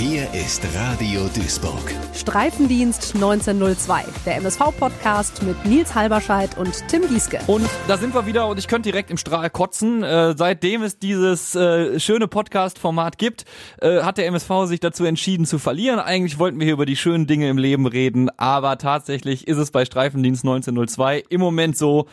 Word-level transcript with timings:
Hier 0.00 0.32
ist 0.32 0.64
Radio 0.76 1.22
Duisburg. 1.34 1.92
Streifendienst 2.14 3.16
1902, 3.16 4.04
der 4.24 4.36
MSV-Podcast 4.36 5.42
mit 5.42 5.64
Nils 5.64 5.92
Halberscheid 5.92 6.56
und 6.56 6.86
Tim 6.86 7.08
Gieske. 7.08 7.40
Und 7.48 7.68
da 7.88 7.96
sind 7.96 8.14
wir 8.14 8.24
wieder 8.24 8.46
und 8.46 8.60
ich 8.60 8.68
könnte 8.68 8.92
direkt 8.92 9.10
im 9.10 9.16
Strahl 9.16 9.50
kotzen. 9.50 10.04
Äh, 10.04 10.36
seitdem 10.38 10.84
es 10.84 11.00
dieses 11.00 11.56
äh, 11.56 11.98
schöne 11.98 12.28
Podcast-Format 12.28 13.18
gibt, 13.18 13.44
äh, 13.80 14.02
hat 14.02 14.18
der 14.18 14.26
MSV 14.28 14.66
sich 14.66 14.78
dazu 14.78 15.04
entschieden 15.04 15.46
zu 15.46 15.58
verlieren. 15.58 15.98
Eigentlich 15.98 16.38
wollten 16.38 16.60
wir 16.60 16.66
hier 16.66 16.74
über 16.74 16.86
die 16.86 16.94
schönen 16.94 17.26
Dinge 17.26 17.48
im 17.48 17.58
Leben 17.58 17.88
reden, 17.88 18.30
aber 18.36 18.78
tatsächlich 18.78 19.48
ist 19.48 19.58
es 19.58 19.72
bei 19.72 19.84
Streifendienst 19.84 20.44
1902 20.44 21.24
im 21.28 21.40
Moment 21.40 21.76
so, 21.76 22.06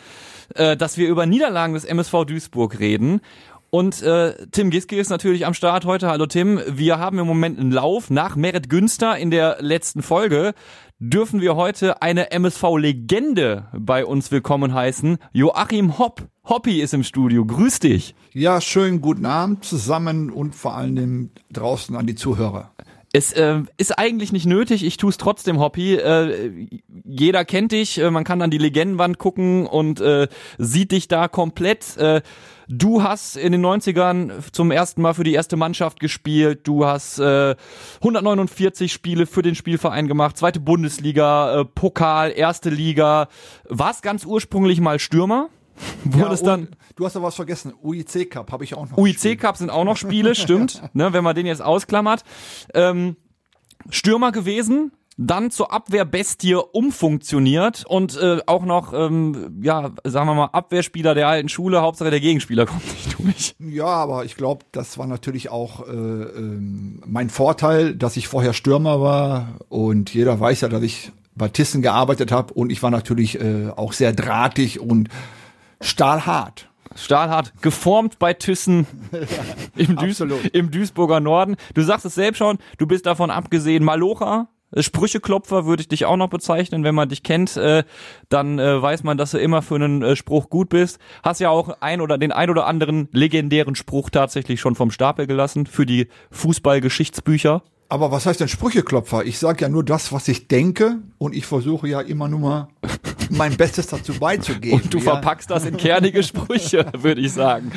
äh, 0.55 0.75
dass 0.75 0.97
wir 0.97 1.07
über 1.07 1.27
Niederlagen 1.27 1.75
des 1.75 1.85
MSV 1.85 2.25
Duisburg 2.25 2.79
reden. 2.79 3.21
Und 3.75 4.01
äh, 4.03 4.47
Tim 4.51 4.69
Giske 4.69 4.95
ist 4.95 5.09
natürlich 5.09 5.45
am 5.45 5.53
Start 5.53 5.83
heute. 5.83 6.07
Hallo 6.07 6.27
Tim. 6.27 6.61
Wir 6.65 6.97
haben 6.97 7.19
im 7.19 7.27
Moment 7.27 7.59
einen 7.59 7.71
Lauf. 7.71 8.09
Nach 8.09 8.37
Merit 8.37 8.69
Günster 8.69 9.17
in 9.17 9.31
der 9.31 9.57
letzten 9.59 10.01
Folge 10.01 10.53
dürfen 10.99 11.41
wir 11.41 11.57
heute 11.57 12.01
eine 12.01 12.31
MSV-Legende 12.31 13.67
bei 13.77 14.05
uns 14.05 14.31
willkommen 14.31 14.73
heißen. 14.73 15.17
Joachim 15.33 15.99
Hopp. 15.99 16.23
Hoppi 16.47 16.79
ist 16.79 16.93
im 16.93 17.03
Studio. 17.03 17.45
Grüß 17.45 17.79
dich. 17.79 18.15
Ja, 18.31 18.61
schönen 18.61 19.01
guten 19.01 19.25
Abend 19.25 19.65
zusammen 19.65 20.29
und 20.29 20.55
vor 20.55 20.75
allem 20.75 21.31
draußen 21.51 21.97
an 21.97 22.07
die 22.07 22.15
Zuhörer. 22.15 22.71
Es 23.11 23.33
äh, 23.33 23.61
ist 23.75 23.97
eigentlich 23.97 24.31
nicht 24.31 24.45
nötig, 24.45 24.85
ich 24.85 24.95
tue 24.95 25.09
es 25.09 25.17
trotzdem, 25.17 25.59
Hoppy. 25.59 25.95
Äh, 25.95 26.67
jeder 27.05 27.43
kennt 27.43 27.73
dich, 27.73 27.97
äh, 27.97 28.09
man 28.09 28.23
kann 28.23 28.41
an 28.41 28.51
die 28.51 28.57
Legendenwand 28.57 29.17
gucken 29.17 29.67
und 29.67 29.99
äh, 29.99 30.29
sieht 30.57 30.93
dich 30.93 31.09
da 31.09 31.27
komplett. 31.27 31.97
Äh, 31.97 32.21
Du 32.67 33.03
hast 33.03 33.37
in 33.37 33.51
den 33.51 33.65
90ern 33.65 34.31
zum 34.51 34.71
ersten 34.71 35.01
Mal 35.01 35.13
für 35.13 35.23
die 35.23 35.33
erste 35.33 35.55
Mannschaft 35.55 35.99
gespielt. 35.99 36.67
Du 36.67 36.85
hast 36.85 37.19
äh, 37.19 37.55
149 37.97 38.91
Spiele 38.91 39.27
für 39.27 39.41
den 39.41 39.55
Spielverein 39.55 40.07
gemacht. 40.07 40.37
Zweite 40.37 40.59
Bundesliga, 40.59 41.61
äh, 41.61 41.65
Pokal, 41.65 42.31
erste 42.31 42.69
Liga. 42.69 43.27
Warst 43.69 44.01
ganz 44.01 44.25
ursprünglich 44.25 44.81
mal 44.81 44.99
Stürmer. 44.99 45.49
Wurde 46.05 46.33
es 46.33 46.41
dann. 46.41 46.69
Du 46.95 47.05
hast 47.05 47.15
da 47.15 47.21
was 47.21 47.35
vergessen. 47.35 47.73
UIC 47.83 48.31
Cup 48.31 48.51
habe 48.51 48.63
ich 48.63 48.75
auch 48.75 48.89
noch. 48.89 48.97
UIC 48.97 49.39
Cup 49.39 49.57
sind 49.57 49.69
auch 49.69 49.83
noch 49.83 49.97
Spiele, 49.97 50.33
stimmt. 50.33 50.81
ne, 50.93 51.13
wenn 51.13 51.23
man 51.23 51.35
den 51.35 51.45
jetzt 51.45 51.61
ausklammert. 51.61 52.23
Ähm, 52.73 53.17
Stürmer 53.89 54.31
gewesen, 54.31 54.91
dann 55.17 55.49
zur 55.49 55.71
Abwehrbestie 55.71 56.55
umfunktioniert 56.55 57.85
und 57.87 58.17
äh, 58.17 58.39
auch 58.47 58.65
noch, 58.65 58.93
ähm, 58.93 59.59
ja, 59.61 59.91
sagen 60.03 60.27
wir 60.27 60.33
mal, 60.33 60.49
Abwehrspieler 60.51 61.15
der 61.15 61.27
alten 61.27 61.47
Schule, 61.47 61.81
Hauptsache 61.81 62.09
der 62.09 62.19
Gegenspieler 62.19 62.65
kommt 62.65 62.85
nicht 62.85 63.19
durch. 63.19 63.55
Ja, 63.59 63.85
aber 63.85 64.25
ich 64.25 64.35
glaube, 64.35 64.65
das 64.71 64.97
war 64.97 65.07
natürlich 65.07 65.49
auch 65.49 65.87
äh, 65.87 65.91
äh, 65.91 66.57
mein 67.05 67.29
Vorteil, 67.29 67.95
dass 67.95 68.17
ich 68.17 68.27
vorher 68.27 68.53
Stürmer 68.53 69.01
war 69.01 69.59
und 69.69 70.13
jeder 70.13 70.39
weiß 70.39 70.61
ja, 70.61 70.67
dass 70.67 70.83
ich 70.83 71.11
bei 71.33 71.49
Tissen 71.49 71.81
gearbeitet 71.81 72.31
habe 72.31 72.53
und 72.53 72.71
ich 72.71 72.81
war 72.83 72.91
natürlich 72.91 73.39
äh, 73.39 73.69
auch 73.75 73.93
sehr 73.93 74.13
drahtig 74.13 74.79
und 74.79 75.09
stahlhart. 75.81 76.69
Stahlhart, 76.95 77.53
geformt 77.61 78.19
bei 78.19 78.33
Thyssen 78.33 78.87
im, 79.75 79.97
Duis 79.97 80.21
im 80.21 80.71
Duisburger 80.71 81.19
Norden. 81.19 81.57
Du 81.73 81.81
sagst 81.81 82.05
es 82.05 82.15
selbst 82.15 82.37
schon, 82.37 82.57
du 82.77 82.87
bist 82.87 83.05
davon 83.05 83.31
abgesehen 83.31 83.83
Malocha, 83.83 84.47
Sprücheklopfer 84.77 85.65
würde 85.65 85.81
ich 85.81 85.87
dich 85.87 86.05
auch 86.05 86.17
noch 86.17 86.29
bezeichnen. 86.29 86.83
Wenn 86.83 86.95
man 86.95 87.09
dich 87.09 87.23
kennt, 87.23 87.57
äh, 87.57 87.83
dann 88.29 88.59
äh, 88.59 88.81
weiß 88.81 89.03
man, 89.03 89.17
dass 89.17 89.31
du 89.31 89.37
immer 89.37 89.61
für 89.61 89.75
einen 89.75 90.01
äh, 90.01 90.15
Spruch 90.15 90.49
gut 90.49 90.69
bist. 90.69 90.99
Hast 91.23 91.39
ja 91.39 91.49
auch 91.49 91.81
ein 91.81 92.01
oder 92.01 92.17
den 92.17 92.31
ein 92.31 92.49
oder 92.49 92.67
anderen 92.67 93.09
legendären 93.11 93.75
Spruch 93.75 94.09
tatsächlich 94.09 94.59
schon 94.59 94.75
vom 94.75 94.91
Stapel 94.91 95.27
gelassen 95.27 95.65
für 95.65 95.85
die 95.85 96.07
Fußballgeschichtsbücher. 96.31 97.63
Aber 97.87 98.11
was 98.11 98.25
heißt 98.25 98.39
denn 98.39 98.47
Sprücheklopfer? 98.47 99.25
Ich 99.25 99.37
sage 99.37 99.61
ja 99.61 99.69
nur 99.69 99.83
das, 99.83 100.11
was 100.11 100.27
ich 100.27 100.47
denke 100.47 100.99
und 101.17 101.35
ich 101.35 101.45
versuche 101.45 101.87
ja 101.87 102.01
immer 102.01 102.27
nur 102.27 102.39
mal 102.39 102.67
mein 103.29 103.57
Bestes 103.57 103.87
dazu 103.87 104.13
beizugeben. 104.13 104.81
Und 104.81 104.93
du 104.93 104.97
ja. 104.97 105.03
verpackst 105.03 105.51
das 105.51 105.65
in 105.65 105.77
kernige 105.77 106.23
Sprüche, 106.23 106.91
würde 106.97 107.21
ich 107.21 107.33
sagen. 107.33 107.71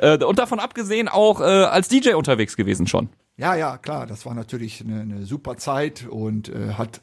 Ja. 0.00 0.14
Äh, 0.14 0.24
und 0.24 0.38
davon 0.38 0.58
abgesehen 0.58 1.08
auch 1.08 1.40
äh, 1.40 1.44
als 1.44 1.88
DJ 1.88 2.14
unterwegs 2.14 2.56
gewesen 2.56 2.86
schon. 2.86 3.10
Ja, 3.36 3.54
ja, 3.54 3.78
klar, 3.78 4.06
das 4.06 4.24
war 4.24 4.34
natürlich 4.34 4.82
eine, 4.82 5.00
eine 5.00 5.26
super 5.26 5.56
Zeit 5.56 6.06
und 6.08 6.48
äh, 6.48 6.74
hat 6.74 7.00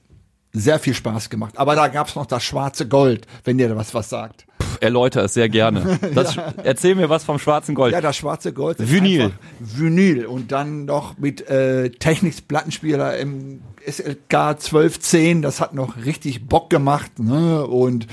sehr 0.51 0.79
viel 0.79 0.93
Spaß 0.93 1.29
gemacht. 1.29 1.57
Aber 1.57 1.75
da 1.75 1.87
gab's 1.87 2.15
noch 2.15 2.25
das 2.25 2.43
schwarze 2.43 2.87
Gold, 2.87 3.27
wenn 3.43 3.57
dir 3.57 3.75
was 3.75 3.93
was 3.93 4.09
sagt. 4.09 4.47
Erläuter 4.81 5.23
es 5.25 5.33
sehr 5.33 5.49
gerne. 5.49 5.99
Das, 6.13 6.35
ja. 6.35 6.53
Erzähl 6.63 6.95
mir 6.95 7.09
was 7.09 7.23
vom 7.23 7.39
schwarzen 7.39 7.75
Gold. 7.75 7.93
Ja, 7.93 8.01
das 8.01 8.17
schwarze 8.17 8.51
Gold. 8.51 8.77
Vinyl. 8.79 9.31
Vinyl 9.59 10.25
und 10.25 10.51
dann 10.51 10.85
noch 10.85 11.17
mit 11.17 11.47
äh, 11.47 11.89
Technics 11.91 12.41
Plattenspieler 12.41 13.17
im 13.17 13.61
SLK 13.85 14.33
1210. 14.33 15.41
Das 15.41 15.61
hat 15.61 15.73
noch 15.73 16.05
richtig 16.05 16.47
Bock 16.47 16.69
gemacht. 16.69 17.19
Ne? 17.19 17.65
Und 17.65 18.07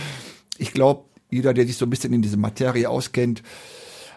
ich 0.59 0.73
glaube, 0.73 1.05
jeder, 1.31 1.55
der 1.55 1.67
sich 1.67 1.77
so 1.77 1.87
ein 1.87 1.91
bisschen 1.91 2.13
in 2.13 2.23
diese 2.23 2.37
Materie 2.37 2.89
auskennt, 2.89 3.43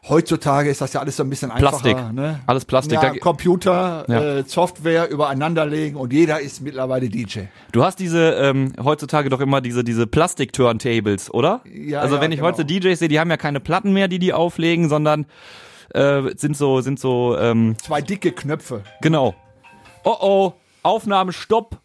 Heutzutage 0.07 0.69
ist 0.69 0.79
das 0.81 0.93
ja 0.93 1.01
alles 1.01 1.17
so 1.17 1.23
ein 1.23 1.29
bisschen 1.29 1.51
einfacher. 1.51 1.79
Plastik. 1.81 2.13
Ne? 2.13 2.39
Alles 2.47 2.65
Plastik. 2.65 3.01
Ja, 3.01 3.17
Computer, 3.17 4.05
ja. 4.07 4.37
Äh, 4.37 4.43
Software 4.43 5.09
übereinanderlegen 5.09 5.99
und 5.99 6.13
jeder 6.13 6.39
ist 6.39 6.61
mittlerweile 6.61 7.09
DJ. 7.09 7.41
Du 7.71 7.83
hast 7.83 7.99
diese 7.99 8.31
ähm, 8.35 8.73
heutzutage 8.81 9.29
doch 9.29 9.41
immer 9.41 9.59
diese 9.61 9.83
diese 9.83 10.07
Plastik-Turntables, 10.07 11.33
oder? 11.33 11.61
Ja. 11.65 11.99
Also 11.99 12.15
ja, 12.15 12.21
wenn 12.21 12.31
ich 12.31 12.39
genau. 12.39 12.49
heute 12.49 12.65
DJs 12.65 12.97
sehe, 12.97 13.07
die 13.09 13.19
haben 13.19 13.29
ja 13.29 13.37
keine 13.37 13.59
Platten 13.59 13.91
mehr, 13.91 14.07
die 14.07 14.19
die 14.19 14.33
auflegen, 14.33 14.87
sondern 14.87 15.25
äh, 15.93 16.21
sind 16.35 16.55
so 16.55 16.79
sind 16.81 16.99
so 16.99 17.37
ähm, 17.37 17.75
zwei 17.81 18.01
dicke 18.01 18.31
Knöpfe. 18.31 18.83
Genau. 19.01 19.35
Oh 20.05 20.15
oh, 20.21 20.53
Aufnahme 20.81 21.33
Stopp. 21.33 21.77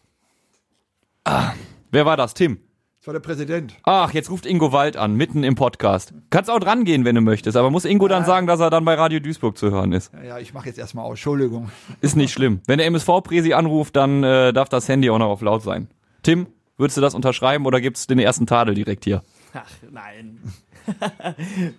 Ah, 1.25 1.51
wer 1.91 2.05
war 2.05 2.15
das? 2.15 2.33
Tim. 2.33 2.59
Das 3.05 3.13
war 3.13 3.19
der 3.21 3.27
Präsident. 3.27 3.75
Ach, 3.83 4.15
jetzt 4.15 4.31
ruft 4.31 4.47
Ingo 4.47 4.71
Wald 4.71 4.97
an, 4.97 5.13
mitten 5.13 5.43
im 5.43 5.53
Podcast. 5.53 6.11
Kannst 6.31 6.49
auch 6.49 6.59
dran 6.59 6.85
gehen, 6.85 7.05
wenn 7.05 7.13
du 7.13 7.21
möchtest, 7.21 7.55
aber 7.55 7.69
muss 7.69 7.85
Ingo 7.85 8.07
dann 8.07 8.25
sagen, 8.25 8.47
dass 8.47 8.59
er 8.59 8.71
dann 8.71 8.83
bei 8.83 8.95
Radio 8.95 9.19
Duisburg 9.19 9.59
zu 9.59 9.69
hören 9.69 9.91
ist. 9.91 10.11
Ja, 10.11 10.23
ja 10.23 10.39
ich 10.39 10.55
mache 10.55 10.65
jetzt 10.65 10.79
erstmal 10.79 11.05
aus. 11.05 11.11
Entschuldigung. 11.11 11.69
Ist 12.01 12.15
nicht 12.15 12.33
schlimm. 12.33 12.61
Wenn 12.65 12.79
der 12.79 12.87
MSV-Presi 12.87 13.53
anruft, 13.53 13.95
dann 13.95 14.23
äh, 14.23 14.53
darf 14.53 14.69
das 14.69 14.89
Handy 14.89 15.11
auch 15.11 15.19
noch 15.19 15.27
auf 15.27 15.41
laut 15.41 15.61
sein. 15.61 15.87
Tim, 16.23 16.47
würdest 16.77 16.97
du 16.97 17.01
das 17.01 17.13
unterschreiben 17.13 17.67
oder 17.67 17.79
gibt's 17.79 18.07
den 18.07 18.17
ersten 18.17 18.47
Tadel 18.47 18.73
direkt 18.73 19.03
hier? 19.03 19.21
Ach, 19.53 19.69
nein. 19.91 20.39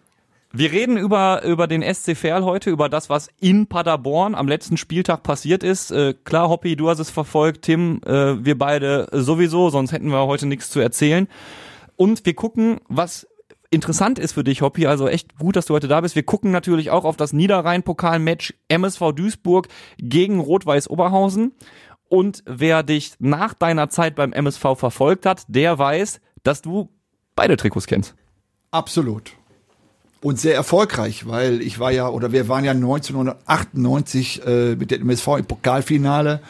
Wir 0.58 0.72
reden 0.72 0.96
über, 0.96 1.44
über 1.44 1.66
den 1.66 1.82
SC 1.82 2.16
Verl 2.16 2.42
heute, 2.42 2.70
über 2.70 2.88
das, 2.88 3.10
was 3.10 3.28
in 3.38 3.66
Paderborn 3.66 4.34
am 4.34 4.48
letzten 4.48 4.78
Spieltag 4.78 5.22
passiert 5.22 5.62
ist. 5.62 5.90
Äh, 5.90 6.14
klar, 6.24 6.48
Hoppy, 6.48 6.76
du 6.76 6.88
hast 6.88 6.98
es 6.98 7.10
verfolgt, 7.10 7.66
Tim, 7.66 8.00
äh, 8.06 8.42
wir 8.42 8.56
beide 8.56 9.06
sowieso, 9.12 9.68
sonst 9.68 9.92
hätten 9.92 10.08
wir 10.08 10.26
heute 10.26 10.46
nichts 10.46 10.70
zu 10.70 10.80
erzählen. 10.80 11.28
Und 11.96 12.24
wir 12.24 12.32
gucken, 12.32 12.80
was 12.88 13.28
interessant 13.70 14.18
ist 14.18 14.32
für 14.32 14.44
dich, 14.44 14.62
Hoppy, 14.62 14.86
also 14.86 15.08
echt 15.08 15.36
gut, 15.38 15.56
dass 15.56 15.66
du 15.66 15.74
heute 15.74 15.88
da 15.88 16.00
bist. 16.00 16.16
Wir 16.16 16.22
gucken 16.22 16.52
natürlich 16.52 16.88
auch 16.90 17.04
auf 17.04 17.18
das 17.18 17.34
Niederrhein-Pokal-Match 17.34 18.54
MSV 18.68 19.12
Duisburg 19.14 19.68
gegen 19.98 20.40
Rot-Weiß 20.40 20.88
Oberhausen. 20.88 21.52
Und 22.08 22.42
wer 22.46 22.82
dich 22.82 23.12
nach 23.18 23.52
deiner 23.52 23.90
Zeit 23.90 24.14
beim 24.14 24.32
MSV 24.32 24.62
verfolgt 24.76 25.26
hat, 25.26 25.42
der 25.48 25.78
weiß, 25.78 26.18
dass 26.44 26.62
du 26.62 26.88
beide 27.34 27.58
Trikots 27.58 27.86
kennst. 27.86 28.14
Absolut 28.70 29.36
und 30.22 30.40
sehr 30.40 30.54
erfolgreich, 30.54 31.26
weil 31.26 31.60
ich 31.60 31.78
war 31.78 31.90
ja, 31.92 32.08
oder 32.08 32.32
wir 32.32 32.48
waren 32.48 32.64
ja 32.64 32.72
1998 32.72 34.46
äh, 34.46 34.76
mit 34.76 34.90
der 34.90 35.00
MSV 35.00 35.28
im 35.38 35.44
Pokalfinale, 35.44 36.40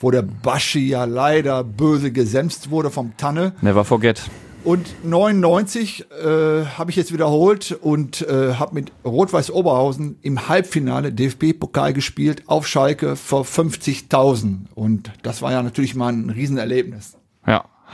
wo 0.00 0.10
der 0.10 0.22
Baschi 0.22 0.88
ja 0.88 1.04
leider 1.04 1.62
böse 1.64 2.10
gesämst 2.10 2.70
wurde 2.70 2.90
vom 2.90 3.16
Tanne. 3.16 3.52
Never 3.60 3.84
forget. 3.84 4.22
Und 4.64 5.04
99 5.04 6.06
äh, 6.10 6.64
habe 6.64 6.90
ich 6.90 6.96
jetzt 6.96 7.12
wiederholt 7.12 7.76
und 7.80 8.22
äh, 8.22 8.54
habe 8.54 8.74
mit 8.74 8.92
Rot-Weiß 9.04 9.50
Oberhausen 9.50 10.18
im 10.22 10.48
Halbfinale 10.48 11.12
DFB-Pokal 11.12 11.92
gespielt 11.92 12.44
auf 12.46 12.68
Schalke 12.68 13.16
vor 13.16 13.42
50.000. 13.42 14.66
Und 14.74 15.10
das 15.24 15.42
war 15.42 15.50
ja 15.50 15.62
natürlich 15.64 15.96
mal 15.96 16.12
ein 16.12 16.30
Riesenerlebnis. 16.30 17.16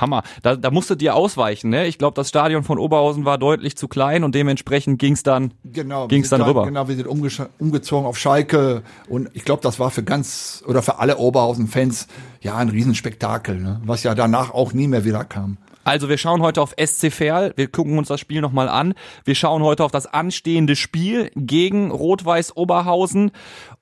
Hammer. 0.00 0.22
Da, 0.42 0.56
da 0.56 0.70
musstet 0.70 1.02
ihr 1.02 1.14
ausweichen, 1.14 1.70
ne? 1.70 1.86
Ich 1.86 1.98
glaube, 1.98 2.14
das 2.14 2.28
Stadion 2.28 2.62
von 2.62 2.78
Oberhausen 2.78 3.24
war 3.24 3.38
deutlich 3.38 3.76
zu 3.76 3.88
klein 3.88 4.24
und 4.24 4.34
dementsprechend 4.34 4.98
ging's 4.98 5.22
dann, 5.22 5.52
genau, 5.64 6.08
ging's 6.08 6.30
dann, 6.30 6.40
dann 6.40 6.48
rüber. 6.48 6.64
Genau, 6.64 6.88
wir 6.88 6.96
sind 6.96 7.06
umgezogen 7.06 8.06
auf 8.06 8.18
Schalke 8.18 8.82
und 9.08 9.28
ich 9.34 9.44
glaube, 9.44 9.62
das 9.62 9.78
war 9.78 9.90
für 9.90 10.02
ganz 10.02 10.62
oder 10.66 10.82
für 10.82 10.98
alle 10.98 11.18
Oberhausen-Fans 11.18 12.08
ja 12.40 12.56
ein 12.56 12.68
Riesenspektakel, 12.68 13.60
ne? 13.60 13.80
was 13.84 14.02
ja 14.02 14.14
danach 14.14 14.52
auch 14.52 14.72
nie 14.72 14.88
mehr 14.88 15.04
wieder 15.04 15.24
kam. 15.24 15.58
Also 15.88 16.10
wir 16.10 16.18
schauen 16.18 16.42
heute 16.42 16.60
auf 16.60 16.74
SC 16.78 17.10
Verl, 17.10 17.54
wir 17.56 17.68
gucken 17.68 17.96
uns 17.96 18.08
das 18.08 18.20
Spiel 18.20 18.42
nochmal 18.42 18.68
an. 18.68 18.92
Wir 19.24 19.34
schauen 19.34 19.62
heute 19.62 19.84
auf 19.84 19.90
das 19.90 20.06
anstehende 20.06 20.76
Spiel 20.76 21.30
gegen 21.34 21.90
Rot-Weiß 21.90 22.54
Oberhausen 22.58 23.30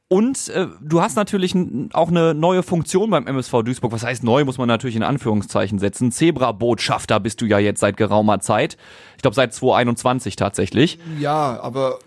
und 0.08 0.48
äh, 0.50 0.68
du 0.80 1.02
hast 1.02 1.16
natürlich 1.16 1.54
auch 1.92 2.08
eine 2.08 2.32
neue 2.32 2.62
Funktion 2.62 3.10
beim 3.10 3.26
MSV 3.26 3.62
Duisburg. 3.64 3.90
Was 3.90 4.04
heißt 4.04 4.22
neu, 4.22 4.44
muss 4.44 4.56
man 4.56 4.68
natürlich 4.68 4.94
in 4.94 5.02
Anführungszeichen 5.02 5.80
setzen. 5.80 6.12
Zebra-Botschafter 6.12 7.18
bist 7.18 7.40
du 7.40 7.46
ja 7.46 7.58
jetzt 7.58 7.80
seit 7.80 7.96
geraumer 7.96 8.38
Zeit. 8.38 8.76
Ich 9.16 9.22
glaube 9.22 9.34
seit 9.34 9.52
2021 9.52 10.36
tatsächlich. 10.36 11.00
Ja, 11.18 11.58
aber 11.60 11.98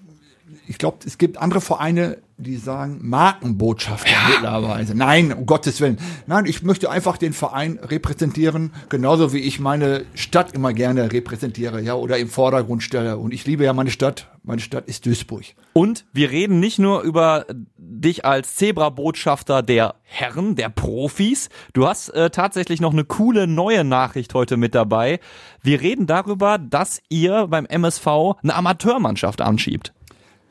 ich 0.68 0.78
glaube, 0.78 1.00
es 1.06 1.18
gibt 1.18 1.38
andere 1.38 1.62
Vereine, 1.62 2.18
die 2.38 2.56
sagen 2.56 3.00
Markenbotschafter 3.02 4.12
mittlerweile. 4.30 4.96
Nein, 4.96 5.34
um 5.34 5.46
Gottes 5.46 5.82
Willen. 5.82 5.98
Nein, 6.26 6.46
ich 6.46 6.64
möchte 6.64 6.90
einfach 6.90 7.18
den 7.18 7.34
Verein 7.34 7.80
repräsentieren, 7.82 8.72
genauso 8.88 9.34
wie 9.34 9.40
ich 9.40 9.60
meine 9.60 10.06
Stadt 10.14 10.54
immer 10.54 10.74
gerne 10.74 11.12
repräsentiere, 11.12 11.82
ja, 11.82 11.96
oder 11.96 12.18
im 12.18 12.30
Vordergrund 12.30 12.82
stelle. 12.82 13.18
Und 13.18 13.34
ich 13.34 13.46
liebe 13.46 13.66
ja 13.66 13.74
meine 13.74 13.92
Stadt. 13.92 14.28
Meine 14.44 14.62
Stadt 14.62 14.88
ist 14.88 15.06
Duisburg. 15.06 15.44
Und 15.74 16.06
wir 16.14 16.32
reden 16.32 16.60
nicht 16.60 16.80
nur 16.80 17.02
über 17.02 17.46
dich 17.78 18.26
als 18.26 18.56
Zebra-Botschafter 18.56 19.62
der 19.62 19.96
Herren, 20.04 20.56
der 20.56 20.70
Profis. 20.70 21.50
Du 21.74 21.88
hast 21.88 22.10
äh, 22.10 22.30
tatsächlich 22.30 22.80
noch 22.80 22.94
eine 22.94 23.04
coole 23.04 23.48
neue 23.48 23.84
Nachricht 23.84 24.34
heute 24.34 24.56
mit 24.56 24.76
dabei. 24.76 25.20
Wir 25.62 25.82
reden 25.82 26.08
darüber, 26.08 26.58
dass 26.58 27.02
ihr 27.10 27.48
beim 27.48 27.66
MSV 27.66 28.08
eine 28.42 28.56
Amateurmannschaft 28.56 29.42
anschiebt. 29.42 29.94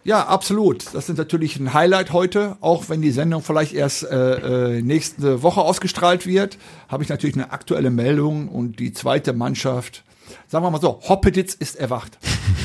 Ja, 0.08 0.24
absolut. 0.24 0.86
Das 0.94 1.10
ist 1.10 1.18
natürlich 1.18 1.58
ein 1.60 1.74
Highlight 1.74 2.14
heute, 2.14 2.56
auch 2.62 2.88
wenn 2.88 3.02
die 3.02 3.10
Sendung 3.10 3.42
vielleicht 3.42 3.74
erst 3.74 4.04
äh, 4.04 4.76
äh, 4.76 4.80
nächste 4.80 5.42
Woche 5.42 5.60
ausgestrahlt 5.60 6.26
wird, 6.26 6.56
habe 6.88 7.02
ich 7.02 7.10
natürlich 7.10 7.36
eine 7.36 7.52
aktuelle 7.52 7.90
Meldung 7.90 8.48
und 8.48 8.78
die 8.78 8.94
zweite 8.94 9.34
Mannschaft, 9.34 10.04
sagen 10.48 10.64
wir 10.64 10.70
mal 10.70 10.80
so, 10.80 11.00
Hoppeditz 11.08 11.54
ist 11.54 11.76
erwacht. 11.76 12.18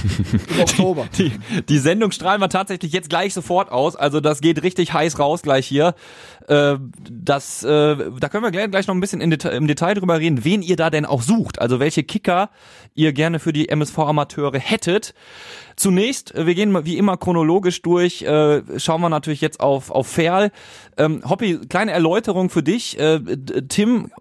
Im 0.50 0.62
Oktober. 0.62 1.08
Die, 1.18 1.32
die 1.68 1.78
Sendung 1.78 2.12
strahlen 2.12 2.42
wir 2.42 2.50
tatsächlich 2.50 2.94
jetzt 2.94 3.10
gleich 3.10 3.34
sofort 3.34 3.72
aus. 3.72 3.96
Also 3.96 4.22
das 4.22 4.42
geht 4.42 4.64
richtig 4.64 4.94
heiß 4.94 5.20
raus 5.20 5.42
gleich 5.42 5.68
hier. 5.68 5.94
Äh, 6.48 6.78
das, 7.10 7.64
äh, 7.64 7.96
da 8.20 8.30
können 8.30 8.44
wir 8.44 8.52
gleich, 8.52 8.72
gleich 8.72 8.88
noch 8.88 8.96
ein 8.96 9.02
bisschen 9.02 9.22
im 9.22 9.68
Detail 9.68 9.94
drüber 9.96 10.20
reden, 10.20 10.44
wen 10.46 10.62
ihr 10.62 10.78
da 10.78 10.90
denn 10.90 11.06
auch 11.06 11.22
sucht. 11.22 11.60
Also 11.60 11.80
welche 11.80 12.04
Kicker 12.04 12.50
ihr 12.96 13.12
gerne 13.12 13.40
für 13.40 13.54
die 13.54 13.70
MSV-Amateure 13.70 14.60
hättet. 14.60 15.14
Zunächst, 15.76 16.34
äh, 16.36 16.46
wir 16.46 16.56
gehen 16.56 16.86
wie 16.86 16.98
immer 16.98 17.18
chronologisch 17.18 17.82
durch, 17.82 18.22
äh, 18.22 18.62
schauen 18.78 19.02
wir 19.02 19.10
natürlich 19.10 19.42
jetzt 19.42 19.60
auf, 19.60 19.92
auf 19.92 20.08
Ferl. 20.08 20.52
Ähm, 20.98 21.24
Hoppy, 21.28 21.60
kleine 21.68 21.92
Erläuterung 21.92 22.50
für 22.50 22.64
dich. 22.64 23.00
Äh, 23.00 23.20
Tim 23.70 24.12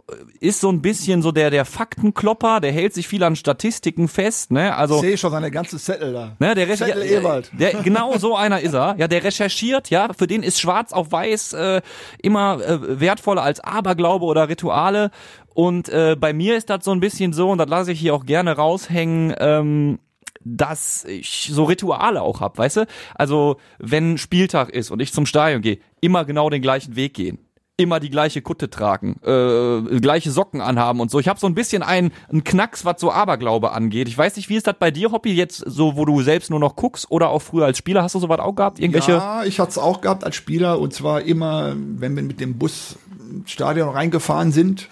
ist 0.41 0.61
so 0.61 0.71
ein 0.71 0.83
bisschen 0.83 1.23
so 1.23 1.33
der, 1.33 1.51
der 1.51 1.65
Faktenklopper, 1.65 2.61
der 2.61 2.73
hält 2.73 2.95
sich 2.95 3.09
viel 3.09 3.23
an 3.23 3.37
Statistiken 3.53 4.09
fest. 4.09 4.51
Ne? 4.51 4.75
Also, 4.75 4.97
ich 4.97 5.01
sehe 5.03 5.19
schon 5.19 5.31
seine 5.31 5.51
ganze 5.51 5.79
Zettel 5.79 6.13
da. 6.13 6.37
Ne, 6.39 6.55
der 6.55 6.69
Zettel 6.75 7.05
ja, 7.05 7.21
Ewald. 7.21 7.51
Der, 7.53 7.75
genau 7.83 8.17
so 8.17 8.35
einer 8.35 8.61
ist 8.61 8.75
er. 8.75 8.97
Ja, 8.99 9.09
der 9.09 9.23
recherchiert, 9.23 9.91
ja, 9.91 10.13
für 10.17 10.27
den 10.27 10.43
ist 10.43 10.61
schwarz 10.61 10.93
auf 10.93 11.13
weiß 11.13 11.53
äh, 11.53 11.83
immer 12.23 12.61
äh, 12.61 13.01
wertvoller 13.01 13.43
als 13.43 13.61
Aberglaube 13.61 14.25
oder 14.25 14.49
Rituale. 14.49 15.11
Und 15.55 15.91
äh, 15.91 16.17
bei 16.19 16.33
mir 16.33 16.57
ist 16.57 16.71
das 16.71 16.85
so 16.85 16.93
ein 16.93 17.01
bisschen 17.01 17.35
so, 17.35 17.51
und 17.51 17.59
das 17.59 17.69
lasse 17.69 17.93
ich 17.93 18.01
hier 18.01 18.15
auch 18.15 18.25
gerne 18.25 18.57
raushängen, 18.57 19.35
ähm, 19.39 19.99
dass 20.45 21.05
ich 21.05 21.51
so 21.53 21.65
Rituale 21.65 22.23
auch 22.23 22.41
hab, 22.41 22.57
weißt 22.57 22.79
du? 22.79 22.87
Also, 23.15 23.59
wenn 23.79 24.17
Spieltag 24.17 24.71
ist 24.71 24.91
und 24.91 25.01
ich 25.01 25.13
zum 25.13 25.27
Stadion 25.27 25.61
gehe, 25.61 25.79
immer 26.01 26.25
genau 26.25 26.49
den 26.49 26.63
gleichen 26.63 26.97
Weg 26.97 27.15
gehen. 27.15 27.39
Immer 27.79 28.01
die 28.01 28.11
gleiche 28.11 28.43
Kutte 28.43 28.69
tragen, 28.69 29.17
äh, 29.25 29.99
gleiche 29.99 30.31
Socken 30.31 30.61
anhaben 30.61 31.01
und 31.01 31.11
so. 31.11 31.19
Ich 31.19 31.27
habe 31.27 31.41
so 31.41 31.47
ein 31.47 31.55
bisschen 31.55 31.83
einen, 31.83 32.13
einen 32.29 32.45
Knacks, 32.45 32.85
was 32.85 33.01
so 33.01 33.11
Aberglaube 33.11 33.73
angeht. 33.73 34.09
Ich 34.09 34.17
weiß 34.17 34.37
nicht, 34.37 34.51
wie 34.51 34.57
ist 34.57 34.67
das 34.67 34.77
bei 34.79 34.91
dir, 34.91 35.11
Hobby, 35.11 35.33
jetzt 35.33 35.65
so, 35.67 35.97
wo 35.97 36.05
du 36.05 36.21
selbst 36.21 36.51
nur 36.51 36.61
noch 36.61 36.77
guckst 36.77 37.11
oder 37.11 37.31
auch 37.31 37.41
früher 37.41 37.65
als 37.65 37.79
Spieler? 37.79 38.03
Hast 38.03 38.15
du 38.15 38.19
sowas 38.19 38.41
auch 38.41 38.55
gehabt? 38.55 38.79
Irgendwelche? 38.79 39.13
Ja, 39.13 39.45
ich 39.45 39.59
hatte 39.59 39.71
es 39.71 39.79
auch 39.79 40.03
gehabt 40.03 40.23
als 40.23 40.37
Spieler 40.37 40.79
und 40.79 40.93
zwar 40.93 41.23
immer, 41.23 41.75
wenn 41.75 42.15
wir 42.15 42.23
mit 42.23 42.41
dem 42.41 42.59
Bus 42.59 42.99
Stadion 43.47 43.89
reingefahren 43.89 44.53
sind, 44.53 44.89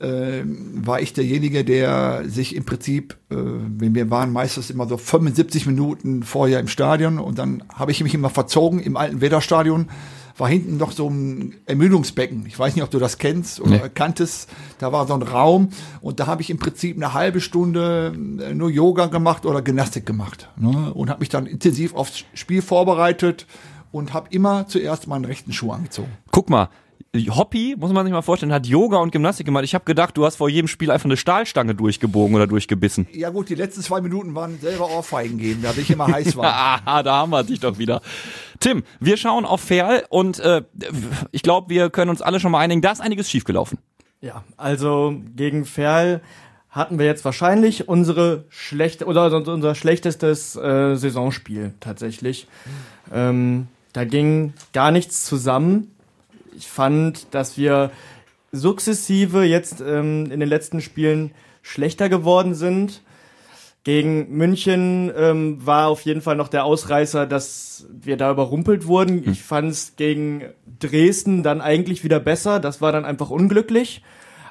äh, 0.00 0.42
war 0.44 1.00
ich 1.00 1.12
derjenige, 1.12 1.64
der 1.64 2.22
sich 2.26 2.56
im 2.56 2.64
Prinzip, 2.64 3.16
äh, 3.30 3.36
wir 3.36 4.10
waren 4.10 4.32
meistens 4.32 4.70
immer 4.70 4.86
so 4.88 4.96
75 4.96 5.66
Minuten 5.66 6.22
vorher 6.22 6.60
im 6.60 6.68
Stadion 6.68 7.18
und 7.18 7.38
dann 7.38 7.62
habe 7.74 7.92
ich 7.92 8.02
mich 8.02 8.14
immer 8.14 8.30
verzogen 8.30 8.80
im 8.80 8.96
alten 8.96 9.20
Wetterstadion. 9.20 9.88
War 10.40 10.48
hinten 10.48 10.78
noch 10.78 10.92
so 10.92 11.06
ein 11.08 11.54
Ermüdungsbecken. 11.66 12.46
Ich 12.46 12.58
weiß 12.58 12.74
nicht, 12.74 12.82
ob 12.82 12.90
du 12.90 12.98
das 12.98 13.18
kennst 13.18 13.60
oder 13.60 13.70
nee. 13.72 13.90
kanntest. 13.92 14.48
Da 14.78 14.90
war 14.90 15.06
so 15.06 15.12
ein 15.12 15.22
Raum 15.22 15.68
und 16.00 16.18
da 16.18 16.26
habe 16.26 16.40
ich 16.40 16.48
im 16.48 16.58
Prinzip 16.58 16.96
eine 16.96 17.12
halbe 17.12 17.42
Stunde 17.42 18.16
äh, 18.40 18.54
nur 18.54 18.70
Yoga 18.70 19.06
gemacht 19.06 19.44
oder 19.44 19.60
Gymnastik 19.60 20.06
gemacht 20.06 20.48
ne? 20.56 20.94
und 20.94 21.10
habe 21.10 21.20
mich 21.20 21.28
dann 21.28 21.44
intensiv 21.44 21.94
aufs 21.94 22.24
Spiel 22.32 22.62
vorbereitet 22.62 23.46
und 23.92 24.14
habe 24.14 24.28
immer 24.30 24.66
zuerst 24.66 25.06
meinen 25.08 25.26
rechten 25.26 25.52
Schuh 25.52 25.72
angezogen. 25.72 26.10
Guck 26.30 26.48
mal, 26.48 26.70
Hoppy, 27.12 27.74
muss 27.76 27.92
man 27.92 28.06
sich 28.06 28.12
mal 28.12 28.22
vorstellen, 28.22 28.52
hat 28.52 28.68
Yoga 28.68 28.98
und 28.98 29.10
Gymnastik 29.10 29.44
gemacht. 29.44 29.64
Ich 29.64 29.74
habe 29.74 29.84
gedacht, 29.84 30.16
du 30.16 30.24
hast 30.24 30.36
vor 30.36 30.48
jedem 30.48 30.68
Spiel 30.68 30.92
einfach 30.92 31.06
eine 31.06 31.16
Stahlstange 31.16 31.74
durchgebogen 31.74 32.36
oder 32.36 32.46
durchgebissen. 32.46 33.08
Ja 33.12 33.30
gut, 33.30 33.48
die 33.48 33.56
letzten 33.56 33.82
zwei 33.82 34.00
Minuten 34.00 34.32
waren 34.36 34.60
selber 34.60 34.88
Ohrfeigen 34.88 35.36
geben, 35.36 35.62
da 35.62 35.72
ich 35.76 35.90
immer 35.90 36.06
heiß 36.06 36.36
war. 36.36 36.44
Aha, 36.86 37.02
da 37.02 37.16
haben 37.16 37.30
wir 37.30 37.42
dich 37.42 37.58
doch 37.58 37.78
wieder. 37.78 38.00
Tim, 38.60 38.84
wir 39.00 39.16
schauen 39.16 39.44
auf 39.44 39.60
Ferl 39.60 40.04
und 40.08 40.38
äh, 40.38 40.62
ich 41.32 41.42
glaube, 41.42 41.68
wir 41.68 41.90
können 41.90 42.10
uns 42.10 42.22
alle 42.22 42.38
schon 42.38 42.52
mal 42.52 42.60
einigen, 42.60 42.80
da 42.80 42.92
ist 42.92 43.00
einiges 43.00 43.28
schiefgelaufen. 43.28 43.78
Ja, 44.20 44.44
also 44.56 45.16
gegen 45.34 45.64
Ferl 45.64 46.20
hatten 46.68 47.00
wir 47.00 47.06
jetzt 47.06 47.24
wahrscheinlich 47.24 47.88
unsere 47.88 48.44
schlechte 48.50 49.06
oder 49.06 49.34
unser 49.34 49.74
schlechtestes 49.74 50.54
äh, 50.54 50.94
Saisonspiel 50.94 51.74
tatsächlich. 51.80 52.46
Ähm, 53.12 53.66
da 53.92 54.04
ging 54.04 54.52
gar 54.72 54.92
nichts 54.92 55.24
zusammen 55.24 55.90
ich 56.56 56.68
fand, 56.68 57.34
dass 57.34 57.56
wir 57.56 57.90
sukzessive 58.52 59.44
jetzt 59.44 59.80
ähm, 59.80 60.30
in 60.30 60.40
den 60.40 60.48
letzten 60.48 60.80
Spielen 60.80 61.32
schlechter 61.62 62.08
geworden 62.08 62.54
sind. 62.54 63.02
Gegen 63.82 64.36
München 64.36 65.10
ähm, 65.16 65.64
war 65.64 65.88
auf 65.88 66.02
jeden 66.02 66.20
Fall 66.20 66.36
noch 66.36 66.48
der 66.48 66.64
Ausreißer, 66.64 67.26
dass 67.26 67.86
wir 67.90 68.18
da 68.18 68.30
überrumpelt 68.30 68.86
wurden. 68.86 69.24
Hm. 69.24 69.32
Ich 69.32 69.42
fand 69.42 69.70
es 69.70 69.96
gegen 69.96 70.44
Dresden 70.78 71.42
dann 71.42 71.60
eigentlich 71.60 72.04
wieder 72.04 72.20
besser. 72.20 72.60
Das 72.60 72.80
war 72.82 72.92
dann 72.92 73.04
einfach 73.04 73.30
unglücklich. 73.30 74.02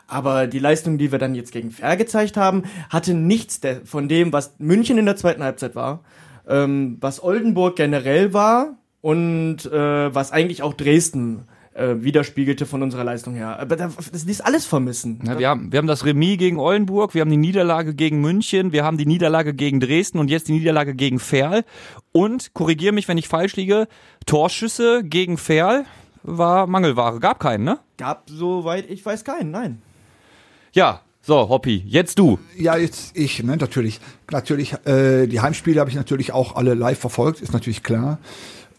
Aber 0.08 0.48
die 0.48 0.58
Leistung, 0.58 0.98
die 0.98 1.12
wir 1.12 1.20
dann 1.20 1.36
jetzt 1.36 1.52
gegen 1.52 1.70
Fair 1.70 1.96
gezeigt 1.96 2.38
haben, 2.38 2.64
hatte 2.90 3.14
nichts 3.14 3.62
von 3.86 4.10
dem, 4.10 4.34
was 4.34 4.56
München 4.58 4.98
in 4.98 5.06
der 5.06 5.16
zweiten 5.16 5.44
Halbzeit 5.44 5.76
war, 5.76 6.04
ähm, 6.48 6.98
was 7.00 7.22
Oldenburg 7.22 7.76
generell 7.76 8.34
war 8.34 8.78
und 9.02 9.68
äh, 9.68 10.16
was 10.16 10.32
eigentlich 10.32 10.64
auch 10.64 10.74
Dresden 10.74 11.42
äh, 11.42 11.59
widerspiegelte 11.76 12.66
von 12.66 12.84
unserer 12.84 13.04
Leistung 13.04 13.36
her. 13.36 13.60
Aber 13.60 13.76
das, 13.76 13.96
ist 14.08 14.46
alles 14.46 14.66
vermissen. 14.66 15.22
Ja, 15.26 15.40
wir, 15.40 15.50
haben, 15.50 15.72
wir 15.72 15.78
haben 15.78 15.88
das 15.88 16.06
Remis 16.06 16.38
gegen 16.38 16.58
Oldenburg, 16.58 17.14
wir 17.14 17.22
haben 17.22 17.30
die 17.30 17.38
Niederlage 17.38 17.94
gegen 17.94 18.22
München, 18.22 18.72
wir 18.72 18.84
haben 18.84 18.98
die 18.98 19.06
Niederlage 19.06 19.54
gegen 19.54 19.80
Dresden 19.80 20.20
und 20.20 20.30
jetzt 20.30 20.48
die 20.48 20.54
Niederlage 20.54 20.96
gegen 20.96 21.20
Ferl. 21.20 21.64
Und, 22.12 22.54
korrigier 22.54 22.92
mich, 22.92 23.08
wenn 23.08 23.18
ich 23.18 23.28
falsch 23.28 23.56
liege, 23.56 23.88
Torschüsse 24.26 25.04
gegen 25.04 25.38
Ferl 25.38 25.86
war 26.24 26.68
Mangelware. 26.68 27.20
Gab 27.20 27.40
keinen, 27.40 27.64
ne? 27.64 27.80
Gab, 27.98 28.30
soweit 28.30 28.90
ich 28.90 29.06
weiß, 29.06 29.24
keinen, 29.24 29.52
nein. 29.52 29.82
Ja, 30.74 31.02
so, 31.22 31.50
Hoppi, 31.50 31.84
jetzt 31.86 32.18
du. 32.18 32.40
Ja, 32.58 32.78
jetzt 32.78 33.16
ich, 33.16 33.44
ne, 33.44 33.58
natürlich. 33.58 34.00
Natürlich, 34.32 34.74
äh, 34.86 35.28
die 35.28 35.42
Heimspiele 35.42 35.80
habe 35.80 35.90
ich 35.90 35.96
natürlich 35.96 36.32
auch 36.32 36.56
alle 36.56 36.74
live 36.74 36.98
verfolgt, 36.98 37.42
ist 37.42 37.54
natürlich 37.54 37.84
klar. 37.84 38.20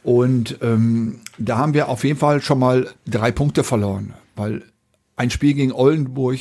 Und 0.03 0.59
ähm, 0.63 1.21
da 1.39 1.59
haben 1.59 1.75
wir 1.75 1.89
auf 1.89 2.05
jeden 2.05 2.19
Fall 2.19 2.41
schon 2.41 2.59
mal 2.59 2.89
drei 3.07 3.31
Punkte 3.33 3.65
verloren, 3.65 4.15
weil 4.35 4.63
ein 5.17 5.31
Spiel 5.31 5.55
gegen 5.55 5.73
Oldenburg, 5.73 6.39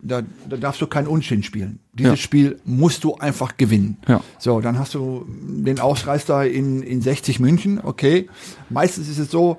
da, 0.00 0.22
da 0.48 0.56
darfst 0.56 0.80
du 0.80 0.86
kein 0.86 1.06
Unschieden 1.06 1.44
spielen. 1.44 1.78
Dieses 1.92 2.12
ja. 2.12 2.16
Spiel 2.16 2.60
musst 2.64 3.04
du 3.04 3.16
einfach 3.16 3.56
gewinnen. 3.56 3.98
Ja. 4.08 4.22
So, 4.38 4.60
dann 4.60 4.78
hast 4.78 4.94
du 4.94 5.26
den 5.28 5.78
Ausreißer 5.78 6.48
in, 6.48 6.82
in 6.82 7.02
60 7.02 7.38
München, 7.38 7.80
okay. 7.82 8.28
Meistens 8.70 9.08
ist 9.08 9.18
es 9.18 9.30
so, 9.30 9.58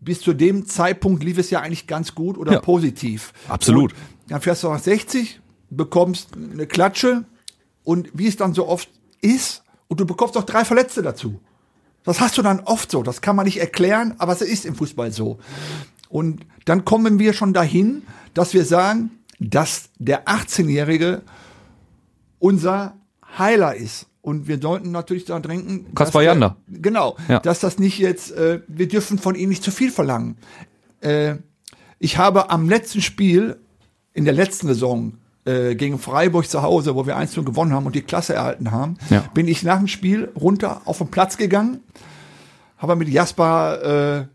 bis 0.00 0.20
zu 0.20 0.32
dem 0.32 0.66
Zeitpunkt 0.66 1.22
lief 1.22 1.38
es 1.38 1.50
ja 1.50 1.60
eigentlich 1.60 1.86
ganz 1.86 2.14
gut 2.14 2.36
oder 2.36 2.54
ja. 2.54 2.60
positiv. 2.60 3.32
Absolut. 3.48 3.92
Und 3.92 3.98
dann 4.28 4.40
fährst 4.40 4.64
du 4.64 4.68
nach 4.68 4.80
60, 4.80 5.40
bekommst 5.70 6.30
eine 6.34 6.66
Klatsche 6.66 7.24
und 7.84 8.10
wie 8.12 8.26
es 8.26 8.36
dann 8.36 8.52
so 8.52 8.68
oft 8.68 8.90
ist, 9.20 9.62
und 9.88 10.00
du 10.00 10.06
bekommst 10.06 10.38
auch 10.38 10.44
drei 10.44 10.64
Verletzte 10.64 11.02
dazu. 11.02 11.38
Das 12.04 12.20
hast 12.20 12.36
du 12.38 12.42
dann 12.42 12.60
oft 12.60 12.90
so. 12.90 13.02
Das 13.02 13.20
kann 13.20 13.36
man 13.36 13.46
nicht 13.46 13.60
erklären, 13.60 14.14
aber 14.18 14.32
es 14.32 14.42
ist 14.42 14.64
im 14.64 14.74
Fußball 14.74 15.12
so. 15.12 15.38
Und 16.08 16.44
dann 16.64 16.84
kommen 16.84 17.18
wir 17.18 17.32
schon 17.32 17.52
dahin, 17.52 18.02
dass 18.34 18.54
wir 18.54 18.64
sagen, 18.64 19.10
dass 19.38 19.90
der 19.98 20.26
18-Jährige 20.26 21.22
unser 22.38 22.96
Heiler 23.38 23.74
ist. 23.74 24.06
Und 24.20 24.46
wir 24.46 24.60
sollten 24.60 24.92
natürlich 24.92 25.24
da 25.24 25.40
trinken. 25.40 25.94
Kaspar 25.94 26.22
Jander. 26.22 26.56
Genau. 26.68 27.16
Ja. 27.28 27.40
Dass 27.40 27.58
das 27.60 27.78
nicht 27.78 27.98
jetzt, 27.98 28.30
äh, 28.32 28.60
wir 28.68 28.86
dürfen 28.86 29.18
von 29.18 29.34
ihm 29.34 29.48
nicht 29.48 29.64
zu 29.64 29.72
viel 29.72 29.90
verlangen. 29.90 30.36
Äh, 31.00 31.36
ich 31.98 32.18
habe 32.18 32.50
am 32.50 32.68
letzten 32.68 33.00
Spiel 33.00 33.58
in 34.12 34.24
der 34.24 34.34
letzten 34.34 34.68
Saison 34.68 35.14
äh, 35.44 35.74
gegen 35.74 35.98
Freiburg 35.98 36.48
zu 36.48 36.62
Hause, 36.62 36.94
wo 36.94 37.06
wir 37.06 37.16
1 37.16 37.34
gewonnen 37.34 37.72
haben 37.72 37.86
und 37.86 37.94
die 37.94 38.02
Klasse 38.02 38.34
erhalten 38.34 38.70
haben, 38.70 38.96
ja. 39.10 39.24
bin 39.34 39.48
ich 39.48 39.62
nach 39.62 39.78
dem 39.78 39.88
Spiel 39.88 40.30
runter 40.36 40.82
auf 40.84 40.98
den 40.98 41.08
Platz 41.08 41.36
gegangen, 41.36 41.80
habe 42.78 42.96
mit 42.96 43.08
Jasper 43.08 44.20
äh, 44.20 44.26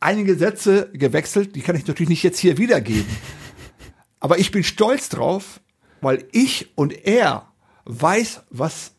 einige 0.00 0.36
Sätze 0.36 0.90
gewechselt, 0.92 1.56
die 1.56 1.60
kann 1.60 1.76
ich 1.76 1.86
natürlich 1.86 2.08
nicht 2.08 2.22
jetzt 2.22 2.38
hier 2.38 2.58
wiedergeben. 2.58 3.06
Aber 4.20 4.38
ich 4.38 4.50
bin 4.50 4.64
stolz 4.64 5.08
drauf, 5.08 5.60
weil 6.00 6.24
ich 6.32 6.70
und 6.76 7.06
er 7.06 7.48
weiß, 7.84 8.42
was, 8.50 8.92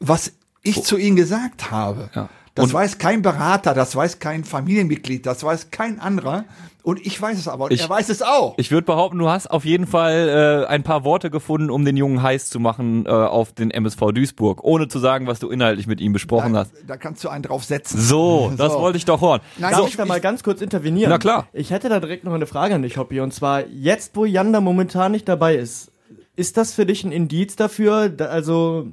was 0.00 0.32
ich 0.62 0.82
zu 0.82 0.96
ihnen 0.96 1.16
gesagt 1.16 1.70
habe. 1.70 2.10
Ja. 2.14 2.28
Das 2.56 2.64
Und- 2.66 2.72
weiß 2.74 2.98
kein 2.98 3.22
Berater, 3.22 3.72
das 3.74 3.94
weiß 3.94 4.18
kein 4.18 4.42
Familienmitglied, 4.44 5.24
das 5.26 5.44
weiß 5.44 5.70
kein 5.70 6.00
anderer. 6.00 6.44
Und 6.82 7.04
ich 7.04 7.20
weiß 7.20 7.36
es 7.36 7.48
aber. 7.48 7.64
Und 7.64 7.72
Ich- 7.72 7.80
er 7.82 7.88
weiß 7.90 8.08
es 8.08 8.22
auch. 8.22 8.54
Ich 8.58 8.70
würde 8.70 8.84
behaupten, 8.86 9.18
du 9.18 9.28
hast 9.28 9.48
auf 9.50 9.64
jeden 9.64 9.86
Fall 9.88 10.64
äh, 10.64 10.66
ein 10.68 10.82
paar 10.84 11.02
Worte 11.04 11.30
gefunden, 11.30 11.68
um 11.68 11.84
den 11.84 11.96
Jungen 11.96 12.22
heiß 12.22 12.48
zu 12.48 12.60
machen 12.60 13.06
äh, 13.06 13.10
auf 13.10 13.52
den 13.52 13.70
MSV 13.72 14.12
Duisburg, 14.12 14.62
ohne 14.62 14.86
zu 14.88 14.98
sagen, 15.00 15.26
was 15.26 15.38
du 15.40 15.50
inhaltlich 15.50 15.86
mit 15.88 16.00
ihm 16.00 16.12
besprochen 16.12 16.52
da, 16.54 16.60
hast. 16.60 16.72
da 16.86 16.96
kannst 16.96 17.22
du 17.24 17.28
einen 17.28 17.42
drauf 17.42 17.64
setzen. 17.64 18.00
So, 18.00 18.52
das 18.56 18.72
So. 18.72 18.80
wollte 18.80 18.98
ich 18.98 19.04
doch 19.04 19.20
hören. 19.20 19.40
Nein, 19.58 19.72
Darf 19.72 19.80
so, 19.80 19.86
ich 19.88 19.96
da 19.96 20.06
mal 20.06 20.20
ganz 20.20 20.42
kurz 20.44 20.60
intervenieren? 20.62 21.10
Na 21.10 21.18
klar. 21.18 21.48
Ich 21.52 21.70
hätte 21.72 21.88
da 21.88 21.98
direkt 22.00 22.22
noch 22.24 22.32
eine 22.34 22.46
Frage 22.46 22.76
an 22.76 22.82
dich, 22.82 22.96
Hoppi. 22.98 23.20
Und 23.20 23.34
zwar, 23.34 23.66
jetzt 23.66 24.14
wo 24.16 24.24
Janda 24.24 24.60
momentan 24.60 25.10
nicht 25.12 25.28
dabei 25.28 25.56
ist, 25.56 25.90
ist 26.36 26.56
das 26.56 26.72
für 26.72 26.86
dich 26.86 27.02
ein 27.02 27.10
Indiz 27.12 27.56
dafür, 27.56 28.08
da, 28.10 28.26
also, 28.26 28.86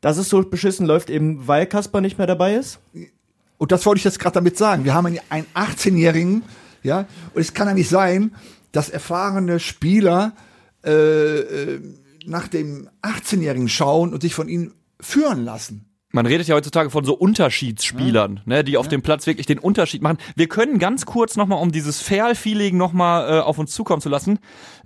dass 0.00 0.18
es 0.18 0.28
so 0.28 0.42
beschissen 0.42 0.86
läuft, 0.86 1.10
eben 1.10 1.46
weil 1.46 1.66
Kasper 1.66 2.00
nicht 2.00 2.18
mehr 2.18 2.26
dabei 2.26 2.54
ist? 2.54 2.78
Und 3.58 3.72
das 3.72 3.86
wollte 3.86 3.98
ich 3.98 4.04
jetzt 4.04 4.18
gerade 4.18 4.34
damit 4.34 4.58
sagen. 4.58 4.84
Wir 4.84 4.94
haben 4.94 5.06
einen 5.06 5.46
18-Jährigen, 5.54 6.42
ja, 6.82 7.06
und 7.34 7.40
es 7.40 7.54
kann 7.54 7.68
ja 7.68 7.74
nicht 7.74 7.88
sein, 7.88 8.34
dass 8.72 8.90
erfahrene 8.90 9.58
Spieler 9.58 10.32
äh, 10.84 10.90
äh, 10.92 11.80
nach 12.26 12.48
dem 12.48 12.88
18-Jährigen 13.02 13.68
schauen 13.68 14.12
und 14.12 14.20
sich 14.20 14.34
von 14.34 14.48
ihnen 14.48 14.74
führen 15.00 15.44
lassen. 15.44 15.86
Man 16.12 16.24
redet 16.24 16.46
ja 16.48 16.54
heutzutage 16.54 16.88
von 16.88 17.04
so 17.04 17.14
Unterschiedsspielern, 17.14 18.40
ne, 18.46 18.64
die 18.64 18.78
auf 18.78 18.88
dem 18.88 19.02
Platz 19.02 19.26
wirklich 19.26 19.46
den 19.46 19.58
Unterschied 19.58 20.00
machen. 20.02 20.18
Wir 20.34 20.48
können 20.48 20.78
ganz 20.78 21.04
kurz 21.04 21.36
nochmal, 21.36 21.60
um 21.60 21.72
dieses 21.72 22.00
Fair-Feeling 22.00 22.76
nochmal 22.76 23.28
äh, 23.28 23.40
auf 23.40 23.58
uns 23.58 23.72
zukommen 23.72 24.00
zu 24.00 24.08
lassen, 24.08 24.38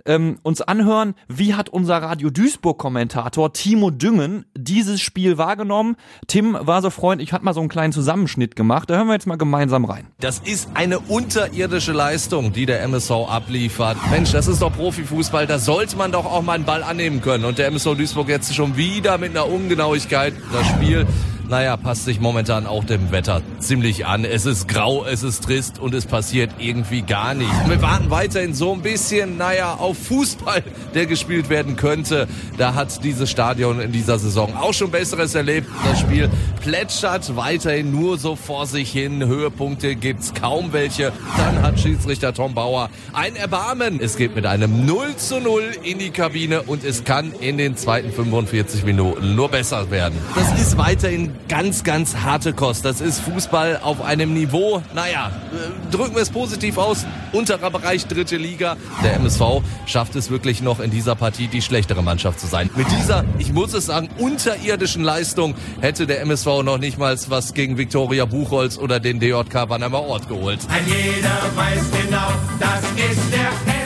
ähm, 0.05 0.39
uns 0.43 0.61
anhören, 0.61 1.15
wie 1.27 1.53
hat 1.53 1.69
unser 1.69 1.97
Radio 1.97 2.29
Duisburg-Kommentator 2.29 3.53
Timo 3.53 3.91
Düngen 3.91 4.45
dieses 4.55 5.01
Spiel 5.01 5.37
wahrgenommen. 5.37 5.95
Tim 6.27 6.57
war 6.59 6.81
so 6.81 6.89
freundlich, 6.89 7.33
hat 7.33 7.43
mal 7.43 7.53
so 7.53 7.59
einen 7.59 7.69
kleinen 7.69 7.93
Zusammenschnitt 7.93 8.55
gemacht. 8.55 8.89
Da 8.89 8.95
hören 8.95 9.07
wir 9.07 9.13
jetzt 9.13 9.27
mal 9.27 9.37
gemeinsam 9.37 9.85
rein. 9.85 10.07
Das 10.19 10.39
ist 10.39 10.69
eine 10.73 10.99
unterirdische 10.99 11.91
Leistung, 11.91 12.53
die 12.53 12.65
der 12.65 12.81
MSV 12.83 13.11
abliefert. 13.11 13.97
Mensch, 14.09 14.31
das 14.31 14.47
ist 14.47 14.61
doch 14.61 14.73
Profifußball, 14.73 15.47
da 15.47 15.59
sollte 15.59 15.97
man 15.97 16.11
doch 16.11 16.25
auch 16.25 16.41
mal 16.41 16.53
einen 16.53 16.65
Ball 16.65 16.83
annehmen 16.83 17.21
können. 17.21 17.45
Und 17.45 17.57
der 17.57 17.67
MSV 17.67 17.95
Duisburg 17.95 18.29
jetzt 18.29 18.53
schon 18.55 18.77
wieder 18.77 19.17
mit 19.17 19.31
einer 19.31 19.47
Ungenauigkeit 19.47 20.33
das 20.51 20.67
Spiel. 20.67 21.05
Naja, 21.51 21.75
passt 21.75 22.05
sich 22.05 22.21
momentan 22.21 22.65
auch 22.65 22.85
dem 22.85 23.11
Wetter 23.11 23.41
ziemlich 23.59 24.05
an. 24.05 24.23
Es 24.23 24.45
ist 24.45 24.69
grau, 24.69 25.03
es 25.03 25.21
ist 25.21 25.43
trist 25.43 25.79
und 25.79 25.93
es 25.93 26.05
passiert 26.05 26.49
irgendwie 26.59 27.01
gar 27.01 27.33
nichts. 27.33 27.53
Wir 27.67 27.81
warten 27.81 28.09
weiterhin 28.09 28.53
so 28.53 28.71
ein 28.71 28.81
bisschen, 28.81 29.35
naja, 29.35 29.73
auf 29.73 29.97
Fußball, 29.97 30.63
der 30.93 31.07
gespielt 31.07 31.49
werden 31.49 31.75
könnte. 31.75 32.29
Da 32.57 32.73
hat 32.73 33.03
dieses 33.03 33.29
Stadion 33.29 33.81
in 33.81 33.91
dieser 33.91 34.17
Saison 34.17 34.55
auch 34.55 34.73
schon 34.73 34.91
Besseres 34.91 35.35
erlebt. 35.35 35.67
Das 35.83 35.99
Spiel 35.99 36.29
plätschert 36.61 37.35
weiterhin 37.35 37.91
nur 37.91 38.17
so 38.17 38.37
vor 38.37 38.65
sich 38.65 38.89
hin. 38.89 39.25
Höhepunkte 39.25 39.97
gibt's 39.97 40.33
kaum 40.33 40.71
welche. 40.71 41.11
Dann 41.35 41.61
hat 41.61 41.77
Schiedsrichter 41.81 42.33
Tom 42.33 42.53
Bauer 42.53 42.89
ein 43.11 43.35
Erbarmen. 43.35 43.99
Es 43.99 44.15
geht 44.15 44.35
mit 44.35 44.45
einem 44.45 44.85
0 44.85 45.17
zu 45.17 45.41
0 45.41 45.63
in 45.83 45.99
die 45.99 46.11
Kabine 46.11 46.61
und 46.61 46.85
es 46.85 47.03
kann 47.03 47.33
in 47.33 47.57
den 47.57 47.75
zweiten 47.75 48.09
45 48.09 48.85
Minuten 48.85 49.35
nur 49.35 49.49
besser 49.49 49.91
werden. 49.91 50.17
Das 50.33 50.57
ist 50.57 50.77
weiterhin 50.77 51.40
ganz, 51.47 51.83
ganz 51.83 52.15
harte 52.17 52.53
Kost. 52.53 52.85
Das 52.85 53.01
ist 53.01 53.19
Fußball 53.21 53.79
auf 53.83 54.01
einem 54.01 54.33
Niveau, 54.33 54.81
naja, 54.93 55.31
äh, 55.51 55.91
drücken 55.91 56.15
wir 56.15 56.21
es 56.21 56.29
positiv 56.29 56.77
aus, 56.77 57.05
unterer 57.31 57.69
Bereich 57.71 58.05
dritte 58.07 58.37
Liga. 58.37 58.77
Der 59.03 59.15
MSV 59.15 59.61
schafft 59.85 60.15
es 60.15 60.29
wirklich 60.29 60.61
noch 60.61 60.79
in 60.79 60.91
dieser 60.91 61.15
Partie 61.15 61.47
die 61.47 61.61
schlechtere 61.61 62.01
Mannschaft 62.01 62.39
zu 62.39 62.47
sein. 62.47 62.69
Mit 62.75 62.87
dieser, 62.91 63.25
ich 63.37 63.53
muss 63.53 63.73
es 63.73 63.85
sagen, 63.85 64.09
unterirdischen 64.17 65.03
Leistung 65.03 65.55
hätte 65.81 66.07
der 66.07 66.21
MSV 66.21 66.63
noch 66.63 66.77
nicht 66.77 66.97
mal 66.97 67.11
was 67.27 67.53
gegen 67.53 67.77
Viktoria 67.77 68.25
Buchholz 68.25 68.77
oder 68.77 68.99
den 68.99 69.19
DJK 69.19 69.69
Wannheimer 69.69 70.01
Ort 70.01 70.27
geholt. 70.27 70.59
Ein 70.69 70.85
jeder 70.87 71.41
weiß 71.55 71.83
genau, 72.05 72.27
das 72.59 72.81
ist 72.81 73.33
der. 73.33 73.80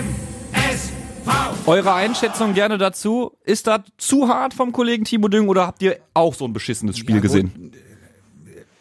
Eure 1.68 1.94
Einschätzung 1.94 2.54
gerne 2.54 2.78
dazu. 2.78 3.32
Ist 3.44 3.68
das 3.68 3.82
zu 3.98 4.28
hart 4.28 4.54
vom 4.54 4.72
Kollegen 4.72 5.04
Timo 5.04 5.28
Düngen 5.28 5.50
oder 5.50 5.66
habt 5.66 5.82
ihr 5.82 5.98
auch 6.14 6.34
so 6.36 6.46
ein 6.46 6.54
beschissenes 6.54 6.98
Spiel 6.98 7.16
Ja, 7.16 7.22
gesehen? 7.22 7.72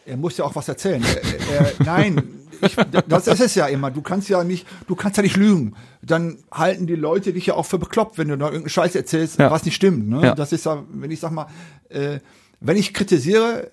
Er 0.05 0.17
muss 0.17 0.37
ja 0.37 0.45
auch 0.45 0.55
was 0.55 0.67
erzählen. 0.67 1.03
er, 1.03 1.61
er, 1.61 1.71
nein, 1.83 2.21
ich, 2.61 2.75
das 3.07 3.25
ist 3.27 3.39
es 3.41 3.55
ja 3.55 3.65
immer. 3.67 3.89
Du 3.89 4.01
kannst 4.03 4.29
ja 4.29 4.43
nicht, 4.43 4.67
du 4.87 4.95
kannst 4.95 5.17
ja 5.17 5.23
nicht 5.23 5.35
lügen. 5.35 5.73
Dann 6.03 6.37
halten 6.51 6.85
die 6.85 6.95
Leute 6.95 7.33
dich 7.33 7.47
ja 7.47 7.55
auch 7.55 7.65
für 7.65 7.79
bekloppt, 7.79 8.19
wenn 8.19 8.27
du 8.27 8.37
da 8.37 8.45
irgendeinen 8.45 8.69
Scheiß 8.69 8.93
erzählst, 8.95 9.39
Ja. 9.39 9.49
was 9.49 9.65
nicht 9.65 9.75
stimmt. 9.75 10.07
Ne? 10.07 10.21
Ja. 10.21 10.35
Das 10.35 10.51
ist 10.51 10.65
ja, 10.65 10.83
wenn 10.91 11.09
ich 11.09 11.19
sag 11.19 11.31
mal, 11.31 11.47
äh, 11.89 12.19
wenn 12.59 12.77
ich 12.77 12.93
kritisiere 12.93 13.71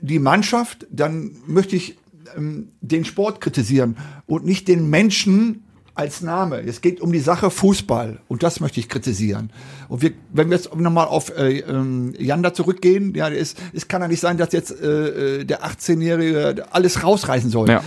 die 0.00 0.18
Mannschaft, 0.18 0.86
dann 0.90 1.36
möchte 1.46 1.76
ich 1.76 1.96
ähm, 2.36 2.72
den 2.80 3.04
Sport 3.04 3.40
kritisieren 3.40 3.96
und 4.26 4.44
nicht 4.44 4.66
den 4.66 4.90
Menschen 4.90 5.63
als 5.94 6.22
Name. 6.22 6.60
Es 6.60 6.80
geht 6.80 7.00
um 7.00 7.12
die 7.12 7.20
Sache 7.20 7.50
Fußball 7.50 8.20
und 8.28 8.42
das 8.42 8.60
möchte 8.60 8.80
ich 8.80 8.88
kritisieren. 8.88 9.50
Und 9.88 10.02
wir, 10.02 10.12
wenn 10.32 10.50
wir 10.50 10.56
jetzt 10.56 10.74
nochmal 10.74 11.06
auf 11.06 11.36
äh, 11.36 11.60
ähm, 11.60 12.14
Janda 12.18 12.52
zurückgehen, 12.52 13.14
ja, 13.14 13.28
es, 13.28 13.54
es 13.72 13.86
kann 13.86 14.02
ja 14.02 14.08
nicht 14.08 14.20
sein, 14.20 14.36
dass 14.36 14.52
jetzt 14.52 14.72
äh, 14.72 15.40
äh, 15.40 15.44
der 15.44 15.64
18-Jährige 15.64 16.66
alles 16.72 17.02
rausreißen 17.02 17.50
soll. 17.50 17.68
Ja. 17.68 17.82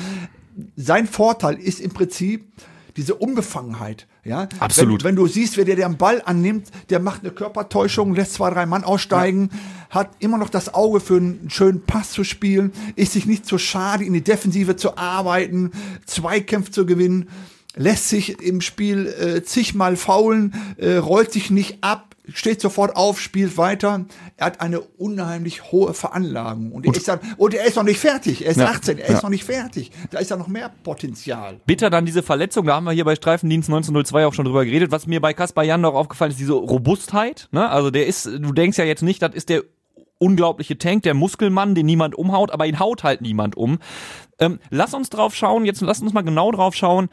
Sein 0.76 1.08
Vorteil 1.08 1.56
ist 1.56 1.80
im 1.80 1.92
Prinzip 1.92 2.46
diese 2.96 3.14
Unbefangenheit. 3.14 4.08
Ja? 4.24 4.48
Absolut. 4.60 5.04
Wenn, 5.04 5.10
wenn 5.10 5.16
du 5.18 5.28
siehst, 5.28 5.58
wer 5.58 5.66
dir 5.66 5.76
den 5.76 5.98
Ball 5.98 6.22
annimmt, 6.26 6.70
der 6.90 7.00
macht 7.00 7.22
eine 7.22 7.32
Körpertäuschung, 7.32 8.16
lässt 8.16 8.34
zwei, 8.34 8.50
drei 8.50 8.66
Mann 8.66 8.84
aussteigen, 8.84 9.50
hat 9.90 10.10
immer 10.20 10.38
noch 10.38 10.50
das 10.50 10.74
Auge 10.74 11.00
für 11.00 11.18
einen 11.18 11.50
schönen 11.50 11.84
Pass 11.84 12.12
zu 12.12 12.24
spielen, 12.24 12.72
ist 12.96 13.14
sich 13.14 13.26
nicht 13.26 13.46
zu 13.46 13.58
schade, 13.58 14.04
in 14.04 14.14
die 14.14 14.24
Defensive 14.24 14.76
zu 14.78 14.98
arbeiten, 14.98 15.72
Zweikämpfe 16.06 16.72
zu 16.72 16.86
gewinnen, 16.86 17.30
lässt 17.78 18.10
sich 18.10 18.42
im 18.42 18.62
Spiel 18.62 19.08
äh, 19.08 19.44
zigmal 19.44 19.96
faulen, 19.96 20.54
äh, 20.78 20.96
rollt 20.96 21.32
sich 21.32 21.50
nicht 21.50 21.78
ab, 21.82 22.16
steht 22.34 22.60
sofort 22.60 22.96
auf, 22.98 23.22
spielt 23.22 23.58
weiter. 23.58 24.06
Er 24.36 24.48
hat 24.48 24.60
eine 24.62 24.82
unheimlich 24.82 25.72
hohe 25.72 25.94
Veranlagung. 25.94 26.74
Und, 26.74 26.86
er, 26.86 26.94
ist 26.94 27.08
dann, 27.08 27.20
und 27.38 27.54
er 27.54 27.66
ist 27.66 27.76
noch 27.78 27.84
nicht 27.84 28.00
fertig. 28.00 28.44
Er 28.44 28.52
ist 28.52 28.58
Ja. 28.58 28.66
18, 28.68 28.98
er 28.98 29.10
Ja. 29.10 29.16
ist 29.16 29.24
noch 29.24 29.30
nicht 29.30 29.46
fertig. 29.46 29.92
Da 30.12 30.20
ist 30.20 30.30
ja 30.30 30.36
noch 30.36 30.50
mehr 30.50 30.70
Potenzial. 30.84 31.60
Bitter 31.66 31.90
dann 31.90 32.06
diese 32.06 32.24
Verletzung, 32.24 32.66
da 32.66 32.76
haben 32.76 32.84
wir 32.84 32.92
hier 32.92 33.06
bei 33.06 33.16
Streifendienst 33.16 33.70
1902 33.70 34.26
auch 34.26 34.34
schon 34.34 34.44
drüber 34.46 34.66
geredet. 34.66 34.92
Was 34.92 35.08
mir 35.08 35.22
bei 35.22 35.34
Kaspar 35.34 35.64
Jan 35.64 35.80
noch 35.82 35.94
aufgefallen 35.94 36.32
ist, 36.32 36.40
diese 36.40 36.54
Robustheit. 36.54 37.48
Ne? 37.52 37.70
Also 37.70 37.92
der 37.92 38.08
ist, 38.08 38.26
du 38.26 38.52
denkst 38.52 38.78
ja 38.78 38.84
jetzt 38.84 39.04
nicht, 39.04 39.22
das 39.22 39.34
ist 39.34 39.48
der 39.50 39.64
unglaubliche 40.20 40.78
Tank, 40.78 41.04
der 41.04 41.14
Muskelmann, 41.14 41.76
den 41.76 41.86
niemand 41.86 42.16
umhaut, 42.16 42.52
aber 42.52 42.66
ihn 42.66 42.80
haut 42.80 43.04
halt 43.04 43.22
niemand 43.22 43.56
um. 43.56 43.80
Ähm, 44.40 44.60
lass 44.70 44.94
uns 44.94 45.10
drauf 45.10 45.36
schauen, 45.36 45.66
jetzt 45.66 45.82
lass 45.82 46.02
uns 46.02 46.14
mal 46.14 46.22
genau 46.22 46.52
drauf 46.52 46.76
schauen, 46.76 47.10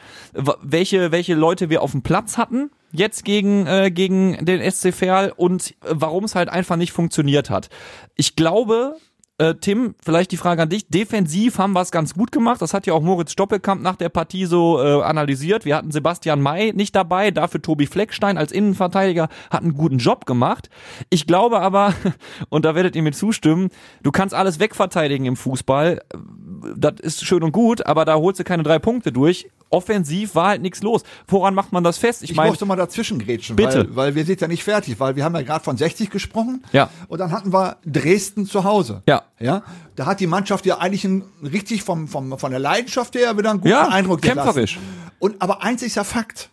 welche, 0.61 1.11
welche 1.11 1.35
Leute 1.35 1.71
wir 1.71 1.83
auf 1.83 1.93
dem 1.93 2.03
Platz 2.03 2.37
hatten, 2.37 2.71
jetzt 2.93 3.25
gegen, 3.25 3.67
äh, 3.67 3.91
gegen 3.91 4.45
den 4.45 4.71
SC 4.71 4.93
Verl 4.93 5.33
und 5.35 5.71
äh, 5.71 5.73
warum 5.91 6.25
es 6.25 6.35
halt 6.35 6.49
einfach 6.49 6.77
nicht 6.77 6.93
funktioniert 6.93 7.51
hat. 7.51 7.71
Ich 8.15 8.37
glaube, 8.37 8.97
äh, 9.39 9.55
Tim, 9.57 9.97
vielleicht 10.03 10.31
die 10.31 10.37
Frage 10.37 10.63
an 10.63 10.69
dich. 10.69 10.87
Defensiv 10.89 11.59
haben 11.59 11.73
wir 11.73 11.81
es 11.81 11.91
ganz 11.91 12.15
gut 12.15 12.31
gemacht. 12.31 12.63
Das 12.63 12.73
hat 12.73 12.87
ja 12.87 12.95
auch 12.95 13.03
Moritz 13.03 13.33
Stoppelkamp 13.33 13.83
nach 13.83 13.97
der 13.97 14.09
Partie 14.09 14.47
so 14.47 14.81
äh, 14.81 15.03
analysiert. 15.03 15.65
Wir 15.65 15.77
hatten 15.77 15.91
Sebastian 15.91 16.41
May 16.41 16.73
nicht 16.73 16.95
dabei, 16.95 17.33
dafür 17.33 17.61
Tobi 17.61 17.87
Fleckstein 17.87 18.39
als 18.39 18.53
Innenverteidiger 18.53 19.29
hat 19.51 19.63
einen 19.63 19.75
guten 19.75 19.99
Job 19.99 20.27
gemacht. 20.27 20.71
Ich 21.11 21.27
glaube 21.27 21.61
aber, 21.61 21.95
und 22.49 22.65
da 22.65 22.77
werdet 22.77 22.95
ihr 22.95 23.03
mir 23.03 23.13
zustimmen, 23.13 23.71
du 24.05 24.13
kannst 24.13 24.35
alles 24.35 24.61
wegverteidigen 24.61 25.27
im 25.27 25.37
Fußball. 25.37 26.01
Das 26.77 26.95
ist 27.01 27.25
schön 27.25 27.43
und 27.43 27.53
gut, 27.53 27.85
aber 27.87 28.05
da 28.05 28.15
holst 28.17 28.41
du 28.41 28.45
keine 28.45 28.63
drei 28.63 28.79
Punkte 28.79 29.13
durch. 29.13 29.49
Offensiv 29.71 30.35
war 30.37 30.49
halt 30.49 30.63
nichts 30.63 30.83
los. 30.83 31.03
Woran 31.27 31.55
macht 31.55 31.73
man 31.73 31.83
das 31.83 31.99
fest? 31.99 32.23
Ich, 32.23 32.31
Ich 32.31 32.37
meine, 32.37 32.51
musste 32.51 32.65
mal 32.67 32.77
dazwischen 32.77 33.19
grätschen, 33.19 33.57
Bitte. 33.57 33.87
Weil, 33.91 33.97
weil 33.97 34.15
wir 34.15 34.25
sind 34.25 34.41
ja 34.41 34.47
nicht 34.47 34.63
fertig, 34.63 35.01
weil 35.01 35.17
wir 35.17 35.25
haben 35.25 35.35
ja 35.35 35.43
gerade 35.43 35.65
von 35.65 35.77
60 35.77 36.11
gesprochen. 36.11 36.63
Ja. 36.73 36.91
Und 37.09 37.19
dann 37.19 37.33
hatten 37.33 37.53
wir 37.53 37.77
Dresden 37.85 38.47
zu 38.47 38.63
Hause. 38.65 39.03
Ja. 39.09 39.23
Ja. 39.41 39.63
Da 39.97 40.07
hat 40.07 40.21
die 40.21 40.27
Mannschaft 40.29 40.65
ja 40.67 40.79
eigentlich 40.79 41.05
einen, 41.05 41.23
richtig 41.43 41.83
vom, 41.83 42.07
vom, 42.07 42.39
von 42.39 42.51
der 42.53 42.61
Leidenschaft 42.61 43.15
her 43.17 43.37
wieder 43.37 43.51
einen 43.51 43.61
guten 43.61 43.71
Ja, 43.73 43.89
Eindruck 43.89 44.23
kämpferisch. 44.23 44.75
gelassen. 44.75 45.11
Und 45.19 45.43
aber 45.43 45.63
eins 45.63 45.83
ist 45.83 45.97
ja 45.97 46.05
Fakt. 46.05 46.51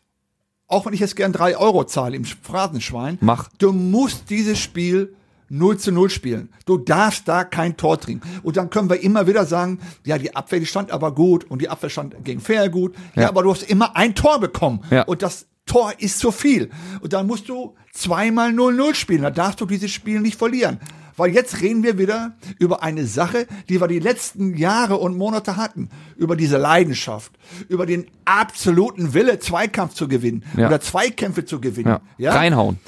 Auch 0.67 0.85
wenn 0.85 0.93
ich 0.93 1.01
jetzt 1.01 1.15
gern 1.15 1.33
drei 1.33 1.57
Euro 1.57 1.83
zahle 1.83 2.15
im 2.15 2.23
Phrasenschwein. 2.25 3.17
Mach. 3.21 3.49
Du 3.59 3.71
musst 3.73 4.29
dieses 4.29 4.57
Spiel 4.57 5.13
0 5.51 5.77
zu 5.77 5.91
0 5.91 6.09
spielen. 6.09 6.49
Du 6.65 6.77
darfst 6.77 7.27
da 7.27 7.43
kein 7.43 7.75
Tor 7.77 7.99
trinken. 7.99 8.27
Und 8.41 8.57
dann 8.57 8.69
können 8.69 8.89
wir 8.89 9.01
immer 9.03 9.27
wieder 9.27 9.45
sagen, 9.45 9.79
ja, 10.05 10.17
die 10.17 10.35
Abwehr, 10.35 10.59
die 10.59 10.65
stand 10.65 10.91
aber 10.91 11.13
gut 11.13 11.43
und 11.43 11.61
die 11.61 11.67
Abwehr 11.69 11.89
stand 11.89 12.23
gegen 12.23 12.39
Fair 12.39 12.69
gut. 12.69 12.95
Ja, 13.15 13.23
Ja. 13.23 13.29
aber 13.29 13.43
du 13.43 13.51
hast 13.51 13.63
immer 13.63 13.95
ein 13.97 14.15
Tor 14.15 14.39
bekommen. 14.39 14.81
Ja. 14.89 15.03
Und 15.03 15.21
das 15.21 15.47
Tor 15.65 15.93
ist 15.99 16.19
zu 16.19 16.31
viel. 16.31 16.69
Und 17.01 17.13
dann 17.13 17.27
musst 17.27 17.49
du 17.49 17.75
zweimal 17.93 18.51
0-0 18.51 18.95
spielen. 18.95 19.21
Da 19.23 19.29
darfst 19.29 19.59
du 19.61 19.65
dieses 19.65 19.91
Spiel 19.91 20.19
nicht 20.21 20.37
verlieren. 20.37 20.79
Weil 21.21 21.35
jetzt 21.35 21.61
reden 21.61 21.83
wir 21.83 21.99
wieder 21.99 22.31
über 22.57 22.81
eine 22.81 23.05
Sache, 23.05 23.45
die 23.69 23.79
wir 23.79 23.87
die 23.87 23.99
letzten 23.99 24.57
Jahre 24.57 24.97
und 24.97 25.15
Monate 25.15 25.55
hatten. 25.55 25.89
Über 26.17 26.35
diese 26.35 26.57
Leidenschaft, 26.57 27.31
über 27.69 27.85
den 27.85 28.07
absoluten 28.25 29.13
Wille, 29.13 29.37
Zweikampf 29.37 29.93
zu 29.93 30.07
gewinnen 30.07 30.43
Ja. 30.57 30.65
oder 30.65 30.81
Zweikämpfe 30.81 31.45
zu 31.45 31.61
gewinnen. 31.61 31.97
Ja. 32.17 32.33
Reinhauen. 32.33 32.79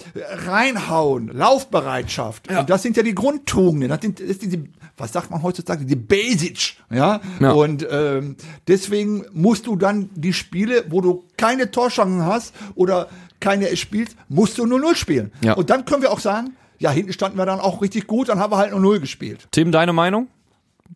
Reinhauen, 0.48 1.28
Laufbereitschaft. 1.28 2.50
Und 2.50 2.72
das 2.72 2.82
sind 2.82 2.98
ja 2.98 3.04
die 3.04 3.14
Grundtugenden. 3.14 3.90
Das 3.90 4.02
sind, 4.02 4.20
das 4.20 4.40
sind 4.40 4.52
die, 4.52 4.64
was 4.98 5.12
sagt 5.14 5.30
man 5.30 5.44
heutzutage? 5.44 5.86
Die 5.86 5.96
Basics. 5.96 6.74
Ja. 6.90 7.22
Ja. 7.40 7.52
Und 7.52 7.86
ähm, 7.88 8.36
deswegen 8.68 9.26
musst 9.32 9.68
du 9.68 9.76
dann 9.76 10.10
die 10.16 10.34
Spiele, 10.34 10.86
wo 10.90 11.02
du 11.02 11.24
keine 11.38 11.70
Torchancen 11.70 12.26
hast 12.26 12.56
oder 12.74 13.10
keine 13.40 13.78
spielst, 13.78 14.16
musst 14.28 14.58
du 14.58 14.64
0-0 14.64 14.96
spielen. 14.96 15.32
Ja. 15.44 15.54
Und 15.54 15.70
dann 15.70 15.86
können 15.86 16.02
wir 16.02 16.12
auch 16.12 16.20
sagen, 16.20 16.54
ja, 16.84 16.92
hinten 16.92 17.14
standen 17.14 17.38
wir 17.38 17.46
dann 17.46 17.62
auch 17.62 17.82
richtig 17.82 18.08
gut, 18.08 18.28
dann 18.28 18.40
haben 18.40 18.52
wir 18.52 18.58
halt 18.58 18.74
0-0 18.74 19.00
gespielt. 19.00 19.48
Tim, 19.52 19.72
deine 19.72 19.94
Meinung? 19.94 20.28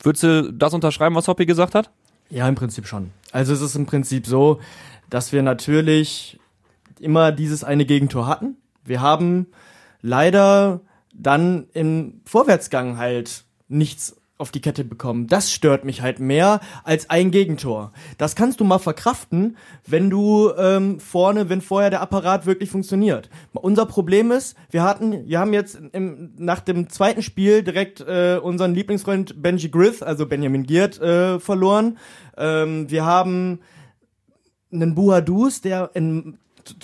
Würdest 0.04 0.24
du 0.24 0.52
das 0.52 0.74
unterschreiben, 0.74 1.16
was 1.16 1.30
Hoppy 1.30 1.46
gesagt 1.46 1.76
hat? 1.76 1.92
Ja, 2.30 2.46
im 2.50 2.56
Prinzip 2.56 2.86
schon. 2.88 3.12
Also 3.32 3.54
es 3.54 3.62
ist 3.62 3.76
im 3.76 3.86
Prinzip 3.86 4.28
so, 4.28 4.60
dass 5.10 5.32
wir 5.32 5.44
natürlich 5.44 6.38
immer 7.00 7.32
dieses 7.32 7.64
eine 7.64 7.86
Gegentor 7.86 8.28
hatten. 8.28 8.58
Wir 8.84 9.00
haben 9.00 9.48
leider 10.02 10.82
dann 11.14 11.68
im 11.72 12.20
Vorwärtsgang 12.26 12.98
halt 12.98 13.46
nichts 13.70 14.18
auf 14.38 14.52
die 14.52 14.62
Kette 14.62 14.84
bekommen. 14.84 15.28
Das 15.28 15.52
stört 15.52 15.84
mich 15.84 16.02
halt 16.02 16.20
mehr 16.20 16.60
als 16.84 17.10
ein 17.10 17.32
Gegentor. 17.32 17.92
Das 18.18 18.36
kannst 18.36 18.60
du 18.60 18.64
mal 18.64 18.78
verkraften, 18.78 19.58
wenn 19.86 20.10
du 20.10 20.52
ähm, 20.58 21.00
vorne, 21.00 21.50
wenn 21.50 21.62
vorher 21.62 21.90
der 21.90 22.02
Apparat 22.02 22.46
wirklich 22.46 22.70
funktioniert. 22.70 23.30
Unser 23.54 23.88
Problem 23.88 24.32
ist, 24.32 24.56
wir 24.70 24.84
hatten, 24.84 25.28
wir 25.28 25.40
haben 25.40 25.54
jetzt 25.54 25.80
im, 25.92 26.34
nach 26.38 26.60
dem 26.60 26.90
zweiten 26.90 27.24
Spiel 27.24 27.64
direkt 27.64 28.02
äh, 28.02 28.40
unseren 28.42 28.76
Lieblingsfreund 28.76 29.42
Benji 29.42 29.70
Grith, 29.70 30.04
also 30.04 30.28
Benjamin 30.28 30.64
Giert, 30.64 31.02
äh, 31.02 31.40
verloren. 31.40 31.98
Ähm, 32.38 32.90
wir 32.92 33.06
haben 33.06 33.60
einen 34.72 34.94
Buhadus, 34.94 35.62
der 35.62 35.92
in, 35.96 36.38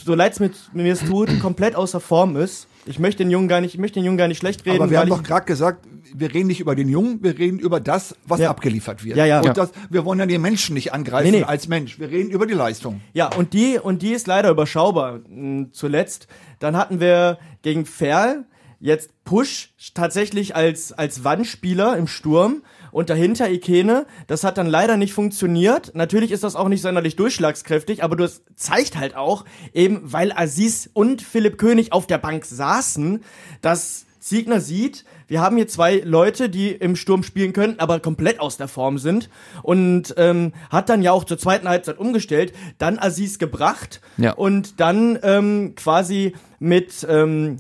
so 0.04 0.16
leid 0.16 0.34
es 0.34 0.40
mir 0.74 0.92
es 0.92 1.00
tut, 1.06 1.40
komplett 1.40 1.76
außer 1.76 2.00
Form 2.00 2.36
ist. 2.36 2.68
Ich 2.86 3.00
möchte 3.00 3.24
den 3.24 3.32
Jungen 3.32 3.48
gar 3.48 3.62
nicht, 3.62 3.74
ich 3.74 3.80
möchte 3.80 4.00
den 4.00 4.06
Jungen 4.06 4.18
gar 4.18 4.28
nicht 4.28 4.40
schlecht 4.40 4.66
reden. 4.66 4.82
Aber 4.82 4.92
wir 4.92 5.00
haben 5.00 5.10
doch 5.10 5.24
gerade 5.24 5.46
gesagt, 5.46 5.86
wir 6.14 6.34
reden 6.34 6.48
nicht 6.48 6.60
über 6.60 6.76
den 6.76 6.90
Jungen, 6.90 7.24
wir 7.24 7.38
reden 7.38 7.58
über 7.60 7.80
das, 7.80 8.16
was 8.26 8.42
Ja. 8.42 8.50
abgeliefert 8.50 9.04
wird. 9.06 9.16
Ja, 9.18 9.26
ja. 9.26 9.40
Und 9.40 9.46
Ja. 9.46 9.54
Das, 9.54 9.72
wir 9.90 10.04
wollen 10.06 10.20
ja 10.20 10.26
den 10.26 10.42
Menschen 10.42 10.74
nicht 10.74 10.94
angreifen 10.94 11.32
Nee, 11.32 11.38
nee. 11.40 11.44
als 11.44 11.68
Mensch. 11.68 11.98
Wir 12.00 12.10
reden 12.10 12.30
über 12.30 12.46
die 12.46 12.54
Leistung. 12.54 13.02
Ja, 13.14 13.28
und 13.34 13.54
die, 13.54 13.80
und 13.82 14.02
die 14.02 14.12
ist 14.12 14.28
leider 14.28 14.50
überschaubar. 14.50 15.20
mh, 15.30 15.68
Zuletzt. 15.72 16.28
Dann 16.60 16.76
hatten 16.76 17.00
wir 17.00 17.38
gegen 17.62 17.86
Ferl 17.86 18.46
jetzt 18.80 19.12
Push 19.24 19.70
tatsächlich 19.94 20.56
als, 20.56 20.92
als 20.92 21.24
Wandspieler 21.24 21.96
im 21.98 22.08
Sturm 22.08 22.64
und 22.94 23.10
dahinter 23.10 23.50
Ikene. 23.50 24.06
Das 24.28 24.44
hat 24.44 24.58
dann 24.58 24.68
leider 24.68 24.98
nicht 24.98 25.14
funktioniert. 25.14 25.92
Natürlich 25.96 26.32
ist 26.32 26.44
das 26.44 26.56
auch 26.56 26.70
nicht 26.70 26.82
sonderlich 26.82 27.16
durchschlagskräftig, 27.16 28.04
aber 28.04 28.16
das 28.16 28.44
zeigt 28.56 28.98
halt 28.98 29.16
auch, 29.16 29.46
eben 29.74 30.02
weil 30.04 30.32
Aziz 30.32 30.90
und 30.94 31.22
Philipp 31.22 31.58
König 31.58 31.92
auf 31.92 32.08
der 32.08 32.20
Bank 32.20 32.46
saßen, 32.46 33.24
dass 33.62 34.06
Ziegner 34.20 34.62
sieht, 34.62 35.04
wir 35.34 35.42
haben 35.42 35.56
hier 35.56 35.68
zwei 35.68 35.96
Leute, 36.06 36.48
die 36.48 36.70
im 36.70 36.96
Sturm 36.96 37.24
spielen 37.24 37.54
können, 37.54 37.80
aber 37.80 38.00
komplett 38.00 38.40
aus 38.40 38.56
der 38.58 38.68
Form 38.68 39.00
sind. 39.00 39.32
Und 39.64 40.14
ähm, 40.18 40.54
hat 40.70 40.90
dann 40.90 41.02
ja 41.02 41.12
auch 41.12 41.24
zur 41.24 41.40
zweiten 41.40 41.68
Halbzeit 41.68 41.98
umgestellt, 41.98 42.54
dann 42.78 43.00
Aziz 43.00 43.40
gebracht 43.40 44.00
Ja. 44.18 44.34
und 44.34 44.80
dann 44.80 45.18
ähm, 45.24 45.74
quasi 45.76 46.34
mit 46.60 47.04
ähm, 47.10 47.58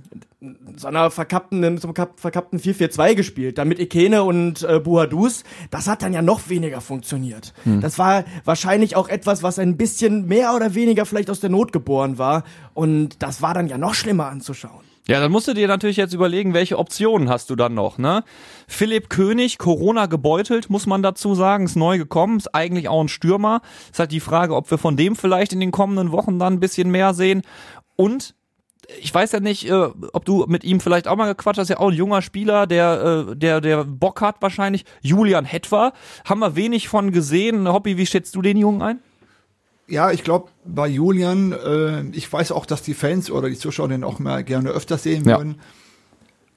so 0.75 0.87
einer 0.87 1.09
verkappten, 1.09 1.79
so 1.79 1.87
einem 1.87 1.95
verkappten 2.15 2.59
4-4-2 2.59 3.15
gespielt, 3.15 3.57
dann 3.57 3.67
mit 3.69 3.79
Ikene 3.79 4.21
und 4.21 4.61
äh, 4.61 4.79
Buhadus. 4.79 5.43
Das 5.71 5.87
hat 5.87 6.03
dann 6.03 6.13
ja 6.13 6.21
noch 6.21 6.49
weniger 6.49 6.79
funktioniert. 6.79 7.53
Das 7.65 7.97
war 7.97 8.23
wahrscheinlich 8.45 8.95
auch 8.95 9.09
etwas, 9.09 9.41
was 9.41 9.57
ein 9.57 9.77
bisschen 9.77 10.27
mehr 10.27 10.53
oder 10.55 10.75
weniger 10.75 11.07
vielleicht 11.07 11.31
aus 11.31 11.39
der 11.39 11.49
Not 11.49 11.71
geboren 11.73 12.19
war. 12.19 12.43
Und 12.75 13.23
das 13.23 13.41
war 13.41 13.55
dann 13.55 13.67
ja 13.67 13.79
noch 13.79 13.95
schlimmer 13.95 14.27
anzuschauen. 14.27 14.83
Ja, 15.05 15.19
dann 15.19 15.33
musst 15.33 15.49
du 15.49 15.53
dir 15.53 15.67
natürlich 15.67 15.97
jetzt 15.97 16.13
überlegen, 16.13 16.53
welche 16.53 16.79
Optionen 16.79 17.29
hast 17.29 17.49
du 17.49 17.57
dann 17.57 17.73
noch, 17.73 17.97
ne? 17.97 18.23
Philipp 18.67 19.09
König, 19.09 19.57
Corona 19.57 20.05
gebeutelt, 20.05 20.69
muss 20.69 20.85
man 20.85 21.03
dazu 21.03 21.35
sagen, 21.35 21.65
ist 21.65 21.75
neu 21.75 21.97
gekommen, 21.97 22.37
ist 22.37 22.55
eigentlich 22.55 22.87
auch 22.87 23.01
ein 23.01 23.09
Stürmer. 23.09 23.61
Ist 23.91 23.99
halt 23.99 24.13
die 24.13 24.21
Frage, 24.21 24.55
ob 24.55 24.71
wir 24.71 24.77
von 24.77 24.95
dem 24.95 25.17
vielleicht 25.17 25.51
in 25.51 25.59
den 25.59 25.71
kommenden 25.71 26.13
Wochen 26.13 26.39
dann 26.39 26.53
ein 26.53 26.59
bisschen 26.61 26.89
mehr 26.89 27.13
sehen. 27.13 27.41
Und 27.97 28.33
ich 29.01 29.13
weiß 29.13 29.33
ja 29.33 29.39
nicht, 29.41 29.69
äh, 29.69 29.89
ob 30.13 30.23
du 30.23 30.45
mit 30.47 30.63
ihm 30.63 30.79
vielleicht 30.79 31.07
auch 31.07 31.17
mal 31.17 31.27
gequatscht 31.27 31.59
hast, 31.59 31.69
ja 31.69 31.79
auch 31.79 31.89
ein 31.89 31.95
junger 31.97 32.21
Spieler, 32.21 32.65
der, 32.65 33.27
äh, 33.29 33.35
der, 33.35 33.59
der 33.59 33.83
Bock 33.83 34.21
hat 34.21 34.41
wahrscheinlich. 34.41 34.85
Julian 35.01 35.45
Hetwer, 35.45 35.91
haben 36.25 36.39
wir 36.39 36.55
wenig 36.55 36.87
von 36.87 37.11
gesehen. 37.11 37.67
Hobby, 37.67 37.97
wie 37.97 38.05
schätzt 38.05 38.35
du 38.35 38.41
den 38.41 38.57
Jungen 38.57 38.81
ein? 38.81 38.99
Ja, 39.87 40.11
ich 40.11 40.23
glaube, 40.23 40.47
bei 40.65 40.87
Julian, 40.87 41.51
äh, 41.51 42.03
ich 42.13 42.31
weiß 42.31 42.51
auch, 42.51 42.65
dass 42.65 42.81
die 42.81 42.93
Fans 42.93 43.29
oder 43.29 43.49
die 43.49 43.57
Zuschauer 43.57 43.89
den 43.89 44.03
auch 44.03 44.19
mal 44.19 44.43
gerne 44.43 44.69
öfters 44.69 45.03
sehen 45.03 45.25
Ja. 45.27 45.37
würden. 45.37 45.55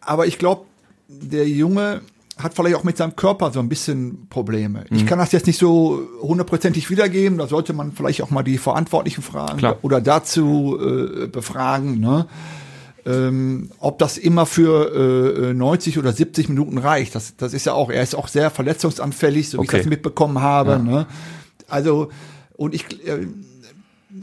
Aber 0.01 0.27
ich 0.27 0.39
glaube, 0.39 0.63
der 1.09 1.49
Junge 1.49 2.03
hat 2.39 2.55
vielleicht 2.55 2.77
auch 2.77 2.85
mit 2.85 2.97
seinem 2.97 3.17
Körper 3.17 3.51
so 3.51 3.59
ein 3.61 3.69
bisschen 3.69 4.29
Probleme. 4.29 4.85
Mhm. 4.91 4.97
Ich 4.97 5.07
kann 5.07 5.19
das 5.19 5.33
jetzt 5.33 5.47
nicht 5.47 5.59
so 5.59 6.03
hundertprozentig 6.23 6.91
wiedergeben. 6.91 7.39
Da 7.39 7.47
sollte 7.49 7.73
man 7.73 7.93
vielleicht 7.93 8.23
auch 8.23 8.31
mal 8.31 8.43
die 8.43 8.59
Verantwortlichen 8.59 9.23
fragen 9.23 9.59
Klar. 9.59 9.79
oder 9.83 10.01
dazu 10.01 10.79
äh, 10.81 11.27
befragen. 11.27 11.99
Ne? 12.01 12.27
ähm, 13.07 13.71
ob 13.79 13.99
das 14.01 14.19
immer 14.19 14.47
für 14.47 15.51
äh, 15.51 15.55
90 15.55 15.97
oder 15.99 16.13
70 16.13 16.49
Minuten 16.49 16.77
reicht. 16.79 17.15
Das, 17.15 17.37
das 17.37 17.55
ist 17.55 17.65
ja 17.67 17.73
auch, 17.73 17.89
er 17.91 18.03
ist 18.03 18.17
auch 18.17 18.27
sehr 18.29 18.51
verletzungsanfällig, 18.51 19.49
so 19.49 19.59
wie 19.59 19.63
Okay. 19.63 19.77
ich 19.77 19.83
das 19.85 19.89
mitbekommen 19.91 20.41
habe. 20.41 20.81
Ne? 20.83 21.07
Also, 21.69 22.09
und 22.57 22.75
ich, 22.75 23.07
äh, 23.07 23.27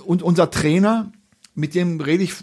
und 0.06 0.24
unser 0.24 0.50
Trainer, 0.52 1.12
mit 1.56 1.76
dem 1.76 2.00
rede 2.02 2.24
ich 2.24 2.34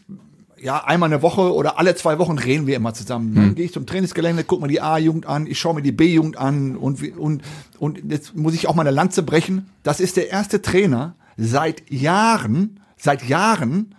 ja 0.61 0.85
einmal 0.85 1.11
eine 1.11 1.22
Woche 1.22 1.55
oder 1.55 1.79
alle 1.79 1.94
zwei 1.94 2.18
Wochen 2.18 2.38
reden 2.38 2.66
wir 2.66 2.76
immer 2.76 2.92
zusammen. 2.92 3.35
Dann 3.35 3.55
gehe 3.55 3.64
ich 3.64 3.72
zum 3.72 3.87
Trainingsgelände, 3.87 4.44
gucke 4.44 4.62
mir 4.62 4.68
die 4.68 4.81
A-Jugend 4.81 5.26
an, 5.26 5.46
ich 5.46 5.59
schaue 5.59 5.74
mir 5.74 5.83
die 5.83 5.92
B-Jugend 5.92 6.37
an 6.37 6.76
und, 6.76 7.03
und, 7.16 7.42
und 7.79 8.00
jetzt 8.11 8.37
muss 8.37 8.55
ich 8.55 8.68
auch 8.68 8.74
mal 8.74 8.83
eine 8.83 8.94
Lanze 8.94 9.22
brechen. 9.22 9.70
Das 9.83 10.00
ist 10.00 10.16
der 10.16 10.31
erste 10.31 10.61
Trainer 10.61 11.14
seit 11.37 11.90
Jahren, 11.90 12.81
seit 12.98 13.26
Jahren, 13.26 13.94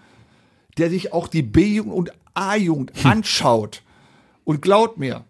der 0.77 0.89
sich 0.89 1.13
auch 1.13 1.27
die 1.27 1.41
B-Jugend 1.41 1.93
und 1.93 2.12
A-Jugend 2.36 2.93
anschaut. 3.04 3.82
Und 4.43 4.62
glaubt 4.62 4.97
mir, 4.97 5.23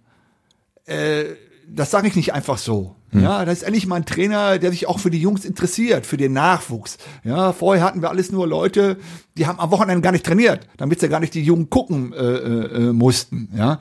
äh, 0.86 1.24
das 1.68 1.92
sage 1.92 2.08
ich 2.08 2.16
nicht 2.16 2.34
einfach 2.34 2.58
so. 2.58 2.96
Ja, 3.14 3.44
das 3.46 3.60
ist 3.60 3.64
endlich 3.64 3.88
mal 3.88 3.98
ein 3.98 4.06
Trainer, 4.06 4.58
der 4.58 4.72
sich 4.72 4.88
auch 4.88 5.00
für 5.00 5.12
die 5.12 5.20
Jungs 5.20 5.44
interessiert, 5.46 6.06
für 6.06 6.18
den 6.18 6.34
Nachwuchs. 6.34 6.98
Ja, 7.24 7.52
vorher 7.52 7.84
hatten 7.84 8.02
wir 8.02 8.10
alles 8.10 8.32
nur 8.32 8.48
Leute, 8.48 8.98
die 9.38 9.48
haben 9.48 9.60
am 9.60 9.70
Wochenende 9.72 10.02
gar 10.02 10.12
nicht 10.14 10.26
trainiert, 10.26 10.68
damit 10.78 11.00
sie 11.02 11.10
gar 11.10 11.20
nicht 11.20 11.34
die 11.34 11.44
Jungen 11.44 11.70
gucken 11.70 12.14
äh, 12.14 12.18
äh, 12.18 12.88
äh, 12.90 12.94
mussten. 12.94 13.50
Ja, 13.56 13.80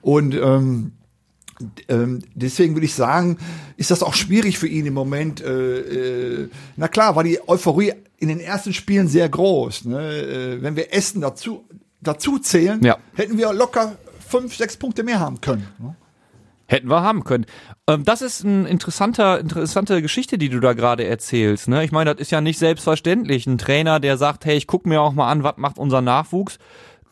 und 0.00 0.34
ähm, 0.34 0.92
ähm, 1.88 2.22
deswegen 2.34 2.74
würde 2.74 2.86
ich 2.86 2.94
sagen, 2.94 3.38
ist 3.76 3.90
das 3.92 4.02
auch 4.02 4.14
schwierig 4.14 4.58
für 4.58 4.66
ihn 4.66 4.86
im 4.86 4.94
Moment. 4.94 5.40
Äh, 5.40 5.78
äh, 6.42 6.48
na 6.76 6.88
klar, 6.88 7.14
war 7.14 7.22
die 7.22 7.38
Euphorie 7.48 7.92
in 8.18 8.28
den 8.28 8.40
ersten 8.40 8.72
Spielen 8.72 9.06
sehr 9.08 9.28
groß. 9.28 9.84
Ne? 9.84 9.98
Äh, 10.58 10.62
wenn 10.62 10.74
wir 10.74 10.92
Essen 10.92 11.20
dazu, 11.20 11.64
dazu 12.00 12.38
zählen, 12.40 12.82
Ja. 12.84 12.98
hätten 13.14 13.38
wir 13.38 13.52
locker 13.52 13.96
fünf, 14.28 14.56
sechs 14.56 14.76
Punkte 14.76 15.04
mehr 15.04 15.20
haben 15.20 15.40
können. 15.40 15.68
Ne? 15.78 15.94
Hätten 16.72 16.88
wir 16.88 17.02
haben 17.02 17.22
können. 17.24 17.44
Ähm, 17.86 18.02
das 18.04 18.22
ist 18.22 18.46
eine 18.46 18.66
interessanter, 18.66 19.38
interessante 19.38 20.00
Geschichte, 20.00 20.38
die 20.38 20.48
du 20.48 20.58
da 20.58 20.72
gerade 20.72 21.04
erzählst. 21.04 21.68
Ne? 21.68 21.84
Ich 21.84 21.92
meine, 21.92 22.14
das 22.14 22.22
ist 22.22 22.30
ja 22.30 22.40
nicht 22.40 22.58
selbstverständlich. 22.58 23.46
Ein 23.46 23.58
Trainer, 23.58 24.00
der 24.00 24.16
sagt, 24.16 24.46
hey, 24.46 24.56
ich 24.56 24.66
guck 24.66 24.86
mir 24.86 25.02
auch 25.02 25.12
mal 25.12 25.30
an, 25.30 25.42
was 25.42 25.58
macht 25.58 25.78
unser 25.78 26.00
Nachwuchs. 26.00 26.58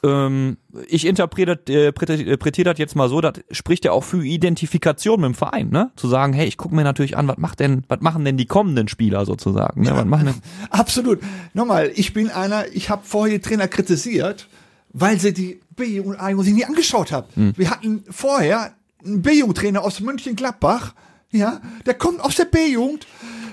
Ähm, 0.02 0.56
ich 0.88 1.06
interpretiere 1.06 1.60
äh, 1.68 1.88
interpretiere 1.88 2.70
das 2.70 2.78
jetzt 2.78 2.96
mal 2.96 3.10
so, 3.10 3.20
das 3.20 3.34
spricht 3.50 3.84
ja 3.84 3.92
auch 3.92 4.02
für 4.02 4.24
Identifikation 4.24 5.20
mit 5.20 5.28
dem 5.28 5.34
Verein, 5.34 5.68
ne? 5.68 5.90
Zu 5.94 6.08
sagen, 6.08 6.32
hey, 6.32 6.46
ich 6.46 6.56
gucke 6.56 6.74
mir 6.74 6.84
natürlich 6.84 7.18
an, 7.18 7.28
was 7.28 7.36
macht 7.36 7.60
denn, 7.60 7.84
was 7.86 8.00
machen 8.00 8.24
denn 8.24 8.38
die 8.38 8.46
kommenden 8.46 8.88
Spieler 8.88 9.26
sozusagen? 9.26 9.82
Ne? 9.82 9.90
Was 9.94 10.06
machen 10.06 10.24
denn, 10.24 10.42
Absolut. 10.70 11.20
Nochmal, 11.52 11.92
ich 11.94 12.14
bin 12.14 12.30
einer, 12.30 12.64
ich 12.72 12.88
habe 12.88 13.02
vorher 13.04 13.36
die 13.36 13.42
Trainer 13.42 13.68
kritisiert, 13.68 14.48
weil 14.94 15.20
sie 15.20 15.34
die 15.34 15.60
B- 15.76 16.00
und 16.00 16.18
A-Jugend 16.18 16.46
sich 16.46 16.54
nie 16.54 16.64
angeschaut 16.64 17.12
haben. 17.12 17.52
Wir 17.56 17.70
hatten 17.70 18.04
vorher 18.08 18.72
einen 19.04 19.22
B-Jugend-Trainer 19.22 19.82
aus 19.82 20.00
Mönchengladbach, 20.00 20.94
ja, 21.30 21.60
der 21.86 21.94
kommt 21.94 22.20
aus 22.20 22.36
der 22.36 22.46
B-Jugend, 22.46 23.06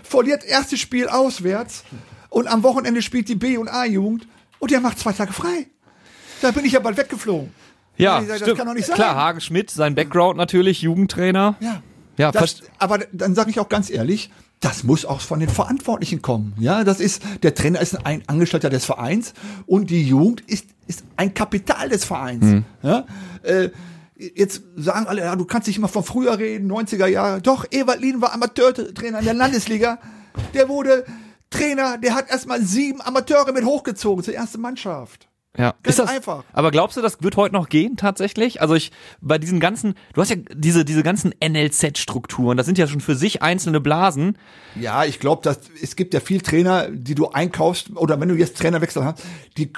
verliert 0.04 0.44
erstes 0.44 0.80
Spiel 0.80 1.08
auswärts 1.08 1.84
und 2.30 2.48
am 2.48 2.64
Wochenende 2.64 3.02
spielt 3.02 3.30
die 3.30 3.36
B- 3.36 3.58
und 3.58 3.68
A-Jugend 3.70 4.28
und 4.60 4.72
der 4.72 4.82
macht 4.82 5.00
zwei 5.00 5.14
Tage 5.14 5.34
frei. 5.34 5.68
Da 6.42 6.52
bin 6.52 6.66
ich 6.66 6.74
ja 6.74 6.80
bald 6.80 6.98
weggeflogen. 6.98 7.52
ja, 7.98 8.22
das 8.22 8.40
stimmt. 8.40 8.58
kann 8.58 8.68
doch 8.68 8.74
nicht 8.74 8.86
sein. 8.88 8.96
Klar, 8.96 9.16
Hagen 9.16 9.42
Schmidt, 9.42 9.70
sein 9.72 9.96
Background 9.96 10.38
natürlich, 10.38 10.82
Jugendtrainer. 10.82 11.56
Ja. 11.60 11.82
Ja, 12.18 12.32
Das, 12.32 12.64
aber 12.80 13.00
dann 13.12 13.36
sage 13.36 13.52
ich 13.52 13.60
auch 13.60 13.70
ganz 13.70 13.92
ehrlich, 13.92 14.32
das 14.60 14.84
muss 14.84 15.06
auch 15.06 15.22
von 15.22 15.40
den 15.40 15.50
Verantwortlichen 15.50 16.24
kommen. 16.24 16.56
Ja, 16.58 16.84
das 16.84 17.00
ist, 17.00 17.22
der 17.44 17.54
Trainer 17.54 17.80
ist 17.80 18.06
ein 18.08 18.24
Angestellter 18.26 18.72
des 18.72 18.86
Vereins 18.86 19.34
und 19.68 19.92
die 19.92 20.04
Jugend 20.04 20.42
ist, 20.42 20.66
ist 20.88 21.04
ein 21.16 21.36
Kapital 21.36 21.90
des 21.90 22.06
Vereins. 22.06 22.44
Mhm. 22.44 22.66
Ja, 22.82 23.06
äh, 23.44 23.70
Jetzt 24.18 24.64
sagen 24.76 25.06
alle, 25.08 25.22
ja, 25.22 25.36
du 25.36 25.46
kannst 25.46 25.68
nicht 25.68 25.78
immer 25.78 25.88
von 25.88 26.04
früher 26.04 26.38
reden, 26.40 26.72
90er 26.72 27.06
Jahre. 27.06 27.42
Doch, 27.42 27.66
Ewald 27.70 28.02
Lien 28.02 28.22
war 28.22 28.34
Amateurtrainer 28.34 29.20
in 29.20 29.26
der 29.26 29.34
Landesliga. 29.34 30.00
Der 30.54 30.70
wurde 30.70 31.06
Trainer, 31.50 31.98
der 31.98 32.16
hat 32.16 32.30
erstmal 32.30 32.62
sieben 32.62 33.02
Amateure 33.02 33.54
mit 33.54 33.64
hochgezogen 33.64 34.24
zur 34.24 34.34
ersten 34.34 34.60
Mannschaft. 34.60 35.28
Ja, 35.58 35.74
Ganz 35.82 35.88
ist 35.88 36.00
das 36.00 36.10
einfach. 36.10 36.44
Aber 36.54 36.70
glaubst 36.70 36.98
du, 36.98 37.02
das 37.02 37.22
wird 37.24 37.36
heute 37.36 37.56
noch 37.56 37.68
gehen 37.68 37.98
tatsächlich? 37.98 38.62
Also 38.62 38.76
ich 38.76 38.92
bei 39.22 39.40
diesen 39.40 39.60
ganzen, 39.60 39.96
du 40.14 40.22
hast 40.22 40.30
ja 40.30 40.36
diese 40.54 40.86
diese 40.86 41.02
ganzen 41.02 41.34
NLZ-Strukturen, 41.44 42.58
das 42.58 42.68
sind 42.68 42.78
ja 42.78 42.88
schon 42.88 43.02
für 43.02 43.16
sich 43.16 43.42
einzelne 43.42 43.80
Blasen. 43.80 44.38
Ja, 44.80 45.04
ich 45.06 45.20
glaube, 45.20 45.42
dass 45.42 45.60
es 45.82 45.96
gibt 45.96 46.14
ja 46.14 46.20
viel 46.20 46.42
Trainer, 46.42 46.90
die 46.90 47.16
du 47.16 47.30
einkaufst 47.30 47.90
oder 47.96 48.20
wenn 48.20 48.30
du 48.30 48.36
jetzt 48.36 48.58
Trainerwechsel 48.58 49.04
hast, 49.04 49.24
die 49.58 49.74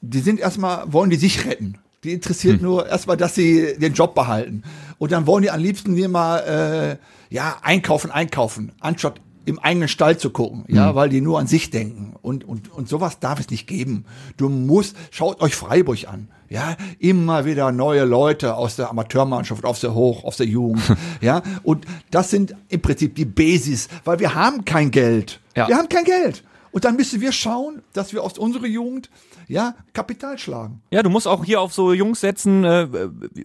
die 0.00 0.20
sind 0.20 0.38
erstmal 0.38 0.92
wollen 0.92 1.10
die 1.10 1.16
sich 1.16 1.46
retten. 1.46 1.78
Die 2.04 2.12
interessiert 2.12 2.60
nur 2.60 2.86
erstmal, 2.86 3.16
dass 3.16 3.34
sie 3.34 3.76
den 3.78 3.94
Job 3.94 4.14
behalten 4.14 4.62
und 4.98 5.10
dann 5.10 5.26
wollen 5.26 5.42
die 5.42 5.50
am 5.50 5.60
liebsten 5.60 5.94
hier 5.94 6.10
mal 6.10 6.98
äh, 7.30 7.34
ja 7.34 7.56
einkaufen, 7.62 8.10
einkaufen, 8.10 8.72
anstatt 8.78 9.20
im 9.46 9.58
eigenen 9.58 9.88
Stall 9.88 10.18
zu 10.18 10.30
gucken, 10.30 10.64
ja, 10.68 10.94
weil 10.94 11.08
die 11.08 11.20
nur 11.20 11.38
an 11.38 11.46
sich 11.46 11.70
denken 11.70 12.14
und 12.20 12.44
und 12.44 12.70
und 12.72 12.88
sowas 12.88 13.20
darf 13.20 13.40
es 13.40 13.50
nicht 13.50 13.66
geben. 13.66 14.04
Du 14.36 14.48
musst 14.48 14.96
schaut 15.10 15.40
euch 15.40 15.54
Freiburg 15.54 16.06
an. 16.08 16.28
Ja, 16.50 16.76
immer 16.98 17.46
wieder 17.46 17.72
neue 17.72 18.04
Leute 18.04 18.54
aus 18.54 18.76
der 18.76 18.90
Amateurmannschaft, 18.90 19.64
aus 19.64 19.80
der 19.80 19.94
Hoch, 19.94 20.24
aus 20.24 20.36
der 20.36 20.46
Jugend, 20.46 20.82
ja, 21.20 21.42
und 21.62 21.86
das 22.10 22.30
sind 22.30 22.54
im 22.68 22.80
Prinzip 22.80 23.14
die 23.16 23.24
Basis, 23.24 23.88
weil 24.04 24.20
wir 24.20 24.34
haben 24.34 24.64
kein 24.64 24.90
Geld. 24.90 25.40
Ja. 25.56 25.68
Wir 25.68 25.76
haben 25.76 25.88
kein 25.88 26.04
Geld. 26.04 26.44
Und 26.70 26.84
dann 26.84 26.96
müssen 26.96 27.20
wir 27.20 27.32
schauen, 27.32 27.82
dass 27.92 28.12
wir 28.12 28.22
aus 28.22 28.36
unserer 28.36 28.66
Jugend 28.66 29.08
ja 29.48 29.74
Kapital 29.92 30.38
schlagen. 30.38 30.82
Ja, 30.90 31.02
du 31.02 31.10
musst 31.10 31.28
auch 31.28 31.44
hier 31.44 31.60
auf 31.60 31.72
so 31.72 31.92
Jungs 31.92 32.20
setzen, 32.20 32.64
äh, 32.64 32.88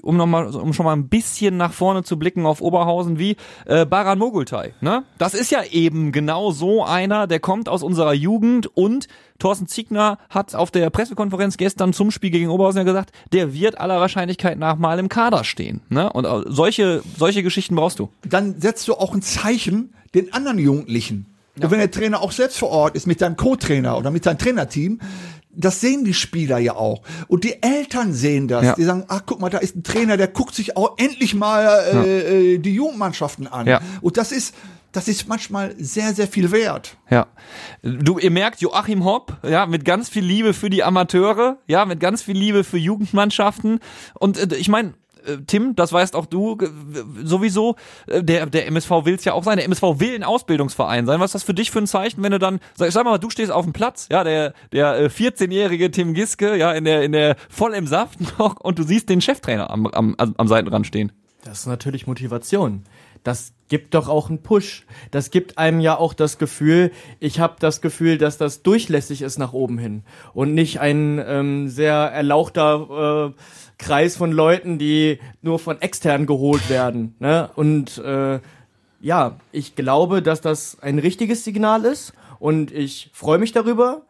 um 0.01 0.17
noch 0.17 0.25
mal, 0.25 0.47
um 0.55 0.73
schon 0.73 0.85
mal 0.85 0.93
ein 0.93 1.07
bisschen 1.07 1.57
nach 1.57 1.73
vorne 1.73 2.03
zu 2.03 2.17
blicken 2.17 2.45
auf 2.45 2.62
Oberhausen 2.62 3.19
wie 3.19 3.35
äh, 3.65 3.85
Baran 3.85 4.19
Mogultai. 4.19 4.73
Ne? 4.81 5.03
Das 5.17 5.33
ist 5.33 5.51
ja 5.51 5.63
eben 5.63 6.12
genau 6.12 6.51
so 6.51 6.83
einer, 6.83 7.27
der 7.27 7.39
kommt 7.39 7.69
aus 7.69 7.83
unserer 7.83 8.13
Jugend 8.13 8.67
und 8.67 9.07
Thorsten 9.39 9.67
Ziegner 9.67 10.17
hat 10.29 10.53
auf 10.53 10.69
der 10.69 10.89
Pressekonferenz 10.89 11.55
gestern 11.57 11.93
zum 11.93 12.12
Spiel 12.12 12.29
gegen 12.29 12.49
Oberhausen 12.49 12.79
ja 12.79 12.83
gesagt, 12.83 13.12
der 13.31 13.53
wird 13.53 13.79
aller 13.79 13.99
Wahrscheinlichkeit 13.99 14.59
nach 14.59 14.77
mal 14.77 14.99
im 14.99 15.07
Kader 15.07 15.43
stehen. 15.43 15.81
Ne? 15.89 16.12
Und 16.12 16.25
äh, 16.25 16.41
solche 16.47 17.01
solche 17.17 17.43
Geschichten 17.43 17.75
brauchst 17.75 17.99
du. 17.99 18.09
Dann 18.23 18.59
setzt 18.59 18.88
du 18.88 18.95
auch 18.95 19.13
ein 19.13 19.21
Zeichen 19.21 19.93
den 20.13 20.33
anderen 20.33 20.59
Jugendlichen. 20.59 21.25
Und 21.62 21.71
wenn 21.71 21.79
der 21.79 21.91
Trainer 21.91 22.21
auch 22.21 22.31
selbst 22.31 22.57
vor 22.57 22.69
Ort 22.69 22.95
ist 22.95 23.05
mit 23.05 23.19
seinem 23.19 23.35
Co-Trainer 23.35 23.97
oder 23.97 24.12
mit 24.12 24.23
seinem 24.23 24.38
Trainerteam, 24.38 24.99
das 25.51 25.81
sehen 25.81 26.05
die 26.05 26.13
Spieler 26.13 26.59
ja 26.59 26.75
auch. 26.75 27.01
Und 27.27 27.43
die 27.43 27.62
Eltern 27.62 28.13
sehen 28.13 28.47
das. 28.47 28.65
Ja. 28.65 28.75
Die 28.75 28.83
sagen, 28.83 29.05
ach 29.07 29.23
guck 29.25 29.41
mal, 29.41 29.49
da 29.49 29.57
ist 29.57 29.75
ein 29.75 29.83
Trainer, 29.83 30.15
der 30.15 30.27
guckt 30.27 30.55
sich 30.55 30.77
auch 30.77 30.97
endlich 30.97 31.33
mal 31.33 31.65
äh, 31.93 32.53
äh, 32.53 32.57
die 32.59 32.73
Jugendmannschaften 32.73 33.47
an. 33.47 33.67
Ja. 33.67 33.81
Und 34.01 34.17
das 34.17 34.31
ist, 34.31 34.53
das 34.91 35.07
ist 35.07 35.27
manchmal 35.27 35.75
sehr, 35.77 36.13
sehr 36.13 36.27
viel 36.27 36.51
wert. 36.51 36.97
Ja. 37.09 37.27
Du, 37.81 38.19
ihr 38.19 38.31
merkt, 38.31 38.62
Joachim 38.62 39.03
Hopp, 39.05 39.38
ja, 39.43 39.65
mit 39.65 39.85
ganz 39.85 40.09
viel 40.09 40.23
Liebe 40.23 40.53
für 40.53 40.69
die 40.69 40.83
Amateure, 40.83 41.57
ja, 41.67 41.85
mit 41.85 41.99
ganz 41.99 42.21
viel 42.21 42.38
Liebe 42.38 42.63
für 42.63 42.77
Jugendmannschaften. 42.77 43.79
Und 44.13 44.38
äh, 44.38 44.55
ich 44.55 44.69
meine, 44.69 44.93
Tim, 45.47 45.75
das 45.75 45.93
weißt 45.93 46.15
auch 46.15 46.25
du 46.25 46.58
äh, 46.62 46.67
sowieso, 47.23 47.75
äh, 48.08 48.23
der, 48.23 48.45
der 48.45 48.67
MSV 48.67 48.91
will's 49.03 49.25
ja 49.25 49.34
auch 49.34 49.43
sein. 49.43 49.58
Der 49.58 49.65
MSV 49.65 49.99
will 49.99 50.15
ein 50.15 50.23
Ausbildungsverein 50.23 51.05
sein. 51.05 51.19
Was 51.19 51.29
ist 51.29 51.36
das 51.36 51.43
für 51.43 51.53
dich 51.53 51.71
für 51.71 51.79
ein 51.79 51.88
Zeichen, 51.88 52.23
wenn 52.23 52.32
du 52.32 52.39
dann, 52.39 52.60
sag, 52.75 52.91
sag 52.91 53.03
mal, 53.05 53.17
du 53.17 53.29
stehst 53.29 53.51
auf 53.51 53.65
dem 53.65 53.73
Platz, 53.73 54.08
ja, 54.12 54.23
der, 54.23 54.53
der 54.71 54.99
äh, 54.99 55.05
14-jährige 55.08 55.91
Tim 55.91 56.13
Giske, 56.13 56.55
ja, 56.55 56.71
in 56.71 56.84
der, 56.84 57.03
in 57.03 57.12
der, 57.12 57.36
voll 57.49 57.73
im 57.73 57.88
Saft 57.88 58.19
noch 58.39 58.60
und 58.60 58.79
du 58.79 58.84
siehst 58.84 59.10
den 59.10 59.21
Cheftrainer 59.21 59.69
am, 59.69 59.88
am, 59.88 60.15
am 60.17 60.47
Seitenrand 60.47 60.88
stehen. 60.88 61.12
Das 61.43 61.60
ist 61.60 61.65
natürlich 61.67 62.08
Motivation. 62.08 62.84
Das 63.23 63.53
gibt 63.67 63.93
doch 63.93 64.08
auch 64.08 64.29
einen 64.29 64.41
Push. 64.41 64.86
Das 65.12 65.32
gibt 65.32 65.58
einem 65.58 65.79
ja 65.79 65.97
auch 65.97 66.13
das 66.13 66.38
Gefühl, 66.38 66.91
ich 67.19 67.39
habe 67.39 67.55
das 67.60 67.82
Gefühl, 67.82 68.17
dass 68.17 68.38
das 68.38 68.63
durchlässig 68.63 69.21
ist 69.21 69.38
nach 69.38 69.53
oben 69.53 69.77
hin 69.77 70.03
und 70.34 70.53
nicht 70.53 70.79
ein 70.79 71.21
ähm, 71.25 71.69
sehr 71.69 71.93
erlauchter 71.95 73.34
äh, 73.36 73.41
Kreis 73.80 74.15
von 74.15 74.32
Leuten, 74.32 74.78
die 74.78 75.20
nur 75.42 75.58
von 75.58 75.82
extern 75.82 76.28
geholt 76.28 76.70
werden. 76.70 77.15
Ne? 77.20 77.50
Und 77.56 77.98
äh, 77.98 78.39
ja, 79.02 79.38
ich 79.52 79.76
glaube, 79.76 80.22
dass 80.22 80.42
das 80.42 80.78
ein 80.82 81.00
richtiges 81.00 81.44
Signal 81.44 81.86
ist 81.86 82.13
und 82.39 82.72
ich 82.72 83.10
freue 83.13 83.39
mich 83.39 83.54
darüber. 83.54 84.04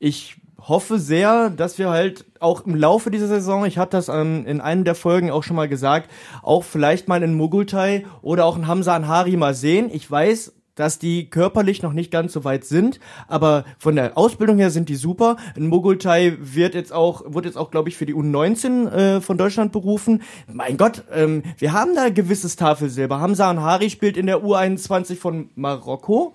Ich 0.00 0.36
hoffe 0.58 0.98
sehr, 0.98 1.50
dass 1.50 1.78
wir 1.78 1.90
halt 1.90 2.24
auch 2.40 2.64
im 2.64 2.74
Laufe 2.74 3.10
dieser 3.10 3.28
Saison, 3.28 3.66
ich 3.66 3.76
hatte 3.76 3.98
das 3.98 4.08
ähm, 4.08 4.46
in 4.46 4.62
einem 4.62 4.84
der 4.84 4.94
Folgen 4.94 5.30
auch 5.30 5.42
schon 5.42 5.56
mal 5.56 5.68
gesagt, 5.68 6.10
auch 6.42 6.64
vielleicht 6.64 7.06
mal 7.06 7.22
in 7.22 7.34
Mogultai 7.34 8.06
oder 8.22 8.46
auch 8.46 8.56
in 8.56 8.66
Hamza 8.66 8.96
Anhari 8.96 9.36
mal 9.36 9.54
sehen. 9.54 9.90
Ich 9.92 10.10
weiß, 10.10 10.54
dass 10.74 10.98
die 10.98 11.30
körperlich 11.30 11.82
noch 11.82 11.92
nicht 11.92 12.10
ganz 12.10 12.32
so 12.32 12.44
weit 12.44 12.64
sind, 12.64 13.00
aber 13.28 13.64
von 13.78 13.96
der 13.96 14.16
Ausbildung 14.18 14.58
her 14.58 14.70
sind 14.70 14.88
die 14.88 14.96
super. 14.96 15.36
In 15.56 15.68
Mogultai 15.68 16.36
wird 16.40 16.74
jetzt 16.74 16.92
auch, 16.92 17.22
wird 17.32 17.44
jetzt 17.44 17.56
auch, 17.56 17.70
glaube 17.70 17.88
ich, 17.88 17.96
für 17.96 18.06
die 18.06 18.14
U19 18.14 18.88
äh, 18.90 19.20
von 19.20 19.38
Deutschland 19.38 19.72
berufen. 19.72 20.22
Mein 20.52 20.76
Gott, 20.76 21.04
ähm, 21.12 21.42
wir 21.58 21.72
haben 21.72 21.94
da 21.94 22.08
gewisses 22.08 22.56
Tafelsilber. 22.56 23.20
Hamza 23.20 23.48
Anhari 23.48 23.90
spielt 23.90 24.16
in 24.16 24.26
der 24.26 24.38
U21 24.38 25.16
von 25.16 25.50
Marokko. 25.54 26.34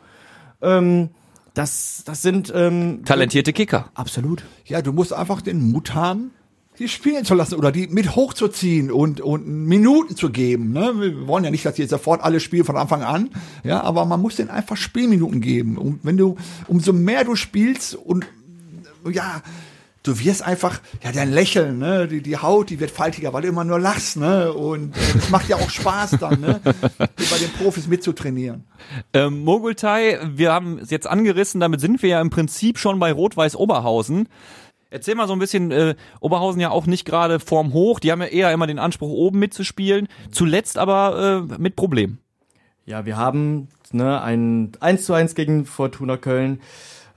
Ähm, 0.61 1.09
das, 1.53 2.03
das 2.05 2.21
sind 2.21 2.51
ähm, 2.55 3.03
Talentierte 3.05 3.53
Kicker. 3.53 3.89
absolut. 3.93 4.45
Ja, 4.65 4.81
du 4.81 4.93
musst 4.93 5.13
einfach 5.13 5.41
den 5.41 5.71
Mut 5.71 5.93
haben, 5.93 6.31
die 6.79 6.87
spielen 6.87 7.25
zu 7.25 7.35
lassen 7.35 7.55
oder 7.55 7.71
die 7.71 7.87
mit 7.87 8.15
hochzuziehen 8.15 8.89
und, 8.89 9.19
und 9.19 9.45
Minuten 9.47 10.15
zu 10.15 10.29
geben. 10.29 10.71
Ne? 10.71 10.93
Wir 10.97 11.27
wollen 11.27 11.43
ja 11.43 11.51
nicht, 11.51 11.65
dass 11.65 11.75
die 11.75 11.81
jetzt 11.81 11.91
sofort 11.91 12.21
alle 12.21 12.39
spielen 12.39 12.63
von 12.63 12.77
Anfang 12.77 13.03
an, 13.03 13.29
ja, 13.63 13.81
aber 13.81 14.05
man 14.05 14.21
muss 14.21 14.37
denen 14.37 14.49
einfach 14.49 14.77
Spielminuten 14.77 15.41
geben. 15.41 15.77
Und 15.77 15.99
wenn 16.03 16.17
du, 16.17 16.37
umso 16.67 16.93
mehr 16.93 17.25
du 17.25 17.35
spielst 17.35 17.95
und 17.95 18.25
ja, 19.11 19.41
du 20.03 20.19
wirst 20.19 20.41
einfach, 20.41 20.79
ja, 21.03 21.11
dein 21.11 21.31
Lächeln, 21.31 21.79
ne, 21.79 22.07
die, 22.07 22.21
die 22.21 22.37
Haut, 22.37 22.69
die 22.69 22.79
wird 22.79 22.91
faltiger, 22.91 23.33
weil 23.33 23.41
du 23.41 23.49
immer 23.49 23.65
nur 23.65 23.79
lachst, 23.79 24.17
ne? 24.17 24.53
Und 24.53 24.95
äh, 24.95 25.17
es 25.17 25.29
macht 25.29 25.49
ja 25.49 25.57
auch 25.57 25.69
Spaß 25.69 26.11
dann, 26.19 26.39
ne? 26.39 26.61
bei 26.63 27.37
den 27.39 27.51
Profis 27.61 27.87
mitzutrainieren. 27.87 28.63
Ähm, 29.13 29.43
Mogultai, 29.43 30.19
wir 30.33 30.51
haben 30.51 30.79
es 30.79 30.89
jetzt 30.89 31.07
angerissen, 31.07 31.59
damit 31.59 31.81
sind 31.81 32.01
wir 32.01 32.09
ja 32.09 32.21
im 32.21 32.29
Prinzip 32.29 32.79
schon 32.79 32.99
bei 32.99 33.11
Rot-Weiß 33.11 33.55
Oberhausen. 33.55 34.29
Erzähl 34.91 35.15
mal 35.15 35.27
so 35.27 35.33
ein 35.33 35.39
bisschen, 35.39 35.71
äh, 35.71 35.95
Oberhausen 36.19 36.59
ja 36.61 36.71
auch 36.71 36.87
nicht 36.87 37.05
gerade 37.05 37.39
vorm 37.39 37.73
Hoch, 37.73 37.99
die 37.99 38.11
haben 38.11 38.21
ja 38.21 38.27
eher 38.27 38.51
immer 38.51 38.67
den 38.67 38.79
Anspruch, 38.79 39.11
oben 39.11 39.39
mitzuspielen, 39.39 40.07
zuletzt 40.31 40.77
aber 40.77 41.47
äh, 41.49 41.61
mit 41.61 41.75
Problemen. 41.75 42.19
Ja, 42.85 43.05
wir 43.05 43.17
haben 43.17 43.67
ne, 43.91 44.19
ein 44.21 44.71
1 44.79 45.05
zu 45.05 45.13
1 45.13 45.35
gegen 45.35 45.65
Fortuna 45.65 46.17
Köln, 46.17 46.59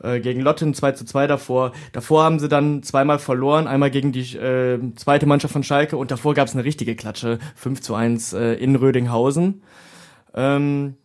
äh, 0.03 0.21
gegen 0.21 0.43
Lotten 0.43 0.75
2 0.75 0.93
zu 0.93 1.07
2 1.07 1.27
davor. 1.27 1.73
Davor 1.93 2.25
haben 2.25 2.39
sie 2.41 2.49
dann 2.49 2.83
zweimal 2.83 3.19
verloren, 3.19 3.67
einmal 3.67 3.91
gegen 3.91 4.13
die 4.13 4.37
äh, 4.37 4.79
zweite 4.97 5.25
Mannschaft 5.25 5.53
von 5.53 5.63
Schalke 5.63 5.97
und 5.97 6.11
davor 6.11 6.35
gab 6.35 6.49
es 6.49 6.55
eine 6.55 6.65
richtige 6.65 6.95
Klatsche, 6.95 7.39
5 7.57 7.81
zu 7.81 7.95
1 7.95 8.35
äh, 8.35 8.53
in 8.55 8.77
Rödinghausen. 8.77 9.63
Ähm, 10.35 10.97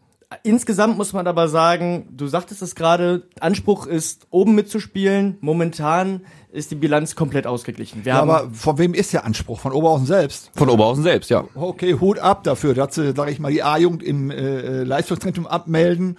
insgesamt 0.43 0.97
muss 0.97 1.13
man 1.13 1.25
aber 1.27 1.47
sagen, 1.47 2.09
du 2.11 2.27
sagtest 2.27 2.61
es 2.61 2.75
gerade, 2.75 3.27
Anspruch 3.39 3.85
ist, 3.87 4.27
oben 4.29 4.55
mitzuspielen. 4.55 5.37
Momentan 5.41 6.21
ist 6.51 6.71
die 6.71 6.75
Bilanz 6.75 7.15
komplett 7.15 7.47
ausgeglichen. 7.47 8.03
Wir 8.03 8.13
Ja, 8.13 8.17
haben 8.19 8.29
aber 8.29 8.49
von 8.51 8.77
wem 8.77 8.93
ist 8.93 9.13
der 9.13 9.25
Anspruch? 9.25 9.59
Von 9.59 9.71
Oberhausen 9.71 10.05
selbst? 10.05 10.51
Von 10.55 10.69
Oberhausen 10.69 11.03
selbst, 11.03 11.29
ja. 11.29 11.43
Okay, 11.55 11.97
Hut 11.99 12.19
ab 12.19 12.43
dafür, 12.43 12.73
dass 12.73 12.95
sie, 12.95 13.13
sag 13.15 13.29
ich 13.29 13.39
mal, 13.39 13.51
die 13.51 13.63
A-Jugend 13.63 14.03
im 14.03 14.31
äh, 14.31 14.83
Leistungszentrum 14.83 15.47
abmelden, 15.47 16.17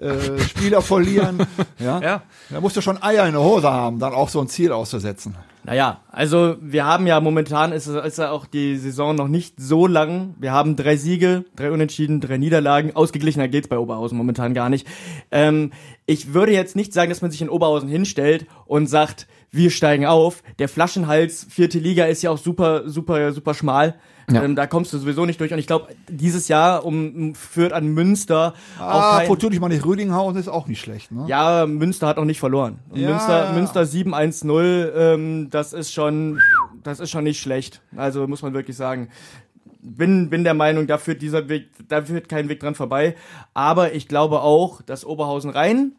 äh, 0.00 0.38
Spieler 0.40 0.80
verlieren. 0.80 1.46
ja? 1.78 2.00
Ja. 2.00 2.22
Da 2.50 2.60
musst 2.60 2.76
du 2.76 2.80
schon 2.80 3.02
Eier 3.02 3.26
in 3.26 3.32
der 3.32 3.42
Hose 3.42 3.70
haben, 3.70 3.98
dann 3.98 4.14
auch 4.14 4.28
so 4.28 4.40
ein 4.40 4.48
Ziel 4.48 4.72
auszusetzen. 4.72 5.34
Naja, 5.64 6.00
also 6.10 6.56
wir 6.60 6.86
haben 6.86 7.06
ja 7.06 7.20
momentan 7.20 7.72
ist, 7.72 7.86
ist 7.86 8.18
ja 8.18 8.30
auch 8.30 8.46
die 8.46 8.76
Saison 8.76 9.14
noch 9.14 9.28
nicht 9.28 9.60
so 9.60 9.86
lang. 9.86 10.34
Wir 10.38 10.52
haben 10.52 10.74
drei 10.74 10.96
Siege, 10.96 11.44
drei 11.54 11.70
Unentschieden, 11.70 12.20
drei 12.20 12.38
Niederlagen. 12.38 12.96
Ausgeglichener 12.96 13.46
geht's 13.46 13.68
bei 13.68 13.78
Oberhausen 13.78 14.16
momentan 14.16 14.54
gar 14.54 14.70
nicht. 14.70 14.86
Ähm, 15.30 15.72
ich 16.06 16.32
würde 16.32 16.52
jetzt 16.52 16.76
nicht 16.76 16.94
sagen, 16.94 17.10
dass 17.10 17.20
man 17.20 17.30
sich 17.30 17.42
in 17.42 17.50
Oberhausen 17.50 17.88
hinstellt 17.88 18.46
und 18.66 18.86
sagt, 18.86 19.26
wir 19.50 19.70
steigen 19.70 20.06
auf. 20.06 20.42
Der 20.58 20.68
Flaschenhals, 20.68 21.46
vierte 21.48 21.78
Liga, 21.78 22.04
ist 22.06 22.22
ja 22.22 22.30
auch 22.30 22.38
super, 22.38 22.88
super, 22.88 23.32
super 23.32 23.54
schmal. 23.54 23.96
Ja. 24.30 24.44
Ähm, 24.44 24.54
da 24.54 24.66
kommst 24.66 24.92
du 24.92 24.98
sowieso 24.98 25.26
nicht 25.26 25.40
durch. 25.40 25.52
Und 25.52 25.58
ich 25.58 25.66
glaube, 25.66 25.88
dieses 26.08 26.46
Jahr 26.48 26.84
um 26.84 27.34
führt 27.34 27.72
an 27.72 27.88
Münster 27.88 28.54
auch 28.78 28.82
Ah, 28.82 29.18
kein, 29.18 29.26
Fortuna, 29.26 29.54
ich 29.54 29.60
meine, 29.60 29.84
Rödinghausen 29.84 30.38
ist 30.38 30.48
auch 30.48 30.68
nicht 30.68 30.80
schlecht, 30.80 31.10
ne? 31.10 31.24
ja, 31.26 31.66
Münster 31.66 32.06
hat 32.06 32.18
auch 32.18 32.24
nicht 32.24 32.38
verloren. 32.38 32.78
Ja, 32.94 33.08
Münster. 33.10 33.52
Münster 33.54 33.82
7-1-0, 33.82 34.92
ähm, 34.94 35.48
das 35.50 35.72
ist 35.72 35.92
schon, 35.92 36.40
das 36.82 37.00
ist 37.00 37.10
schon 37.10 37.24
nicht 37.24 37.40
schlecht. 37.40 37.82
Also 37.96 38.26
muss 38.26 38.42
man 38.42 38.54
wirklich 38.54 38.76
sagen. 38.76 39.08
Bin, 39.82 40.28
bin 40.28 40.44
der 40.44 40.52
Meinung, 40.54 40.86
da 40.86 40.98
führt 40.98 41.22
dieser 41.22 41.48
Weg, 41.48 41.70
da 41.88 42.02
führt 42.02 42.28
kein 42.28 42.50
Weg 42.50 42.60
dran 42.60 42.74
vorbei. 42.74 43.16
Aber 43.54 43.94
ich 43.94 44.08
glaube 44.08 44.42
auch, 44.42 44.82
dass 44.82 45.06
Oberhausen 45.06 45.50
rein 45.50 45.92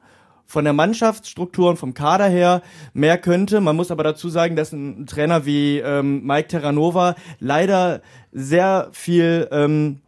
von 0.51 0.65
der 0.65 0.73
Mannschaftsstruktur 0.73 1.69
und 1.69 1.77
vom 1.77 1.93
Kader 1.93 2.27
her 2.27 2.61
mehr 2.93 3.17
könnte. 3.17 3.61
Man 3.61 3.77
muss 3.77 3.89
aber 3.89 4.03
dazu 4.03 4.27
sagen, 4.27 4.57
dass 4.57 4.73
ein 4.73 5.07
Trainer 5.07 5.45
wie 5.45 5.79
ähm, 5.79 6.25
Mike 6.25 6.49
Terranova 6.49 7.15
leider 7.39 8.01
sehr 8.33 8.89
viel 8.91 9.47
ähm, 9.51 10.01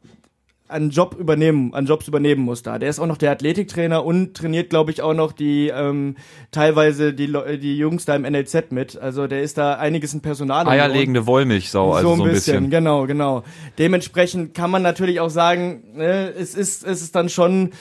an 0.68 0.90
Job 0.90 1.16
übernehmen, 1.18 1.74
an 1.74 1.86
Jobs 1.86 2.10
übernehmen 2.10 2.42
muss 2.42 2.62
da. 2.62 2.78
Der 2.78 2.90
ist 2.90 3.00
auch 3.00 3.06
noch 3.06 3.18
der 3.18 3.32
Athletiktrainer 3.32 4.04
und 4.04 4.36
trainiert, 4.36 4.70
glaube 4.70 4.92
ich, 4.92 5.02
auch 5.02 5.14
noch 5.14 5.32
die 5.32 5.70
ähm, 5.70 6.18
teilweise 6.52 7.14
die 7.14 7.32
die 7.60 7.78
Jungs 7.78 8.04
da 8.04 8.14
im 8.16 8.24
NLZ 8.24 8.72
mit. 8.72 8.98
Also 8.98 9.28
der 9.28 9.44
ist 9.44 9.58
da 9.58 9.76
einiges 9.76 10.14
in 10.14 10.20
Personal. 10.20 10.68
Eierlegende 10.68 11.26
Wollmilchsau, 11.26 11.94
also 11.94 12.16
so 12.16 12.24
ein 12.24 12.30
bisschen. 12.30 12.70
Genau, 12.70 13.06
genau. 13.08 13.44
Dementsprechend 13.78 14.54
kann 14.54 14.72
man 14.72 14.82
natürlich 14.82 15.22
auch 15.22 15.30
sagen, 15.30 15.84
ne, 15.94 16.34
es 16.38 16.54
ist 16.54 16.84
es 16.86 17.02
ist 17.02 17.16
dann 17.16 17.30
schon 17.30 17.72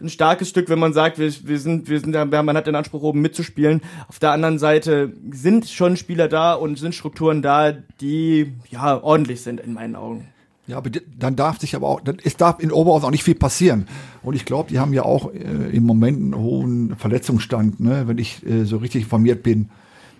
ein 0.00 0.08
starkes 0.08 0.48
Stück, 0.48 0.68
wenn 0.68 0.78
man 0.78 0.92
sagt, 0.92 1.18
wir, 1.18 1.32
wir 1.42 1.58
sind, 1.58 1.88
wir 1.88 2.00
sind, 2.00 2.12
man 2.14 2.56
hat 2.56 2.66
den 2.66 2.74
Anspruch, 2.74 3.02
oben 3.02 3.20
mitzuspielen. 3.20 3.80
Auf 4.08 4.18
der 4.18 4.32
anderen 4.32 4.58
Seite 4.58 5.12
sind 5.30 5.68
schon 5.68 5.96
Spieler 5.96 6.28
da 6.28 6.54
und 6.54 6.78
sind 6.78 6.94
Strukturen 6.94 7.42
da, 7.42 7.72
die 8.00 8.52
ja 8.70 9.02
ordentlich 9.02 9.42
sind 9.42 9.60
in 9.60 9.74
meinen 9.74 9.96
Augen. 9.96 10.28
Ja, 10.68 10.76
aber 10.76 10.90
dann 10.90 11.34
darf 11.34 11.58
sich 11.58 11.74
aber 11.74 11.88
auch, 11.88 12.00
es 12.22 12.36
darf 12.36 12.60
in 12.60 12.70
Oberhausen 12.70 13.06
auch 13.06 13.10
nicht 13.10 13.24
viel 13.24 13.34
passieren. 13.34 13.88
Und 14.22 14.34
ich 14.34 14.44
glaube, 14.44 14.68
die 14.68 14.78
haben 14.78 14.92
ja 14.92 15.02
auch 15.02 15.32
äh, 15.32 15.38
im 15.38 15.84
Moment 15.84 16.18
einen 16.18 16.36
hohen 16.36 16.94
Verletzungsstand, 16.96 17.80
ne, 17.80 18.06
wenn 18.06 18.18
ich 18.18 18.46
äh, 18.46 18.64
so 18.64 18.76
richtig 18.76 19.04
informiert 19.04 19.42
bin. 19.42 19.70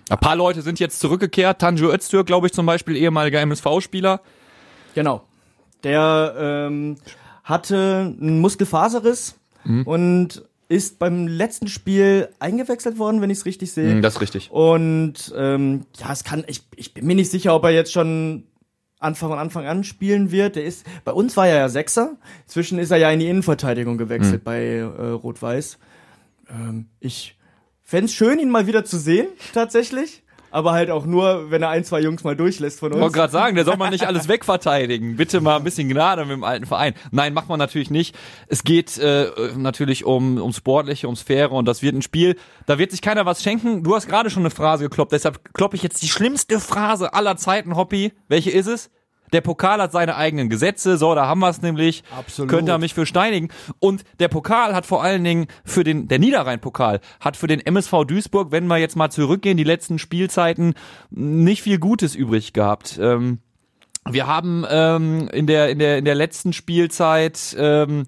Ein 0.09 0.19
paar 0.19 0.37
Leute 0.37 0.62
sind 0.62 0.81
jetzt 0.81 1.01
zurückgekehrt. 1.01 1.61
Tanju 1.61 1.93
Öztürk, 1.93 2.27
glaube 2.27 2.47
ich, 2.47 2.55
zum 2.55 2.64
Beispiel, 2.64 2.97
ehemaliger 2.97 3.41
MSV-Spieler. 3.41 4.23
Genau. 4.95 5.23
Der 5.85 6.35
ähm, 6.38 6.97
hatte 7.45 8.17
einen 8.19 8.41
Muskelfaserriss 8.41 9.38
und 9.85 10.44
ist 10.68 10.99
beim 10.99 11.27
letzten 11.27 11.68
Spiel 11.68 12.29
eingewechselt 12.40 12.99
worden, 12.99 13.21
wenn 13.23 13.31
ich 13.31 13.38
es 13.38 13.47
richtig 13.47 13.73
sehe. 13.73 13.92
Hm, 13.92 14.03
Das 14.03 14.16
ist 14.16 14.21
richtig. 14.21 14.51
Und 14.51 15.33
ähm, 15.37 15.87
ja, 15.99 16.12
es 16.12 16.25
kann, 16.25 16.44
ich, 16.47 16.62
ich 16.77 16.92
bin 16.94 17.07
mir 17.07 17.14
nicht 17.14 17.31
sicher, 17.31 17.55
ob 17.55 17.64
er 17.64 17.71
jetzt 17.71 17.92
schon 17.92 18.44
Anfang 19.01 19.31
von 19.31 19.38
Anfang 19.38 19.66
an 19.66 19.85
spielen 19.85 20.31
wird. 20.31 20.57
Der 20.57 20.64
ist, 20.64 20.85
bei 21.05 21.12
uns 21.12 21.37
war 21.37 21.47
er 21.47 21.57
ja 21.57 21.68
Sechser. 21.68 22.16
Inzwischen 22.47 22.79
ist 22.79 22.90
er 22.90 22.99
ja 22.99 23.11
in 23.11 23.21
die 23.21 23.29
Innenverteidigung 23.29 23.97
gewechselt 23.97 24.44
bei 24.44 24.62
äh, 24.77 24.83
Rot-Weiß. 24.83 25.79
Ähm, 26.51 26.87
ich 27.01 27.37
fänd's 27.83 28.12
schön, 28.12 28.38
ihn 28.38 28.51
mal 28.51 28.66
wieder 28.66 28.85
zu 28.85 28.99
sehen, 28.99 29.29
tatsächlich. 29.55 30.23
Aber 30.50 30.72
halt 30.72 30.90
auch 30.90 31.04
nur, 31.04 31.50
wenn 31.50 31.62
er 31.62 31.68
ein, 31.68 31.84
zwei 31.84 32.00
Jungs 32.00 32.24
mal 32.24 32.37
durchlässt 32.37 32.80
von 32.80 32.88
Ich 32.90 32.94
wollte 32.94 33.06
uns. 33.06 33.12
gerade 33.14 33.32
sagen, 33.32 33.54
der 33.56 33.64
soll 33.64 33.76
man 33.76 33.90
nicht 33.90 34.06
alles 34.06 34.28
wegverteidigen. 34.28 35.16
Bitte 35.16 35.40
mal 35.40 35.56
ein 35.56 35.64
bisschen 35.64 35.88
Gnade 35.88 36.22
mit 36.24 36.32
dem 36.32 36.44
alten 36.44 36.66
Verein. 36.66 36.94
Nein, 37.11 37.34
macht 37.34 37.48
man 37.48 37.58
natürlich 37.58 37.90
nicht. 37.90 38.16
Es 38.46 38.64
geht 38.64 38.98
äh, 38.98 39.30
natürlich 39.56 40.04
um 40.04 40.38
ums 40.38 40.56
Sportliche, 40.56 41.06
ums 41.06 41.22
Faire 41.22 41.52
und 41.52 41.66
das 41.66 41.82
wird 41.82 41.94
ein 41.94 42.02
Spiel, 42.02 42.37
da 42.66 42.78
wird 42.78 42.90
sich 42.90 43.02
keiner 43.02 43.26
was 43.26 43.42
schenken. 43.42 43.82
Du 43.82 43.94
hast 43.94 44.08
gerade 44.08 44.30
schon 44.30 44.42
eine 44.42 44.50
Phrase 44.50 44.84
gekloppt, 44.84 45.12
deshalb 45.12 45.52
kloppe 45.54 45.76
ich 45.76 45.82
jetzt 45.82 46.02
die 46.02 46.08
schlimmste 46.08 46.61
Phrase 46.61 47.12
aller 47.14 47.37
Zeiten, 47.37 47.76
Hoppy. 47.76 48.12
Welche 48.28 48.50
ist 48.50 48.66
es? 48.66 48.90
Der 49.33 49.41
Pokal 49.41 49.81
hat 49.81 49.93
seine 49.93 50.17
eigenen 50.17 50.49
Gesetze, 50.49 50.97
so, 50.99 51.14
da 51.14 51.27
haben 51.27 51.41
wir 51.41 51.49
es 51.49 51.62
nämlich. 51.62 52.03
Absolut. 52.17 52.51
Könnte 52.51 52.73
er 52.73 52.79
mich 52.79 52.95
für 52.95 53.07
steinigen. 53.07 53.49
Und 53.79 54.05
der 54.21 54.29
Pokal 54.29 54.75
hat 54.75 54.87
vor 54.87 55.03
allen 55.03 55.25
Dingen 55.25 55.47
für 55.64 55.85
den, 55.85 56.09
der 56.09 56.19
Niederrhein-Pokal 56.19 57.01
hat 57.21 57.37
für 57.37 57.47
den 57.47 57.61
MSV 57.61 58.05
Duisburg, 58.07 58.53
wenn 58.53 58.67
wir 58.67 58.79
jetzt 58.79 58.97
mal 58.97 59.11
zurückgehen, 59.11 59.57
die 59.57 59.64
letzten 59.64 59.99
Spielzeiten, 59.99 60.75
nicht 61.11 61.62
viel 61.62 61.79
Gutes 61.79 62.14
übrig 62.14 62.53
gehabt. 62.53 62.99
Ähm, 63.01 63.38
wir 64.11 64.27
haben 64.27 64.64
ähm, 64.71 65.29
in 65.33 65.47
der 65.47 65.69
in 65.71 65.79
der 65.79 65.99
in 65.99 66.05
der 66.07 66.14
letzten 66.14 66.53
Spielzeit 66.55 67.55
ähm, 67.59 68.05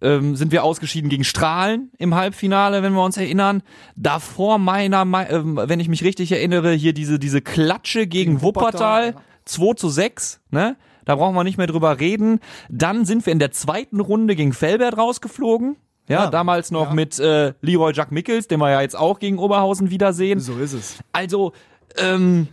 ähm, 0.00 0.36
sind 0.36 0.52
wir 0.52 0.64
ausgeschieden 0.64 1.10
gegen 1.10 1.24
Strahlen 1.24 1.90
im 1.98 2.14
Halbfinale, 2.14 2.82
wenn 2.82 2.92
wir 2.92 3.02
uns 3.02 3.16
erinnern. 3.16 3.62
Davor 3.96 4.58
meiner, 4.58 5.04
mei- 5.04 5.28
ähm, 5.28 5.60
wenn 5.62 5.80
ich 5.80 5.88
mich 5.88 6.04
richtig 6.04 6.32
erinnere, 6.32 6.72
hier 6.72 6.92
diese 6.92 7.18
diese 7.18 7.40
Klatsche 7.42 8.06
gegen, 8.06 8.42
Wuppertal, 8.42 9.08
Wuppertal, 9.08 9.24
2 9.46 9.74
zu 9.74 9.88
6, 9.88 10.40
ne? 10.50 10.76
Da 11.04 11.14
brauchen 11.14 11.34
wir 11.34 11.44
nicht 11.44 11.56
mehr 11.56 11.68
drüber 11.68 12.00
reden. 12.00 12.40
Dann 12.68 13.04
sind 13.04 13.24
wir 13.26 13.32
in 13.32 13.38
der 13.38 13.52
zweiten 13.52 14.00
Runde 14.00 14.34
gegen 14.34 14.52
Felbert 14.52 14.98
rausgeflogen. 14.98 15.76
Ja, 16.08 16.24
Ja, 16.24 16.30
damals 16.30 16.70
noch 16.70 16.92
mit 16.92 17.18
äh, 17.18 17.54
Leroy 17.62 17.92
Jack 17.92 18.12
Mickels, 18.12 18.48
den 18.48 18.60
wir 18.60 18.70
ja 18.70 18.80
jetzt 18.80 18.96
auch 18.96 19.18
gegen 19.18 19.38
Oberhausen 19.38 19.90
wiedersehen. 19.90 20.40
So 20.40 20.58
ist 20.58 20.72
es. 20.72 20.98
Also, 21.12 21.52
ähm, 21.96 22.48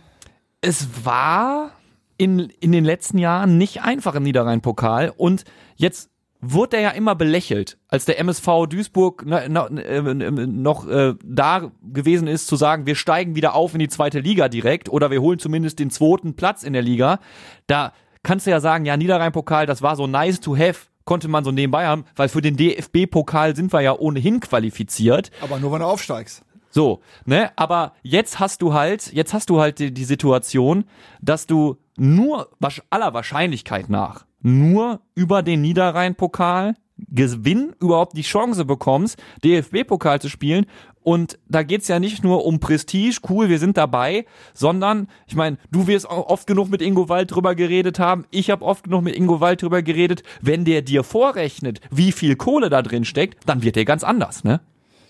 es 0.60 1.04
war 1.04 1.72
in, 2.16 2.50
in 2.60 2.72
den 2.72 2.84
letzten 2.84 3.18
Jahren 3.18 3.58
nicht 3.58 3.82
einfach 3.82 4.14
im 4.14 4.22
Niederrhein-Pokal 4.22 5.12
und 5.16 5.44
jetzt 5.76 6.10
wurde 6.52 6.76
er 6.76 6.82
ja 6.82 6.90
immer 6.90 7.14
belächelt, 7.14 7.78
als 7.88 8.04
der 8.04 8.18
MSV 8.18 8.66
Duisburg 8.68 9.24
na, 9.26 9.48
na, 9.48 9.66
äh, 9.66 9.98
äh, 9.98 10.46
noch 10.46 10.86
äh, 10.86 11.14
da 11.24 11.70
gewesen 11.82 12.28
ist, 12.28 12.46
zu 12.46 12.56
sagen, 12.56 12.86
wir 12.86 12.94
steigen 12.94 13.34
wieder 13.34 13.54
auf 13.54 13.72
in 13.74 13.78
die 13.78 13.88
zweite 13.88 14.20
Liga 14.20 14.48
direkt 14.48 14.88
oder 14.88 15.10
wir 15.10 15.20
holen 15.20 15.38
zumindest 15.38 15.78
den 15.78 15.90
zweiten 15.90 16.34
Platz 16.34 16.62
in 16.62 16.72
der 16.72 16.82
Liga. 16.82 17.18
Da 17.66 17.92
kannst 18.22 18.46
du 18.46 18.50
ja 18.50 18.60
sagen, 18.60 18.84
ja, 18.84 18.96
Niederrhein-Pokal, 18.96 19.66
das 19.66 19.82
war 19.82 19.96
so 19.96 20.06
nice 20.06 20.40
to 20.40 20.56
have, 20.56 20.86
konnte 21.04 21.28
man 21.28 21.44
so 21.44 21.52
nebenbei 21.52 21.86
haben, 21.86 22.04
weil 22.16 22.28
für 22.28 22.42
den 22.42 22.56
DFB-Pokal 22.56 23.56
sind 23.56 23.72
wir 23.72 23.80
ja 23.80 23.96
ohnehin 23.98 24.40
qualifiziert. 24.40 25.30
Aber 25.40 25.58
nur 25.58 25.72
wenn 25.72 25.80
du 25.80 25.86
aufsteigst. 25.86 26.42
So, 26.70 27.02
ne, 27.24 27.52
aber 27.54 27.92
jetzt 28.02 28.40
hast 28.40 28.60
du 28.60 28.72
halt, 28.72 29.12
jetzt 29.12 29.32
hast 29.32 29.48
du 29.48 29.60
halt 29.60 29.78
die, 29.78 29.94
die 29.94 30.04
Situation, 30.04 30.84
dass 31.20 31.46
du 31.46 31.76
nur 31.96 32.50
aller 32.90 33.14
Wahrscheinlichkeit 33.14 33.88
nach 33.88 34.26
nur 34.44 35.00
über 35.14 35.42
den 35.42 35.62
Niederrhein-Pokal 35.62 36.74
Gewinn 36.96 37.74
überhaupt 37.80 38.16
die 38.16 38.22
Chance 38.22 38.64
bekommst, 38.64 39.20
DFB-Pokal 39.42 40.20
zu 40.20 40.28
spielen. 40.28 40.66
Und 41.02 41.38
da 41.48 41.62
geht's 41.62 41.88
ja 41.88 41.98
nicht 41.98 42.24
nur 42.24 42.46
um 42.46 42.60
Prestige, 42.60 43.18
cool, 43.28 43.50
wir 43.50 43.58
sind 43.58 43.76
dabei, 43.76 44.24
sondern, 44.54 45.08
ich 45.26 45.34
meine, 45.34 45.58
du 45.70 45.86
wirst 45.86 46.06
oft 46.06 46.46
genug 46.46 46.70
mit 46.70 46.80
Ingo 46.80 47.10
Wald 47.10 47.34
drüber 47.34 47.54
geredet 47.54 47.98
haben, 47.98 48.24
ich 48.30 48.48
habe 48.48 48.64
oft 48.64 48.84
genug 48.84 49.02
mit 49.02 49.14
Ingo 49.14 49.40
Wald 49.40 49.60
drüber 49.60 49.82
geredet, 49.82 50.22
wenn 50.40 50.64
der 50.64 50.80
dir 50.80 51.02
vorrechnet, 51.02 51.80
wie 51.90 52.10
viel 52.10 52.36
Kohle 52.36 52.70
da 52.70 52.80
drin 52.80 53.04
steckt, 53.04 53.46
dann 53.46 53.62
wird 53.62 53.76
der 53.76 53.84
ganz 53.84 54.02
anders, 54.02 54.44
ne? 54.44 54.60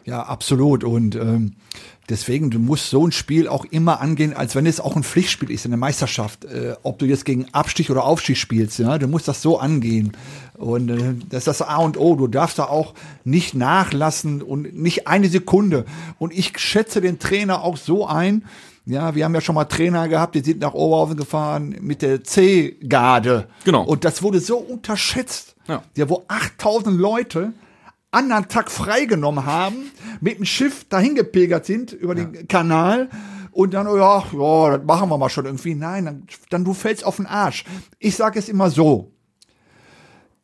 Ja, 0.05 0.23
absolut. 0.23 0.85
Und 0.85 1.15
ähm, 1.15 1.55
deswegen, 2.09 2.51
du 2.51 2.59
musst 2.59 2.91
so 2.91 3.07
ein 3.07 3.13
Spiel 3.13 3.49
auch 3.49 3.65
immer 3.65 4.01
angehen, 4.01 4.35
als 4.35 4.55
wenn 4.55 4.67
es 4.67 4.81
auch 4.81 4.97
ein 4.97 5.03
Pflichtspiel 5.03 5.51
ist 5.51 5.65
in 5.65 5.71
der 5.71 5.79
Meisterschaft. 5.79 6.45
Äh, 6.45 6.75
ob 6.83 6.99
du 6.99 7.07
jetzt 7.07 7.25
gegen 7.25 7.47
Abstich 7.53 7.91
oder 7.91 8.05
Aufstieg 8.05 8.37
spielst, 8.37 8.79
ja, 8.79 8.99
du 8.99 9.09
musst 9.09 9.29
das 9.29 9.43
so 9.43 9.59
angehen. 9.59 10.13
Und 10.55 10.91
äh, 10.91 11.15
das 11.29 11.41
ist 11.41 11.47
das 11.47 11.63
A 11.63 11.77
und 11.77 11.99
O. 11.99 12.15
Du 12.17 12.27
darfst 12.27 12.59
da 12.59 12.65
auch 12.65 12.95
nicht 13.25 13.55
nachlassen 13.55 14.43
und 14.43 14.75
nicht 14.75 15.07
eine 15.07 15.29
Sekunde. 15.29 15.85
Und 16.19 16.33
ich 16.33 16.59
schätze 16.59 17.01
den 17.01 17.19
Trainer 17.19 17.63
auch 17.63 17.77
so 17.77 18.07
ein. 18.07 18.45
Ja, 18.87 19.15
wir 19.15 19.25
haben 19.25 19.35
ja 19.35 19.41
schon 19.41 19.55
mal 19.55 19.65
Trainer 19.65 20.09
gehabt, 20.09 20.35
die 20.35 20.41
sind 20.41 20.61
nach 20.61 20.75
Oberhausen 20.75 21.17
gefahren 21.17 21.77
mit 21.81 22.03
der 22.03 22.23
C-Garde. 22.23 23.49
Genau. 23.65 23.83
Und 23.83 24.05
das 24.05 24.23
wurde 24.23 24.41
so 24.41 24.59
unterschätzt. 24.59 25.55
Ja. 25.67 25.83
Ja, 25.97 26.09
wo 26.11 26.25
8000 26.29 26.99
Leute 26.99 27.55
anderen 28.15 28.49
Tag 28.49 28.71
freigenommen 28.71 29.45
haben, 29.45 29.91
mit 30.21 30.39
dem 30.39 30.45
Schiff 30.45 30.85
dahin 30.89 31.15
gepilgert 31.15 31.67
sind 31.67 31.93
über 31.93 32.15
den 32.15 32.49
Kanal 32.49 33.09
und 33.55 33.73
dann, 33.73 33.87
ja, 33.87 34.25
ja, 34.33 34.77
das 34.77 34.87
machen 34.87 35.09
wir 35.09 35.17
mal 35.17 35.29
schon 35.29 35.47
irgendwie. 35.47 35.75
Nein, 35.75 36.05
dann, 36.05 36.27
dann 36.51 36.65
du 36.65 36.75
fällst 36.75 37.05
auf 37.05 37.17
den 37.17 37.27
Arsch. 37.27 37.65
Ich 38.01 38.17
sage 38.17 38.39
es 38.39 38.49
immer 38.49 38.69
so. 38.69 39.13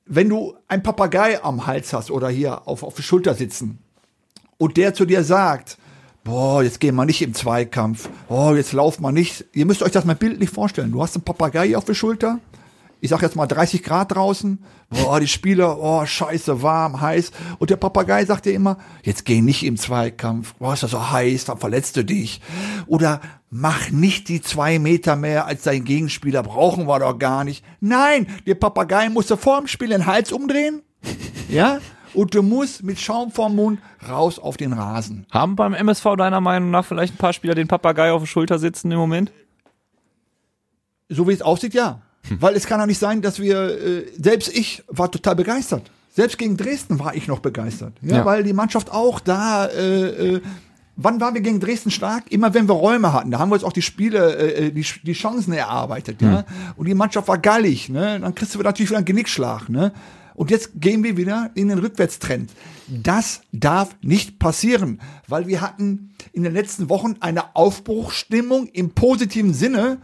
Wenn 0.06 0.28
du 0.28 0.54
ein 0.68 0.83
Papagei 0.83 1.42
am 1.42 1.66
Hals 1.66 1.92
hast 1.92 2.11
oder 2.11 2.28
hier 2.28 2.66
auf, 2.68 2.83
auf 2.83 2.94
der 2.94 3.02
Schulter 3.02 3.35
sitzen 3.35 3.78
und 4.59 4.76
der 4.76 4.94
zu 4.94 5.04
dir 5.04 5.24
sagt, 5.24 5.78
boah, 6.24 6.62
jetzt 6.62 6.80
gehen 6.80 6.94
wir 6.94 7.04
nicht 7.04 7.22
im 7.22 7.35
Zweikampf, 7.35 8.09
oh, 8.28 8.52
jetzt 8.54 8.72
laufen 8.72 9.02
wir 9.02 9.12
nicht. 9.12 9.44
Ihr 9.52 9.66
müsst 9.66 9.83
euch 9.83 9.92
das 9.92 10.04
mal 10.04 10.16
bildlich 10.16 10.50
vorstellen. 10.50 10.92
Du 10.92 11.02
hast 11.02 11.16
einen 11.16 11.24
Papagei 11.24 11.76
auf 11.76 11.85
der 11.85 11.94
Schulter, 11.94 12.38
ich 13.01 13.11
sag 13.11 13.23
jetzt 13.23 13.37
mal 13.37 13.47
30 13.47 13.83
Grad 13.83 14.15
draußen, 14.15 14.63
boah, 14.91 15.21
die 15.21 15.29
Spieler, 15.29 15.79
oh, 15.81 16.05
scheiße, 16.05 16.63
warm, 16.63 17.01
heiß. 17.01 17.33
Und 17.59 17.71
der 17.71 17.77
Papagei 17.77 18.25
sagt 18.25 18.47
dir 18.47 18.53
immer, 18.53 18.79
jetzt 19.03 19.25
geh 19.25 19.41
nicht 19.41 19.65
im 19.65 19.77
Zweikampf, 19.77 20.55
boah, 20.55 20.75
ist 20.75 20.83
das 20.83 20.91
so 20.91 21.11
heiß, 21.11 21.47
dann 21.47 21.59
verletzt 21.59 21.97
du 21.97 22.05
dich. 22.05 22.41
Oder 22.87 23.21
mach 23.51 23.91
nicht 23.91 24.29
die 24.29 24.41
zwei 24.41 24.79
Meter 24.79 25.17
mehr 25.17 25.47
als 25.47 25.63
dein 25.63 25.85
Gegenspieler, 25.85 26.43
brauchen 26.43 26.87
wir 26.87 26.99
doch 26.99 27.19
gar 27.19 27.45
nicht. 27.45 27.65
Nein, 27.81 28.27
der 28.47 28.55
Papagei 28.55 29.09
musste 29.09 29.37
vor 29.37 29.59
dem 29.59 29.67
Spiel 29.67 29.89
den 29.89 30.07
Hals 30.07 30.33
umdrehen, 30.33 30.83
ja, 31.49 31.79
und 32.15 32.35
du 32.35 32.43
musst 32.43 32.83
mit 32.83 32.99
Schaum 32.99 33.31
vorm 33.31 33.57
Mund 33.57 33.81
raus 34.09 34.39
auf 34.39 34.57
den 34.57 34.73
Rasen. 34.73 35.27
Haben 35.31 35.57
beim 35.57 35.75
MSV 35.75 36.17
deiner 36.17 36.41
Meinung 36.41 36.71
nach 36.71 36.85
vielleicht 36.85 37.15
ein 37.15 37.19
paar 37.19 37.33
Spieler 37.33 37.55
den 37.55 37.69
Papagei 37.69 38.13
auf 38.13 38.23
der 38.23 38.27
Schulter 38.27 38.59
sitzen 38.59 38.91
im 38.91 38.99
Moment? 38.99 39.33
So 41.09 41.27
wie 41.29 41.33
es 41.33 41.43
aussieht, 41.43 41.75
ja. 41.75 42.03
Weil 42.38 42.54
es 42.54 42.66
kann 42.66 42.78
doch 42.80 42.87
nicht 42.87 42.98
sein, 42.98 43.22
dass 43.22 43.40
wir, 43.40 43.56
äh, 43.80 44.04
selbst 44.20 44.54
ich 44.56 44.83
war 44.88 45.11
total 45.11 45.37
begeistert. 45.37 45.90
Selbst 46.12 46.38
gegen 46.38 46.56
Dresden 46.56 46.98
war 46.98 47.14
ich 47.14 47.26
noch 47.28 47.38
begeistert. 47.40 47.94
Ja, 48.02 48.18
Ja. 48.18 48.24
weil 48.24 48.42
die 48.42 48.52
Mannschaft 48.52 48.90
auch 48.90 49.20
da, 49.20 49.66
äh, 49.66 50.35
äh, 50.37 50.40
wann 50.96 51.20
waren 51.20 51.35
wir 51.35 51.40
gegen 51.40 51.61
Dresden 51.61 51.90
stark? 51.90 52.24
Immer 52.30 52.52
wenn 52.52 52.68
wir 52.68 52.74
Räume 52.74 53.12
hatten. 53.12 53.30
Da 53.30 53.38
haben 53.38 53.48
wir 53.50 53.54
uns 53.54 53.64
auch 53.64 53.72
die 53.72 53.83
Spiele, 53.83 54.37
äh, 54.37 54.70
die, 54.72 54.85
die 55.02 55.12
Chancen 55.12 55.52
erarbeitet, 55.52 56.20
ja. 56.20 56.44
Und 56.76 56.87
die 56.87 56.94
Mannschaft 56.94 57.26
war 57.28 57.38
gallig, 57.38 57.88
ne. 57.88 58.18
Dann 58.20 58.35
kriegst 58.35 58.54
du 58.54 58.59
natürlich 58.61 58.90
wieder 58.90 58.98
einen 58.98 59.06
Genickschlag, 59.06 59.68
ne. 59.68 59.92
Und 60.35 60.50
jetzt 60.50 60.70
gehen 60.80 61.02
wir 61.04 61.16
wieder 61.16 61.50
in 61.54 61.68
den 61.68 61.78
Rückwärtstrend. 61.78 62.50
Das 62.88 63.42
darf 63.52 63.94
nicht 64.02 64.38
passieren, 64.38 65.00
weil 65.28 65.46
wir 65.46 65.61
hatten 65.61 66.11
in 66.33 66.42
den 66.44 66.52
letzten 66.54 66.88
Wochen 66.88 67.16
eine 67.20 67.54
Aufbruchstimmung 67.56 68.66
im 68.68 68.90
positiven 68.90 69.52
Sinne. 69.54 69.98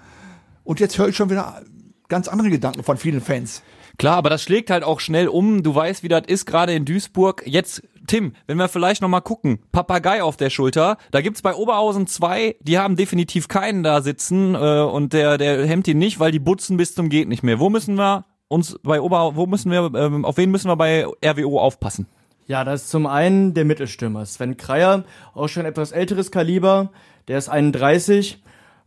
Und 0.62 0.78
jetzt 0.80 0.98
höre 0.98 1.08
ich 1.08 1.16
schon 1.16 1.30
wieder 1.30 1.62
ganz 2.08 2.28
andere 2.28 2.50
Gedanken 2.50 2.82
von 2.82 2.96
vielen 2.96 3.20
Fans. 3.20 3.62
Klar, 3.98 4.16
aber 4.16 4.28
das 4.28 4.42
schlägt 4.42 4.70
halt 4.70 4.84
auch 4.84 5.00
schnell 5.00 5.28
um. 5.28 5.62
Du 5.62 5.74
weißt, 5.74 6.02
wie 6.02 6.08
das 6.08 6.24
ist, 6.26 6.44
gerade 6.44 6.74
in 6.74 6.84
Duisburg. 6.84 7.42
Jetzt, 7.46 7.82
Tim, 8.06 8.34
wenn 8.46 8.58
wir 8.58 8.68
vielleicht 8.68 9.00
nochmal 9.00 9.22
gucken, 9.22 9.60
Papagei 9.72 10.22
auf 10.22 10.36
der 10.36 10.50
Schulter. 10.50 10.98
Da 11.10 11.22
gibt's 11.22 11.40
bei 11.40 11.54
Oberhausen 11.54 12.06
zwei, 12.06 12.56
die 12.60 12.78
haben 12.78 12.96
definitiv 12.96 13.48
keinen 13.48 13.82
da 13.82 14.02
sitzen 14.02 14.54
äh, 14.54 14.80
und 14.82 15.12
der, 15.12 15.38
der 15.38 15.66
hemmt 15.66 15.88
ihn 15.88 15.98
nicht, 15.98 16.20
weil 16.20 16.30
die 16.30 16.38
butzen 16.38 16.76
bis 16.76 16.94
zum 16.94 17.08
geht 17.08 17.28
nicht 17.28 17.42
mehr. 17.42 17.58
Wo 17.58 17.70
müssen 17.70 17.94
wir 17.94 18.26
uns 18.48 18.78
bei 18.82 19.00
Oberhausen, 19.00 19.36
wo 19.36 19.46
müssen 19.46 19.70
wir, 19.70 19.90
ähm, 19.94 20.24
auf 20.24 20.36
wen 20.36 20.50
müssen 20.50 20.68
wir 20.68 20.76
bei 20.76 21.06
RWO 21.24 21.58
aufpassen? 21.58 22.06
Ja, 22.46 22.64
das 22.64 22.82
ist 22.82 22.90
zum 22.90 23.06
einen 23.06 23.54
der 23.54 23.64
Mittelstürmer. 23.64 24.24
Sven 24.24 24.56
Kreier, 24.56 25.04
auch 25.34 25.48
schon 25.48 25.64
etwas 25.64 25.90
älteres 25.90 26.30
Kaliber, 26.30 26.92
der 27.26 27.38
ist 27.38 27.48
31, 27.48 28.42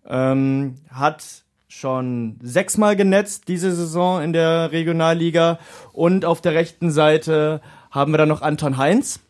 ähm, 0.08 0.76
hat 0.90 1.44
schon 1.70 2.38
sechsmal 2.42 2.96
genetzt 2.96 3.48
diese 3.48 3.72
Saison 3.72 4.22
in 4.22 4.34
der 4.34 4.72
Regionalliga. 4.72 5.60
Und 5.94 6.26
auf 6.26 6.42
der 6.42 6.56
rechten 6.56 6.92
Seite 6.92 7.62
haben 7.92 8.12
wir 8.12 8.18
dann 8.18 8.28
noch 8.28 8.42
Anton 8.42 8.78
Heinz, 8.78 9.22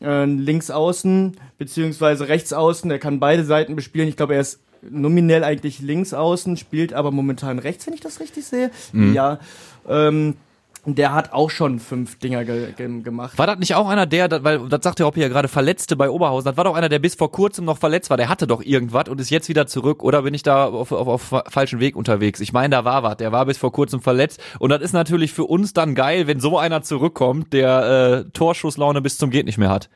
äh, 0.00 0.24
links 0.24 0.70
außen, 0.70 1.36
beziehungsweise 1.58 2.28
rechts 2.28 2.52
außen. 2.52 2.88
Der 2.88 3.00
kann 3.00 3.20
beide 3.20 3.44
Seiten 3.44 3.76
bespielen. 3.76 4.08
Ich 4.08 4.16
glaube, 4.16 4.34
er 4.34 4.40
ist 4.40 4.60
nominell 4.80 5.42
eigentlich 5.42 5.80
links 5.80 6.14
außen, 6.14 6.56
spielt 6.56 6.92
aber 6.94 7.10
momentan 7.10 7.58
rechts, 7.58 7.86
wenn 7.86 7.94
ich 7.94 8.00
das 8.00 8.20
richtig 8.20 8.46
sehe. 8.46 8.70
Ja. 9.12 9.40
Ähm, 9.88 10.36
der 10.86 11.12
hat 11.12 11.32
auch 11.32 11.50
schon 11.50 11.78
fünf 11.80 12.18
Dinger 12.18 12.44
ge 12.44 12.72
ge 12.76 13.02
gemacht. 13.02 13.36
War 13.38 13.46
das 13.46 13.58
nicht 13.58 13.74
auch 13.74 13.88
einer, 13.88 14.06
der, 14.06 14.28
das- 14.28 14.44
weil 14.44 14.68
das 14.68 14.80
sagt 14.82 14.98
der 14.98 15.06
Hoppi 15.06 15.20
ja 15.20 15.28
gerade, 15.28 15.48
Verletzte 15.48 15.96
bei 15.96 16.08
Oberhausen, 16.08 16.46
das 16.46 16.56
war 16.56 16.64
doch 16.64 16.74
einer, 16.74 16.88
der 16.88 16.98
bis 16.98 17.14
vor 17.14 17.30
kurzem 17.32 17.64
noch 17.64 17.78
verletzt 17.78 18.10
war, 18.10 18.16
der 18.16 18.28
hatte 18.28 18.46
doch 18.46 18.62
irgendwas 18.62 19.08
und 19.08 19.20
ist 19.20 19.30
jetzt 19.30 19.48
wieder 19.48 19.66
zurück 19.66 20.02
oder 20.02 20.22
bin 20.22 20.34
ich 20.34 20.42
da 20.42 20.66
auf, 20.66 20.92
auf, 20.92 21.08
auf 21.32 21.42
falschen 21.48 21.80
Weg 21.80 21.96
unterwegs? 21.96 22.40
Ich 22.40 22.52
meine, 22.52 22.70
da 22.70 22.84
war 22.84 23.02
was, 23.02 23.16
der 23.18 23.32
war 23.32 23.44
bis 23.46 23.58
vor 23.58 23.72
kurzem 23.72 24.00
verletzt 24.00 24.40
und 24.58 24.70
das 24.70 24.80
ist 24.82 24.92
natürlich 24.92 25.32
für 25.32 25.44
uns 25.44 25.72
dann 25.74 25.94
geil, 25.94 26.26
wenn 26.26 26.40
so 26.40 26.58
einer 26.58 26.82
zurückkommt, 26.82 27.52
der 27.52 28.24
äh, 28.26 28.30
Torschusslaune 28.30 29.00
bis 29.02 29.18
zum 29.18 29.30
geht 29.30 29.46
nicht 29.46 29.58
mehr 29.58 29.70
hat. 29.70 29.90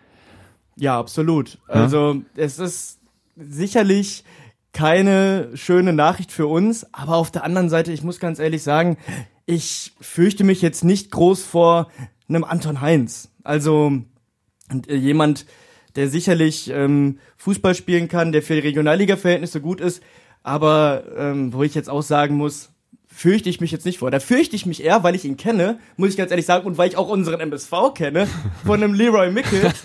Ja, 0.76 0.98
absolut. 0.98 1.58
Also 1.68 2.16
es 2.34 2.58
ist 2.58 2.98
sicherlich 3.36 4.24
keine 4.72 5.50
schöne 5.54 5.92
Nachricht 5.92 6.32
für 6.32 6.46
uns, 6.46 6.86
aber 6.94 7.16
auf 7.16 7.30
der 7.30 7.44
anderen 7.44 7.68
Seite, 7.68 7.92
ich 7.92 8.02
muss 8.02 8.18
ganz 8.20 8.38
ehrlich 8.38 8.62
sagen, 8.62 8.96
ich 9.46 9.92
fürchte 10.00 10.44
mich 10.44 10.62
jetzt 10.62 10.84
nicht 10.84 11.10
groß 11.10 11.42
vor 11.44 11.88
einem 12.28 12.44
Anton 12.44 12.80
Heinz. 12.80 13.30
Also 13.42 13.92
äh, 14.86 14.94
jemand, 14.94 15.46
der 15.96 16.08
sicherlich 16.08 16.70
ähm, 16.70 17.18
Fußball 17.36 17.74
spielen 17.74 18.08
kann, 18.08 18.32
der 18.32 18.42
für 18.42 18.54
die 18.54 18.60
Regionalliga-Verhältnisse 18.60 19.60
gut 19.60 19.80
ist, 19.80 20.02
aber 20.42 21.04
ähm, 21.16 21.52
wo 21.52 21.62
ich 21.62 21.74
jetzt 21.74 21.90
auch 21.90 22.02
sagen 22.02 22.36
muss, 22.36 22.70
fürchte 23.06 23.50
ich 23.50 23.60
mich 23.60 23.70
jetzt 23.70 23.84
nicht 23.84 23.98
vor. 23.98 24.10
Da 24.10 24.20
fürchte 24.20 24.56
ich 24.56 24.64
mich 24.64 24.82
eher, 24.82 25.02
weil 25.02 25.14
ich 25.14 25.24
ihn 25.24 25.36
kenne, 25.36 25.78
muss 25.96 26.10
ich 26.10 26.16
ganz 26.16 26.30
ehrlich 26.30 26.46
sagen, 26.46 26.66
und 26.66 26.78
weil 26.78 26.88
ich 26.88 26.96
auch 26.96 27.08
unseren 27.08 27.40
MSV 27.40 27.72
kenne, 27.94 28.26
von 28.64 28.82
einem 28.82 28.94
Leroy 28.94 29.30
Mickels. 29.30 29.84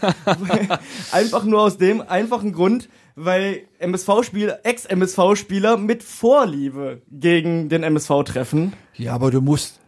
Einfach 1.12 1.44
nur 1.44 1.62
aus 1.62 1.78
dem 1.78 2.02
einfachen 2.02 2.54
Grund, 2.54 2.88
weil 3.18 3.64
MSV-Spieler, 3.80 4.60
Ex-MSV-Spieler 4.64 5.78
mit 5.78 6.04
Vorliebe 6.04 7.02
gegen 7.12 7.68
den 7.68 7.82
MSV 7.82 8.24
treffen. 8.24 8.74
Ja, 8.94 9.14
aber 9.14 9.32
du 9.32 9.42
musst, 9.42 9.80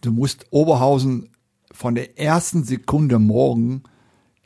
du 0.00 0.10
musst 0.10 0.46
Oberhausen 0.50 1.30
von 1.72 1.94
der 1.94 2.18
ersten 2.18 2.64
Sekunde 2.64 3.20
morgen 3.20 3.84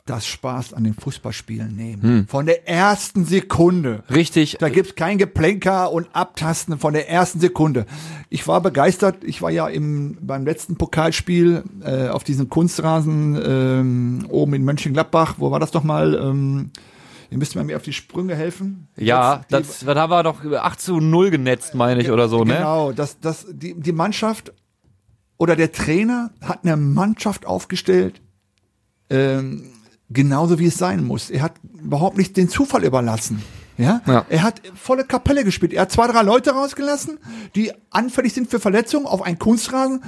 das 0.05 0.27
Spaß 0.27 0.73
an 0.73 0.83
den 0.83 0.93
Fußballspielen 0.93 1.75
nehmen. 1.75 2.27
Von 2.27 2.45
der 2.45 2.67
ersten 2.67 3.25
Sekunde. 3.25 4.03
Richtig. 4.11 4.57
Da 4.59 4.69
gibt's 4.69 4.95
kein 4.95 5.17
Geplänker 5.17 5.91
und 5.91 6.07
Abtasten 6.13 6.77
von 6.77 6.93
der 6.93 7.09
ersten 7.09 7.39
Sekunde. 7.39 7.87
Ich 8.29 8.47
war 8.47 8.61
begeistert. 8.61 9.23
Ich 9.23 9.41
war 9.41 9.49
ja 9.49 9.67
im, 9.67 10.17
beim 10.21 10.45
letzten 10.45 10.77
Pokalspiel 10.77 11.63
äh, 11.83 12.09
auf 12.09 12.23
diesem 12.23 12.49
Kunstrasen 12.49 13.39
ähm, 13.43 14.25
oben 14.29 14.53
in 14.53 14.65
Mönchengladbach. 14.65 15.35
Wo 15.37 15.49
war 15.51 15.59
das 15.59 15.73
nochmal? 15.73 16.15
Ähm, 16.15 16.71
ihr 17.29 17.37
müsst 17.37 17.55
mir 17.55 17.75
auf 17.75 17.83
die 17.83 17.93
Sprünge 17.93 18.35
helfen. 18.35 18.87
Ja, 18.97 19.37
Jetzt 19.49 19.51
die- 19.51 19.83
das, 19.85 19.95
da 19.95 20.09
war 20.09 20.23
doch 20.23 20.43
8 20.43 20.81
zu 20.81 20.99
0 20.99 21.29
genetzt, 21.31 21.75
meine 21.75 22.01
ich, 22.01 22.11
oder 22.11 22.27
so, 22.29 22.43
ne? 22.43 22.55
Genau, 22.55 22.91
das, 22.91 23.19
das, 23.19 23.45
die, 23.49 23.73
die 23.79 23.91
Mannschaft 23.91 24.51
oder 25.37 25.55
der 25.55 25.71
Trainer 25.71 26.31
hat 26.41 26.59
eine 26.63 26.75
Mannschaft 26.77 27.45
aufgestellt, 27.45 28.21
ähm, 29.09 29.71
genauso 30.09 30.59
wie 30.59 30.65
es 30.67 30.77
sein 30.77 31.03
muss. 31.05 31.29
Er 31.29 31.41
hat 31.43 31.53
überhaupt 31.81 32.17
nicht 32.17 32.35
den 32.37 32.49
Zufall 32.49 32.83
überlassen. 32.83 33.41
Ja? 33.77 34.01
Ja. 34.05 34.25
Er 34.29 34.43
hat 34.43 34.61
volle 34.75 35.05
Kapelle 35.05 35.43
gespielt. 35.45 35.71
Er 35.71 35.83
hat 35.83 35.91
zwei, 35.91 36.07
drei 36.07 36.21
Leute 36.23 36.51
rausgelassen, 36.51 37.17
die 37.55 37.71
anfällig 37.91 38.33
sind 38.33 38.49
für 38.49 38.59
Verletzungen 38.59 39.05
auf 39.05 39.21
einen 39.21 39.39
Kunstrasen, 39.39 40.03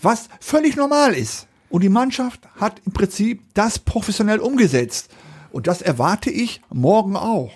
was 0.00 0.28
völlig 0.40 0.76
normal 0.76 1.14
ist. 1.14 1.48
Und 1.68 1.82
die 1.82 1.88
Mannschaft 1.88 2.46
hat 2.60 2.80
im 2.86 2.92
Prinzip 2.92 3.42
das 3.54 3.80
professionell 3.80 4.38
umgesetzt. 4.38 5.10
Und 5.56 5.66
das 5.66 5.80
erwarte 5.80 6.28
ich 6.28 6.60
morgen 6.68 7.16
auch. 7.16 7.50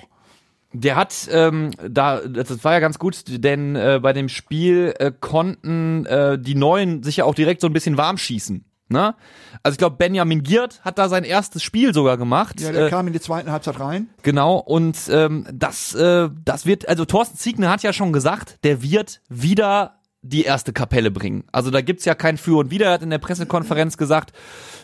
Der 0.72 0.96
hat, 0.96 1.28
ähm, 1.30 1.72
da, 1.86 2.20
das 2.20 2.64
war 2.64 2.72
ja 2.72 2.80
ganz 2.80 2.98
gut, 2.98 3.24
denn 3.26 3.76
äh, 3.76 4.00
bei 4.00 4.14
dem 4.14 4.30
Spiel 4.30 4.94
äh, 4.98 5.12
konnten 5.20 6.06
äh, 6.06 6.38
die 6.38 6.54
Neuen 6.54 7.02
sich 7.02 7.18
ja 7.18 7.26
auch 7.26 7.34
direkt 7.34 7.60
so 7.60 7.66
ein 7.66 7.74
bisschen 7.74 7.98
warm 7.98 8.16
schießen. 8.16 8.64
Ne? 8.88 9.14
Also 9.62 9.74
ich 9.74 9.78
glaube, 9.78 9.96
Benjamin 9.96 10.42
Giert 10.42 10.80
hat 10.82 10.96
da 10.96 11.10
sein 11.10 11.24
erstes 11.24 11.62
Spiel 11.62 11.92
sogar 11.92 12.16
gemacht. 12.16 12.58
Ja, 12.58 12.72
der 12.72 12.86
äh, 12.86 12.90
kam 12.90 13.06
in 13.06 13.12
die 13.12 13.20
zweite 13.20 13.52
Halbzeit 13.52 13.78
rein. 13.78 14.08
Genau, 14.22 14.56
und 14.56 14.96
ähm, 15.10 15.46
das, 15.52 15.94
äh, 15.94 16.30
das 16.42 16.64
wird, 16.64 16.88
also 16.88 17.04
Thorsten 17.04 17.36
Ziegner 17.36 17.68
hat 17.68 17.82
ja 17.82 17.92
schon 17.92 18.14
gesagt, 18.14 18.58
der 18.64 18.82
wird 18.82 19.20
wieder 19.28 19.99
die 20.22 20.42
erste 20.42 20.72
Kapelle 20.72 21.10
bringen. 21.10 21.44
Also 21.50 21.70
da 21.70 21.80
gibt's 21.80 22.04
ja 22.04 22.14
kein 22.14 22.36
Für 22.36 22.58
und 22.58 22.70
Wider. 22.70 22.86
Er 22.86 22.92
hat 22.92 23.02
in 23.02 23.10
der 23.10 23.18
Pressekonferenz 23.18 23.96
gesagt, 23.96 24.32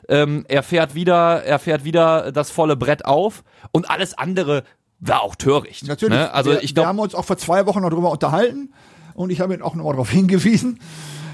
ähm, 0.09 0.45
er 0.49 0.63
fährt 0.63 0.95
wieder, 0.95 1.45
er 1.45 1.59
fährt 1.59 1.85
wieder 1.85 2.33
das 2.33 2.51
volle 2.51 2.77
Brett 2.77 3.05
auf 3.05 3.45
und 3.73 3.91
alles 3.91 4.17
andere 4.17 4.65
war 4.99 5.23
auch 5.23 5.35
töricht. 5.35 5.87
Natürlich. 5.87 6.19
Ne? 6.19 6.33
Also 6.33 6.51
wir, 6.51 6.63
ich 6.63 6.71
wir 6.71 6.75
glaube, 6.75 6.89
haben 6.89 6.99
uns 6.99 7.15
auch 7.15 7.25
vor 7.25 7.37
zwei 7.37 7.67
Wochen 7.67 7.83
noch 7.83 7.91
drüber 7.91 8.11
unterhalten 8.11 8.73
und 9.15 9.31
ich 9.31 9.41
habe 9.41 9.55
ihn 9.55 9.63
auch 9.63 9.75
nochmal 9.75 9.93
darauf 9.93 10.11
hingewiesen, 10.11 10.81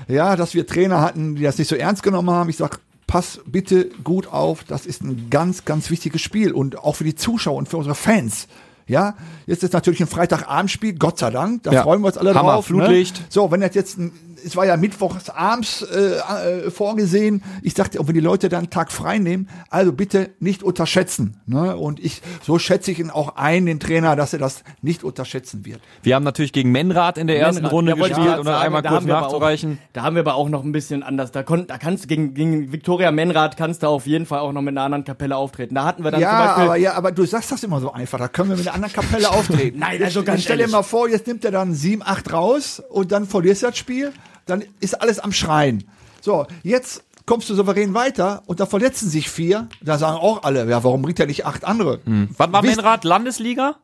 ja, 0.08 0.34
dass 0.34 0.54
wir 0.54 0.66
Trainer 0.66 1.00
hatten, 1.00 1.36
die 1.36 1.42
das 1.42 1.58
nicht 1.58 1.68
so 1.68 1.76
ernst 1.76 2.02
genommen 2.02 2.30
haben. 2.30 2.50
Ich 2.50 2.56
sag, 2.56 2.80
pass 3.06 3.40
bitte 3.46 3.88
gut 4.02 4.26
auf, 4.26 4.64
das 4.64 4.84
ist 4.84 5.02
ein 5.02 5.30
ganz, 5.30 5.64
ganz 5.64 5.90
wichtiges 5.90 6.22
Spiel 6.22 6.52
und 6.52 6.78
auch 6.78 6.96
für 6.96 7.04
die 7.04 7.14
Zuschauer 7.14 7.56
und 7.56 7.68
für 7.68 7.76
unsere 7.76 7.94
Fans. 7.94 8.48
Ja, 8.86 9.14
jetzt 9.46 9.62
ist 9.62 9.72
natürlich 9.72 10.00
ein 10.00 10.06
Freitagabendspiel, 10.06 10.94
Gott 10.98 11.18
sei 11.18 11.30
Dank, 11.30 11.62
da 11.62 11.72
Ja. 11.72 11.82
freuen 11.82 12.00
wir 12.02 12.08
uns 12.08 12.18
alle 12.18 12.34
Hammer, 12.34 12.52
drauf. 12.54 12.66
Flutlicht. 12.66 13.20
Ne? 13.20 13.26
So, 13.28 13.50
wenn 13.50 13.60
das 13.60 13.74
jetzt, 13.74 13.98
ein, 13.98 14.12
es 14.44 14.56
war 14.56 14.66
ja 14.66 14.76
mittwochs 14.76 15.30
abends 15.30 15.82
äh, 15.82 16.66
äh, 16.66 16.70
vorgesehen, 16.70 17.42
ich 17.62 17.74
sagte, 17.74 18.00
auch 18.00 18.06
wenn 18.06 18.14
die 18.14 18.20
Leute 18.20 18.48
dann 18.48 18.60
einen 18.60 18.70
Tag 18.70 18.92
frei 18.92 19.18
nehmen, 19.18 19.48
also 19.70 19.92
bitte 19.92 20.30
nicht 20.40 20.62
unterschätzen. 20.62 21.40
Ne? 21.46 21.76
Und 21.76 22.00
ich, 22.00 22.22
so 22.42 22.58
schätze 22.58 22.90
ich 22.90 22.98
ihn 22.98 23.10
auch 23.10 23.36
ein, 23.36 23.66
den 23.66 23.80
Trainer, 23.80 24.16
dass 24.16 24.32
er 24.32 24.38
das 24.38 24.62
nicht 24.80 25.04
unterschätzen 25.04 25.64
wird. 25.64 25.80
wir 26.02 26.14
haben 26.14 26.24
natürlich 26.24 26.52
gegen 26.52 26.72
Menrad 26.72 27.18
in 27.18 27.26
der 27.26 27.38
ersten 27.38 27.62
Menrad, 27.62 27.72
Runde 27.72 27.92
ja, 27.92 27.98
wollte 27.98 28.12
ich 28.12 28.16
gespielt 28.18 28.38
dann 28.38 28.44
sagen, 28.44 28.64
einmal 28.64 28.82
da 28.82 28.88
kurz 28.90 29.04
nachzureichen. 29.04 29.78
Auch, 29.80 29.92
da 29.92 30.02
haben 30.02 30.16
wir 30.16 30.20
aber 30.20 30.34
auch 30.34 30.48
noch 30.48 30.64
ein 30.64 30.72
bisschen 30.72 31.02
anders. 31.02 31.32
Da, 31.32 31.42
kon, 31.42 31.66
da 31.66 31.78
kannst 31.78 32.04
du 32.04 32.08
gegen, 32.08 32.34
gegen 32.34 32.72
Viktoria 32.72 33.10
Menrad 33.10 33.56
kannst 33.56 33.82
du 33.82 33.88
auf 33.88 34.06
jeden 34.06 34.26
Fall 34.26 34.40
auch 34.40 34.52
noch 34.52 34.62
mit 34.62 34.72
einer 34.72 34.82
anderen 34.82 35.04
Kapelle 35.04 35.36
auftreten. 35.36 35.74
Da 35.74 35.84
hatten 35.84 36.04
wir 36.04 36.10
dann 36.10 36.20
zum 36.20 36.28
Ja, 36.28 36.46
Beispiel. 36.46 36.64
aber 36.64 36.76
ja, 36.76 36.94
aber 36.94 37.12
du 37.12 37.24
sagst 37.24 37.52
das 37.52 37.62
immer 37.62 37.80
so 37.80 37.92
einfach. 37.92 38.18
Da 38.18 38.28
können 38.28 38.50
wir 38.50 38.56
mit 38.56 38.66
einer 38.66 38.74
anderen 38.74 38.92
Kapelle 38.94 39.30
auftreten. 39.32 39.78
Nein, 39.78 40.02
also 40.02 40.22
ganz 40.22 40.38
jetzt 40.40 40.44
Stell 40.44 40.58
dir 40.58 40.68
mal 40.68 40.82
vor, 40.82 41.08
jetzt 41.08 41.26
nimmt 41.26 41.44
er 41.44 41.50
dann 41.50 41.74
7, 41.74 42.02
8 42.04 42.32
raus 42.32 42.82
und 42.90 43.12
dann 43.12 43.26
verlierst 43.26 43.62
du 43.62 43.66
das 43.66 43.78
Spiel. 43.78 44.12
Dann 44.46 44.64
ist 44.80 45.00
alles 45.00 45.18
am 45.18 45.32
Schreien. 45.32 45.84
So, 46.20 46.46
jetzt 46.62 47.04
kommst 47.26 47.48
du 47.50 47.54
souverän 47.54 47.94
weiter 47.94 48.42
und 48.46 48.60
da 48.60 48.66
verletzen 48.66 49.08
sich 49.08 49.30
vier. 49.30 49.68
Da 49.80 49.98
sagen 49.98 50.16
auch 50.16 50.42
alle, 50.42 50.68
ja, 50.68 50.82
warum 50.84 51.02
bringt 51.02 51.20
er 51.20 51.26
nicht 51.26 51.46
acht 51.46 51.64
andere? 51.64 52.00
Was 52.36 52.52
war 52.52 52.62
Wisst- 52.62 52.76
Menrad? 52.76 53.04
Landesliga? 53.04 53.76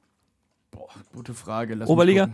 Gute 1.14 1.34
Frage. 1.34 1.74
Lass 1.74 1.88
Oberliga? 1.88 2.28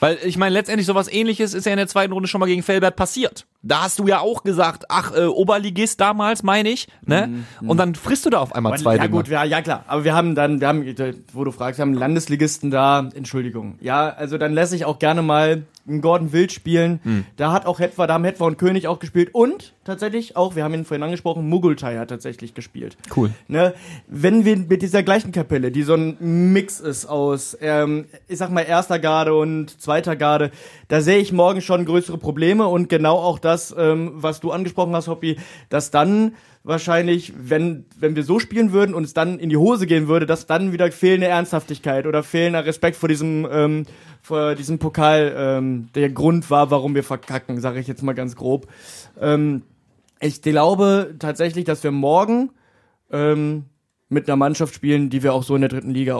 Weil 0.00 0.18
ich 0.24 0.36
meine, 0.36 0.52
letztendlich 0.52 0.86
sowas 0.86 1.08
ähnliches 1.10 1.54
ist 1.54 1.64
ja 1.64 1.72
in 1.72 1.78
der 1.78 1.88
zweiten 1.88 2.12
Runde 2.12 2.28
schon 2.28 2.38
mal 2.38 2.46
gegen 2.46 2.62
Felbert 2.62 2.96
passiert. 2.96 3.46
Da 3.66 3.82
hast 3.82 3.98
du 3.98 4.06
ja 4.06 4.20
auch 4.20 4.44
gesagt, 4.44 4.84
ach, 4.88 5.12
äh, 5.14 5.24
Oberligist 5.24 6.00
damals, 6.00 6.42
meine 6.42 6.68
ich, 6.68 6.86
ne? 7.02 7.44
Und 7.66 7.78
dann 7.78 7.94
frisst 7.94 8.24
du 8.24 8.30
da 8.30 8.38
auf 8.38 8.54
einmal 8.54 8.72
Aber, 8.72 8.82
zwei 8.82 8.96
ja 8.96 9.02
Dinge. 9.02 9.16
gut, 9.16 9.28
ja, 9.28 9.44
ja 9.44 9.60
klar. 9.60 9.84
Aber 9.88 10.04
wir 10.04 10.14
haben 10.14 10.34
dann, 10.34 10.60
wir 10.60 10.68
haben, 10.68 10.84
wo 11.32 11.44
du 11.44 11.50
fragst, 11.50 11.78
wir 11.78 11.82
haben 11.82 11.90
einen 11.90 11.98
Landesligisten 11.98 12.70
da. 12.70 13.08
Entschuldigung. 13.14 13.76
Ja, 13.80 14.08
also 14.08 14.38
dann 14.38 14.52
lasse 14.52 14.76
ich 14.76 14.84
auch 14.84 14.98
gerne 14.98 15.22
mal 15.22 15.64
einen 15.88 16.00
Gordon 16.00 16.32
Wild 16.32 16.52
spielen. 16.52 17.00
Hm. 17.02 17.24
Da 17.36 17.52
hat 17.52 17.66
auch 17.66 17.78
Hetwa, 17.78 18.06
da 18.06 18.14
haben 18.14 18.24
Hetwa 18.24 18.46
und 18.46 18.58
König 18.58 18.88
auch 18.88 18.98
gespielt. 18.98 19.30
Und 19.32 19.72
tatsächlich 19.84 20.36
auch, 20.36 20.56
wir 20.56 20.64
haben 20.64 20.74
ihn 20.74 20.84
vorhin 20.84 21.02
angesprochen, 21.02 21.48
Mugultai 21.48 21.96
hat 21.96 22.08
tatsächlich 22.08 22.54
gespielt. 22.54 22.96
Cool. 23.14 23.30
Ne? 23.48 23.74
Wenn 24.08 24.44
wir 24.44 24.56
mit 24.56 24.82
dieser 24.82 25.02
gleichen 25.02 25.32
Kapelle, 25.32 25.70
die 25.70 25.82
so 25.82 25.94
ein 25.94 26.52
Mix 26.52 26.80
ist 26.80 27.06
aus, 27.06 27.56
ähm, 27.60 28.06
ich 28.26 28.38
sag 28.38 28.50
mal, 28.50 28.62
erster 28.62 28.98
Garde 28.98 29.34
und 29.34 29.80
zweiter 29.80 30.16
Garde, 30.16 30.50
da 30.88 31.00
sehe 31.00 31.18
ich 31.18 31.32
morgen 31.32 31.60
schon 31.60 31.84
größere 31.84 32.18
Probleme 32.18 32.66
und 32.66 32.88
genau 32.88 33.16
auch 33.16 33.38
das 33.38 33.55
das, 33.56 33.74
ähm, 33.76 34.12
was 34.14 34.40
du 34.40 34.52
angesprochen 34.52 34.94
hast, 34.94 35.08
Hoppy, 35.08 35.38
dass 35.68 35.90
dann 35.90 36.34
wahrscheinlich, 36.62 37.32
wenn, 37.36 37.86
wenn 37.98 38.16
wir 38.16 38.24
so 38.24 38.38
spielen 38.38 38.72
würden 38.72 38.94
und 38.94 39.04
es 39.04 39.14
dann 39.14 39.38
in 39.38 39.48
die 39.48 39.56
Hose 39.56 39.86
gehen 39.86 40.08
würde, 40.08 40.26
dass 40.26 40.46
dann 40.46 40.72
wieder 40.72 40.90
fehlende 40.92 41.28
Ernsthaftigkeit 41.28 42.06
oder 42.06 42.22
fehlender 42.22 42.66
Respekt 42.66 42.96
vor 42.96 43.08
diesem, 43.08 43.46
ähm, 43.50 43.86
vor 44.20 44.54
diesem 44.54 44.78
Pokal 44.78 45.34
ähm, 45.36 45.88
der 45.94 46.10
Grund 46.10 46.50
war, 46.50 46.70
warum 46.70 46.94
wir 46.94 47.04
verkacken, 47.04 47.60
sage 47.60 47.80
ich 47.80 47.86
jetzt 47.86 48.02
mal 48.02 48.14
ganz 48.14 48.36
grob. 48.36 48.66
Ähm, 49.20 49.62
ich 50.20 50.42
glaube 50.42 51.14
tatsächlich, 51.18 51.64
dass 51.64 51.84
wir 51.84 51.92
morgen 51.92 52.50
ähm, 53.10 53.64
mit 54.08 54.28
einer 54.28 54.36
Mannschaft 54.36 54.74
spielen, 54.74 55.10
die 55.10 55.22
wir 55.22 55.34
auch 55.34 55.42
so 55.42 55.54
in 55.54 55.62
der 55.62 55.70
dritten 55.70 55.90
Liga 55.90 56.16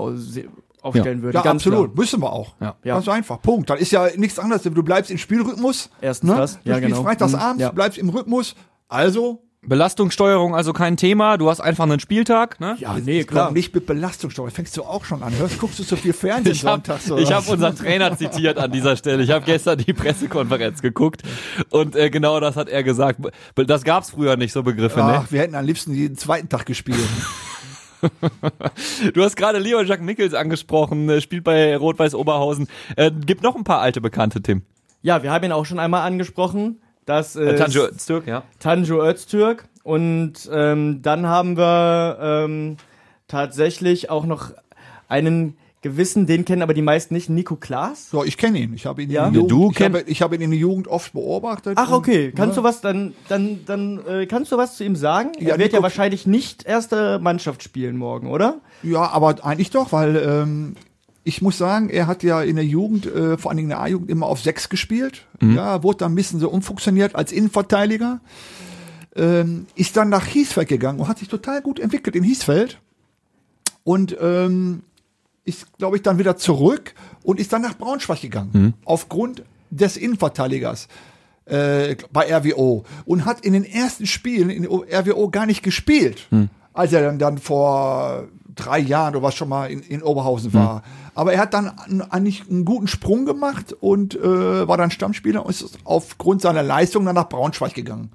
aufstellen 0.87 1.23
würden. 1.23 1.35
Ja, 1.37 1.43
Ganz 1.43 1.63
absolut. 1.67 1.93
Klar. 1.93 2.03
Müssen 2.03 2.23
wir 2.23 2.33
auch. 2.33 2.55
Ja. 2.61 2.77
Ja. 2.85 2.95
Ganz 2.95 3.09
einfach. 3.09 3.43
Punkt. 3.43 3.69
Dann 3.69 3.79
ist 3.79 3.91
ja 3.93 4.09
nichts 4.17 4.39
anderes. 4.39 4.63
Du 4.63 4.83
bleibst 4.83 5.11
im 5.11 5.19
Spielrhythmus. 5.19 5.91
Erstens 6.01 6.31
ne? 6.31 6.37
das. 6.37 6.59
Du 6.63 6.71
Ja, 6.71 6.79
genau. 6.79 7.03
freitagsabends, 7.03 7.57
Mhm. 7.57 7.61
Ja. 7.61 7.69
du 7.69 7.75
bleibst 7.75 7.99
im 7.99 8.09
Rhythmus. 8.09 8.55
Also, 8.89 9.43
Belastungssteuerung 9.69 10.55
also 10.55 10.73
kein 10.73 10.97
Thema. 10.97 11.39
Du 11.39 11.51
hast 11.51 11.61
einfach 11.61 11.85
einen 11.85 11.99
Spieltag. 11.99 12.61
Ne? 12.61 12.77
Ja, 12.79 12.97
nee, 13.05 13.21
ich 13.21 13.27
klar. 13.27 13.51
nicht 13.51 13.75
mit 13.75 13.85
Belastungssteuer. 13.85 14.49
Fängst 14.53 14.77
du 14.77 14.85
auch 14.85 15.05
schon 15.05 15.25
an. 15.25 15.37
Hörst, 15.37 15.59
guckst 15.59 15.81
du 15.81 15.83
so 15.83 15.97
viel 15.97 16.13
Fernsehen 16.13 16.53
Ich 16.53 16.65
habe 16.65 16.75
sonntags 16.77 17.11
oder 17.11 17.25
hab 17.25 17.39
was? 17.39 17.49
unseren 17.49 17.75
Trainer 17.75 18.17
zitiert 18.17 18.59
an 18.59 18.71
dieser 18.71 18.97
Stelle. 18.97 19.25
Ich 19.25 19.31
habe 19.33 19.45
gestern 19.45 19.79
die 19.79 19.93
Pressekonferenz 19.93 20.83
geguckt 20.83 21.23
und 21.71 21.97
äh, 21.97 22.11
genau 22.11 22.39
das 22.39 22.55
hat 22.55 22.69
er 22.69 22.85
gesagt. 22.85 23.19
Das 23.57 23.83
gab's 23.83 24.11
früher 24.11 24.37
nicht, 24.37 24.53
so 24.53 24.63
Begriffe. 24.63 25.01
Ne? 25.01 25.23
Ach, 25.25 25.33
wir 25.33 25.41
hätten 25.41 25.57
am 25.57 25.65
liebsten 25.65 25.93
jeden 25.93 26.17
zweiten 26.17 26.49
Tag 26.49 26.65
gespielt. 26.67 26.99
Du 29.15 29.23
hast 29.23 29.37
gerade 29.37 29.59
Leo 29.59 29.81
Jacques 29.83 30.05
Mickels 30.05 30.35
angesprochen, 30.35 31.09
äh, 31.09 31.21
spielt 31.21 31.45
bei 31.45 31.77
Rot-Weiß 31.77 32.15
Oberhausen. 32.15 32.69
Äh, 32.97 33.11
gibt 33.11 33.43
noch 33.43 33.57
ein 33.57 33.65
paar 33.65 33.81
alte 33.81 34.01
Bekannte, 34.01 34.43
Tim. 34.43 34.63
Ja, 35.03 35.23
wir 35.23 35.31
haben 35.31 35.45
ihn 35.45 35.53
auch 35.53 35.65
schon 35.67 35.79
einmal 35.79 36.07
angesprochen. 36.07 36.81
Das 37.05 37.37
Äh, 37.37 37.55
ist 37.55 37.61
Tanju 37.61 37.83
Öztürk, 37.87 38.27
ja. 38.27 38.43
Tanju 38.59 39.01
Öztürk. 39.03 39.69
Und 39.85 40.51
ähm, 40.53 41.01
dann 41.03 41.27
haben 41.27 41.57
wir 41.57 42.19
ähm, 42.21 42.77
tatsächlich 43.29 44.11
auch 44.11 44.27
noch 44.27 44.51
einen 45.09 45.57
gewissen, 45.91 46.27
den 46.27 46.45
kennen 46.45 46.63
aber 46.63 46.75
die 46.75 46.83
meisten 46.83 47.15
nicht, 47.15 47.29
Nico 47.31 47.57
Klaas. 47.57 48.11
So, 48.11 48.25
ich 48.25 48.37
kenne 48.37 48.59
ihn. 48.59 48.75
Ich 48.75 48.87
habe 48.87 49.03
ihn, 49.03 49.11
Ja? 49.11 49.27
in 49.29 49.33
der 49.35 49.43
Ja, 49.43 49.49
Jugend, 49.49 49.51
du 49.51 49.71
ich 49.71 49.77
kenn- 49.77 49.95
habe, 49.95 50.01
ich 50.11 50.23
habe 50.23 50.35
ihn 50.37 50.41
in 50.43 50.51
der 50.51 50.59
Jugend 50.59 50.89
oft 50.89 51.13
beobachtet. 51.13 51.75
Ach, 51.77 51.89
und, 51.89 51.95
okay. 51.95 52.33
Kannst 52.35 52.57
ne? 52.57 52.63
du 52.63 52.69
was 52.69 52.81
dann, 52.81 53.15
dann, 53.29 53.61
dann 53.67 54.01
äh, 54.07 54.27
kannst 54.27 54.53
du 54.53 54.57
was 54.57 54.77
zu 54.77 54.85
ihm 54.85 54.97
sagen? 54.97 55.33
Ja, 55.39 55.51
er 55.55 55.59
wird 55.59 55.73
Nico- 55.73 55.77
ja 55.77 55.83
wahrscheinlich 55.83 56.27
nicht 56.27 56.65
erste 56.65 57.19
Mannschaft 57.19 57.63
spielen 57.63 57.97
morgen, 57.97 58.29
oder? 58.29 58.61
Ja, 58.83 59.11
aber 59.11 59.45
eigentlich 59.45 59.71
doch, 59.71 59.93
weil 59.93 60.17
ähm, 60.17 60.77
ich 61.25 61.43
muss 61.43 61.59
sagen, 61.59 61.89
er 61.89 62.07
hat 62.07 62.23
ja 62.23 62.43
in 62.43 62.57
der 62.57 62.65
Jugend, 62.65 63.07
äh, 63.07 63.37
vor 63.37 63.51
allen 63.51 63.57
Dingen 63.57 63.71
in 63.71 63.77
der 63.77 63.81
A-Jugend, 63.81 64.11
immer 64.11 64.27
auf 64.27 64.41
sechs 64.41 64.69
gespielt. 64.69 65.27
Ja, 65.41 65.83
wurde 65.83 65.99
dann 65.99 66.13
ein 66.13 66.15
bisschen 66.15 66.39
so 66.41 66.49
umfunktioniert 66.51 67.15
als 67.17 67.33
Innenverteidiger. 67.33 68.21
Ähm, 69.15 69.67
ist 69.75 69.97
dann 69.97 70.09
nach 70.11 70.27
Hiesfeld 70.27 70.69
gegangen 70.69 71.01
und 71.01 71.09
hat 71.09 71.19
sich 71.19 71.29
total 71.29 71.63
gut 71.63 71.81
entwickelt 71.81 72.15
in 72.17 72.23
Hiesfeld. 72.23 72.79
Und 73.83 74.15
ähm, 74.21 74.83
ist, 75.47 75.79
glaube 75.79 75.97
ich, 75.97 76.03
dann 76.03 76.19
wieder 76.19 76.37
zurück 76.37 76.95
und 77.23 77.41
ist 77.41 77.53
dann 77.53 77.63
nach 77.63 77.79
Braunschweig 77.79 78.21
gegangen. 78.21 78.75
Aufgrund 78.85 79.43
des 79.71 79.97
Innenverteidigers 79.97 80.89
äh, 81.47 81.97
bei 82.13 82.31
RWO. 82.35 82.85
Und 83.07 83.25
hat 83.25 83.41
in 83.41 83.53
den 83.55 83.65
ersten 83.65 84.07
Spielen 84.07 84.51
in 84.51 84.67
RWO 84.67 85.29
gar 85.31 85.47
nicht 85.47 85.63
gespielt. 85.63 86.29
Als 86.75 86.93
er 86.93 87.01
dann, 87.03 87.19
dann 87.19 87.39
vor 87.39 88.25
drei 88.55 88.79
Jahren 88.79 89.15
oder 89.15 89.23
was 89.23 89.35
schon 89.35 89.49
mal 89.49 89.71
in, 89.71 89.81
in 89.81 90.03
Oberhausen 90.03 90.53
war. 90.53 90.83
Aber 91.15 91.33
er 91.33 91.41
hat 91.41 91.55
dann 91.55 91.69
an- 91.69 92.03
eigentlich 92.03 92.49
einen 92.51 92.65
guten 92.65 92.87
Sprung 92.89 93.25
gemacht 93.25 93.73
und 93.81 94.15
äh, 94.15 94.67
war 94.69 94.77
dann 94.77 94.91
Stammspieler 94.91 95.45
und 95.47 95.51
ist 95.51 95.79
aufgrund 95.85 96.43
seiner 96.43 96.63
Leistung 96.63 97.05
dann 97.05 97.15
nach 97.15 97.29
Braunschweig 97.29 97.73
gegangen. 97.75 98.11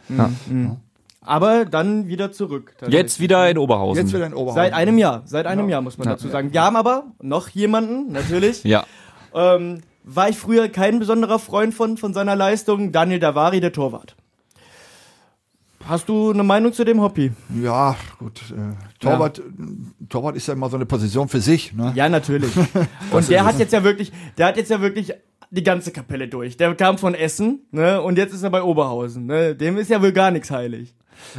Aber 1.24 1.66
dann 1.66 2.08
wieder 2.08 2.32
zurück. 2.32 2.74
Jetzt 2.88 3.20
wieder 3.20 3.48
in 3.50 3.58
Oberhausen. 3.60 4.04
Jetzt 4.04 4.14
wieder 4.14 4.26
in 4.26 4.34
Oberhausen. 4.34 4.56
Seit 4.64 4.74
einem 4.74 4.98
Jahr, 4.98 5.22
seit 5.26 5.46
einem 5.46 5.70
Jahr 5.70 5.82
muss 5.82 5.98
man 5.98 6.08
Ja. 6.08 6.14
dazu 6.16 6.28
sagen. 6.30 6.52
Wir 6.52 6.64
haben 6.64 6.76
aber 6.76 7.06
noch 7.22 7.48
jemanden, 7.50 8.12
natürlich. 8.12 8.64
Ja. 8.64 8.86
ähm, 9.34 9.82
war 10.04 10.30
ich 10.30 10.38
früher 10.38 10.68
kein 10.68 10.98
besonderer 10.98 11.38
Freund 11.38 11.76
von, 11.76 11.96
von 11.98 12.14
seiner 12.14 12.36
Leistung. 12.36 12.92
Daniel 12.92 13.20
Davari, 13.20 13.60
der 13.60 13.72
Torwart. 13.72 14.16
Hast 15.88 16.10
du 16.10 16.32
eine 16.32 16.44
Meinung 16.44 16.74
zu 16.74 16.84
dem 16.84 17.02
Hobby? 17.02 17.32
Ja, 17.62 17.96
gut. 18.20 18.42
Äh, 18.52 18.74
Torwart, 19.00 19.42
Torwart 20.10 20.36
ist 20.36 20.48
ja 20.48 20.54
immer 20.54 20.70
so 20.70 20.76
eine 20.76 20.86
Position 20.86 21.28
für 21.28 21.40
sich. 21.40 21.74
Ne? 21.74 21.92
Ja, 21.96 22.10
natürlich. 22.10 22.52
Und 23.12 23.30
der 23.30 23.46
hat 23.46 23.60
jetzt 23.60 23.74
ja 23.74 23.84
wirklich, 23.84 24.12
der 24.38 24.48
hat 24.48 24.58
jetzt 24.58 24.70
ja 24.72 24.82
wirklich 24.82 25.14
die 25.52 25.64
ganze 25.64 25.92
Kapelle 25.92 26.28
durch. 26.28 26.58
Der 26.58 26.74
kam 26.76 26.98
von 26.98 27.14
Essen, 27.14 27.66
ne, 27.72 28.02
und 28.02 28.18
jetzt 28.18 28.34
ist 28.34 28.42
er 28.42 28.50
bei 28.50 28.64
Oberhausen, 28.64 29.26
ne. 29.26 29.54
Dem 29.54 29.78
ist 29.78 29.90
ja 29.90 30.02
wohl 30.02 30.14
gar 30.14 30.32
nichts 30.32 30.50
heilig. 30.50 30.96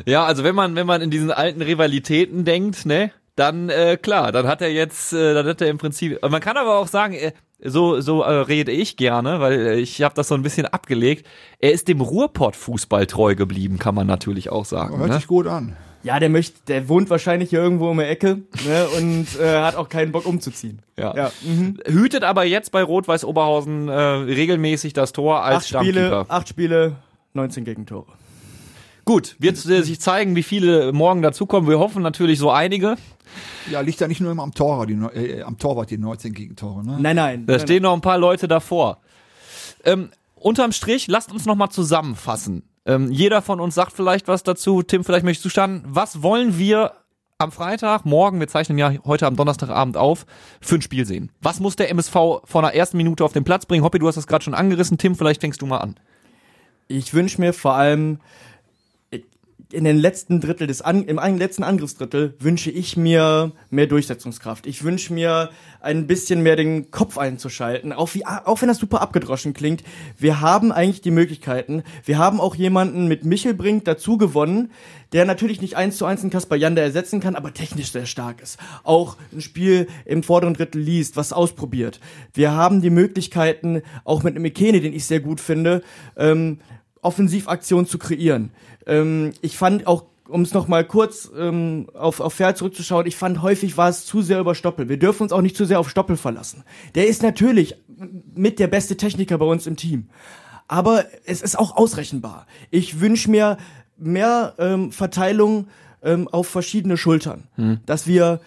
Ja, 0.07 0.25
also 0.25 0.45
wenn 0.45 0.55
man, 0.55 0.75
wenn 0.77 0.87
man 0.87 1.01
in 1.03 1.11
diesen 1.11 1.31
alten 1.31 1.63
Rivalitäten 1.63 2.45
denkt, 2.45 2.87
ne, 2.87 3.11
dann 3.37 3.69
äh, 3.71 3.97
klar, 4.01 4.33
dann 4.33 4.47
hat 4.47 4.61
er 4.63 4.71
jetzt, 4.73 5.13
äh, 5.13 5.35
dann 5.35 5.47
hat 5.47 5.61
er 5.61 5.69
im 5.69 5.79
Prinzip. 5.79 6.19
Man 6.29 6.41
kann 6.41 6.57
aber 6.57 6.79
auch 6.79 6.89
sagen, 6.89 7.15
äh, 7.15 7.33
so 7.65 8.01
so 8.01 8.23
äh, 8.23 8.31
rede 8.33 8.73
ich 8.73 8.97
gerne, 8.97 9.41
weil 9.41 9.53
äh, 9.67 9.75
ich 9.79 10.03
habe 10.03 10.15
das 10.15 10.29
so 10.29 10.35
ein 10.35 10.43
bisschen 10.43 10.67
abgelegt. 10.67 11.27
Er 11.61 11.73
ist 11.73 11.87
dem 11.89 12.01
Ruhrpott-Fußball 12.01 13.07
treu 13.07 13.35
geblieben, 13.35 13.79
kann 13.79 13.95
man 13.95 14.07
natürlich 14.07 14.51
auch 14.51 14.65
sagen. 14.65 14.99
Hört 14.99 15.11
Ne? 15.11 15.15
sich 15.17 15.27
gut 15.29 15.47
an. 15.47 15.77
Ja, 16.05 16.19
der 16.19 16.31
möchte, 16.31 16.59
der 16.67 16.89
wohnt 16.89 17.11
wahrscheinlich 17.11 17.51
hier 17.51 17.61
irgendwo 17.63 17.89
um 17.89 17.99
die 17.99 18.05
Ecke, 18.05 18.39
ne, 18.67 18.89
und 18.99 19.27
äh, 19.41 19.59
hat 19.61 19.77
auch 19.77 19.89
keinen 19.89 20.11
Bock 20.11 20.27
umzuziehen. 20.27 20.81
Ja. 20.99 21.15
Ja. 21.17 21.31
Mhm. 21.43 21.79
Hütet 21.87 22.25
aber 22.25 22.43
jetzt 22.45 22.73
bei 22.73 22.83
Rot-Weiß 22.83 23.25
Oberhausen 23.25 23.89
äh, 23.89 23.93
regelmäßig 23.95 24.95
das 24.95 25.13
Tor 25.13 25.45
als 25.45 25.59
Acht 25.59 25.69
Spiele, 25.69 26.07
Stammkeeper. 26.09 26.27
acht 26.35 26.49
Spiele, 26.49 26.97
19 27.35 27.65
Gegentore. 27.65 28.07
Gut, 29.05 29.37
wird 29.39 29.65
äh, 29.67 29.83
sich 29.83 30.01
zeigen, 30.01 30.37
wie 30.37 30.43
viele 30.43 30.93
morgen 30.93 31.23
dazukommen. 31.23 31.69
Wir 31.69 31.79
hoffen 31.79 32.03
natürlich 32.03 32.39
so 32.39 32.51
einige. 32.51 32.97
Ja, 33.71 33.81
liegt 33.81 34.01
ja 34.01 34.09
nicht 34.09 34.21
nur 34.21 34.31
immer 34.31 34.43
am 34.43 34.55
Torwart, 34.55 34.89
die, 34.89 34.95
äh, 34.95 35.43
am 35.43 35.59
Torwart 35.59 35.91
die 35.91 35.99
19 35.99 36.33
Gegentore. 36.33 36.85
Ne? 36.85 36.99
Nein, 37.01 37.17
nein. 37.17 37.47
Da 37.47 37.55
nein, 37.55 37.67
stehen 37.67 37.83
noch 37.83 37.95
ein 37.95 38.01
paar 38.01 38.19
Leute 38.19 38.49
davor. 38.49 38.99
Ähm, 39.85 40.11
unterm 40.35 40.73
Strich, 40.73 41.09
lasst 41.09 41.33
uns 41.33 41.47
noch 41.47 41.57
mal 41.57 41.71
zusammenfassen. 41.71 42.63
Ähm, 42.85 43.11
jeder 43.11 43.43
von 43.43 43.61
uns 43.61 43.75
sagt 43.75 43.93
vielleicht 43.93 44.29
was 44.29 44.43
dazu. 44.43 44.83
Tim, 44.83 45.05
vielleicht 45.05 45.25
möchtest 45.25 45.45
du 45.45 45.49
starten. 45.49 45.83
Was 45.87 46.23
wollen 46.23 46.59
wir 46.59 46.93
am 47.39 47.53
Freitag, 47.53 48.05
morgen, 48.05 48.39
wir 48.39 48.49
zeichnen 48.49 48.79
ja 48.79 48.93
heute 49.05 49.27
am 49.27 49.37
Donnerstagabend 49.37 49.97
auf, 49.97 50.27
für 50.61 50.77
ein 50.77 50.83
Spiel 50.83 51.07
sehen? 51.07 51.31
Was 51.41 51.59
muss 51.59 51.77
der 51.77 51.91
MSV 51.91 52.15
von 52.45 52.63
der 52.63 52.75
ersten 52.75 52.97
Minute 52.97 53.25
auf 53.25 53.33
den 53.33 53.45
Platz 53.45 53.67
bringen? 53.67 53.85
Hoppi, 53.85 53.99
du 53.99 54.07
hast 54.07 54.17
das 54.17 54.27
gerade 54.27 54.45
schon 54.45 54.55
angerissen. 54.55 54.99
Tim, 54.99 55.17
vielleicht 55.17 55.41
fängst 55.41 55.61
du 55.63 55.67
mal 55.67 55.79
an. 55.79 55.97
Ich 56.89 57.15
wünsche 57.15 57.41
mir 57.41 57.53
vor 57.53 57.75
allem 57.75 58.19
in 59.73 59.85
den 59.85 59.99
letzten 59.99 60.41
Drittel 60.41 60.67
des 60.67 60.83
An 60.83 61.05
im 61.05 61.19
letzten 61.39 61.63
Angriffsdrittel 61.63 62.35
wünsche 62.39 62.71
ich 62.71 62.97
mir 62.97 63.53
mehr 63.71 63.87
Durchsetzungskraft. 63.87 64.67
Ich 64.67 64.85
wünsche 64.85 65.13
mir 65.13 65.51
ein 65.81 66.07
bisschen 66.07 66.43
mehr 66.43 66.57
den 66.57 66.91
Kopf 66.91 67.19
einzuschalten, 67.19 67.93
auch 67.93 68.15
wie 68.15 68.25
auch 68.25 68.61
wenn 68.61 68.69
das 68.69 68.79
super 68.79 69.01
abgedroschen 69.01 69.55
klingt. 69.55 69.83
Wir 70.19 70.41
haben 70.41 70.73
eigentlich 70.73 71.01
die 71.01 71.11
Möglichkeiten. 71.11 71.83
Wir 72.05 72.19
haben 72.19 72.41
auch 72.41 72.55
jemanden 72.55 73.09
mit 73.09 73.25
Michelbrink 73.25 73.85
dazu 73.85 74.19
gewonnen, 74.19 74.71
der 75.13 75.25
natürlich 75.25 75.61
nicht 75.61 75.77
eins 75.77 75.97
zu 75.97 76.07
eins 76.07 76.23
einen 76.23 76.31
Kasper 76.31 76.57
Janda 76.57 76.83
ersetzen 76.83 77.21
kann, 77.21 77.37
aber 77.37 77.53
technisch 77.53 77.93
sehr 77.93 78.07
stark 78.07 78.41
ist. 78.41 78.59
Auch 78.85 79.17
ein 79.33 79.41
Spiel 79.41 79.89
im 80.05 80.23
vorderen 80.23 80.55
Drittel 80.55 80.81
liest, 80.81 81.17
was 81.17 81.33
ausprobiert. 81.33 82.01
Wir 82.33 82.53
haben 82.53 82.81
die 82.81 82.91
Möglichkeiten, 82.91 83.83
auch 84.05 84.23
mit 84.23 84.37
einem 84.37 84.45
Ikene, 84.45 84.81
den 84.81 84.93
ich 84.93 85.05
sehr 85.05 85.21
gut 85.21 85.41
finde, 85.41 85.83
ähm, 86.17 86.59
Offensivaktion 87.03 87.87
zu 87.87 87.99
kreieren. 87.99 88.51
Ähm, 88.87 89.33
ich 89.41 89.57
fand 89.57 89.87
auch, 89.87 90.05
um 90.29 90.43
es 90.43 90.55
nochmal 90.55 90.85
kurz 90.85 91.31
ähm, 91.37 91.89
auf, 91.95 92.21
auf 92.21 92.35
Fair 92.35 92.55
zurückzuschauen, 92.55 93.07
ich 93.07 93.17
fand 93.17 93.43
häufig 93.43 93.77
war 93.77 93.89
es 93.89 94.07
zu 94.07 94.23
sehr 94.23 94.41
über 94.41 94.55
Stoppel. 94.55 94.89
Wir 94.89 94.99
dürfen 94.99 95.25
uns 95.25 95.33
auch 95.33 95.43
nicht 95.43 95.57
zu 95.57 95.65
sehr 95.65 95.81
auf 95.81 95.91
Stoppel 95.91 96.17
verlassen. 96.17 96.65
Der 96.95 97.07
ist 97.07 97.23
natürlich 97.23 97.77
mit 98.35 98.59
der 98.59 98.69
beste 98.69 98.97
Techniker 98.97 99.39
bei 99.39 99.47
uns 99.47 99.67
im 99.67 99.77
Team. 99.77 100.09
Aber 100.69 101.05
es 101.27 101.43
ist 101.43 101.59
auch 101.59 101.77
ausrechenbar. 101.77 102.47
Ich 102.71 103.01
wünsche 103.01 103.31
mir 103.31 103.59
mehr 103.99 104.55
ähm, 104.59 104.91
Verteilung 104.93 105.67
ähm, 106.03 106.29
auf 106.29 106.49
verschiedene 106.49 106.97
Schultern. 106.97 107.49
Dass 107.87 108.07
wir 108.07 108.41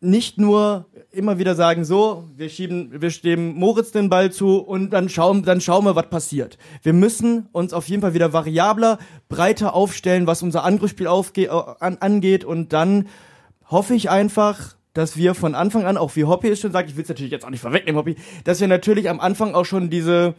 nicht 0.00 0.38
nur 0.38 0.86
immer 1.12 1.38
wieder 1.38 1.54
sagen, 1.54 1.84
so, 1.84 2.24
wir 2.36 2.48
schieben, 2.48 3.00
wir 3.00 3.10
stehen 3.10 3.54
Moritz 3.54 3.90
den 3.90 4.08
Ball 4.08 4.30
zu 4.30 4.58
und 4.58 4.90
dann 4.90 5.08
schauen, 5.08 5.42
dann 5.42 5.60
schauen 5.60 5.84
wir, 5.84 5.96
was 5.96 6.08
passiert. 6.08 6.58
Wir 6.82 6.92
müssen 6.92 7.48
uns 7.52 7.72
auf 7.72 7.88
jeden 7.88 8.02
Fall 8.02 8.14
wieder 8.14 8.32
variabler, 8.32 8.98
breiter 9.28 9.74
aufstellen, 9.74 10.26
was 10.26 10.42
unser 10.42 10.64
Angriffsspiel 10.64 11.08
aufge 11.08 11.46
äh, 11.46 11.62
an, 11.80 11.98
angeht 11.98 12.44
und 12.44 12.72
dann 12.72 13.08
hoffe 13.66 13.94
ich 13.94 14.10
einfach, 14.10 14.76
dass 14.94 15.16
wir 15.16 15.34
von 15.34 15.54
Anfang 15.54 15.84
an, 15.84 15.96
auch 15.96 16.16
wie 16.16 16.24
Hoppy 16.24 16.48
es 16.48 16.60
schon 16.60 16.72
sagt, 16.72 16.90
ich 16.90 16.96
will 16.96 17.02
es 17.02 17.08
natürlich 17.08 17.32
jetzt 17.32 17.44
auch 17.44 17.50
nicht 17.50 17.60
vorwegnehmen, 17.60 17.98
Hoppy, 17.98 18.16
dass 18.44 18.60
wir 18.60 18.68
natürlich 18.68 19.08
am 19.08 19.20
Anfang 19.20 19.54
auch 19.54 19.64
schon 19.64 19.90
diese, 19.90 20.34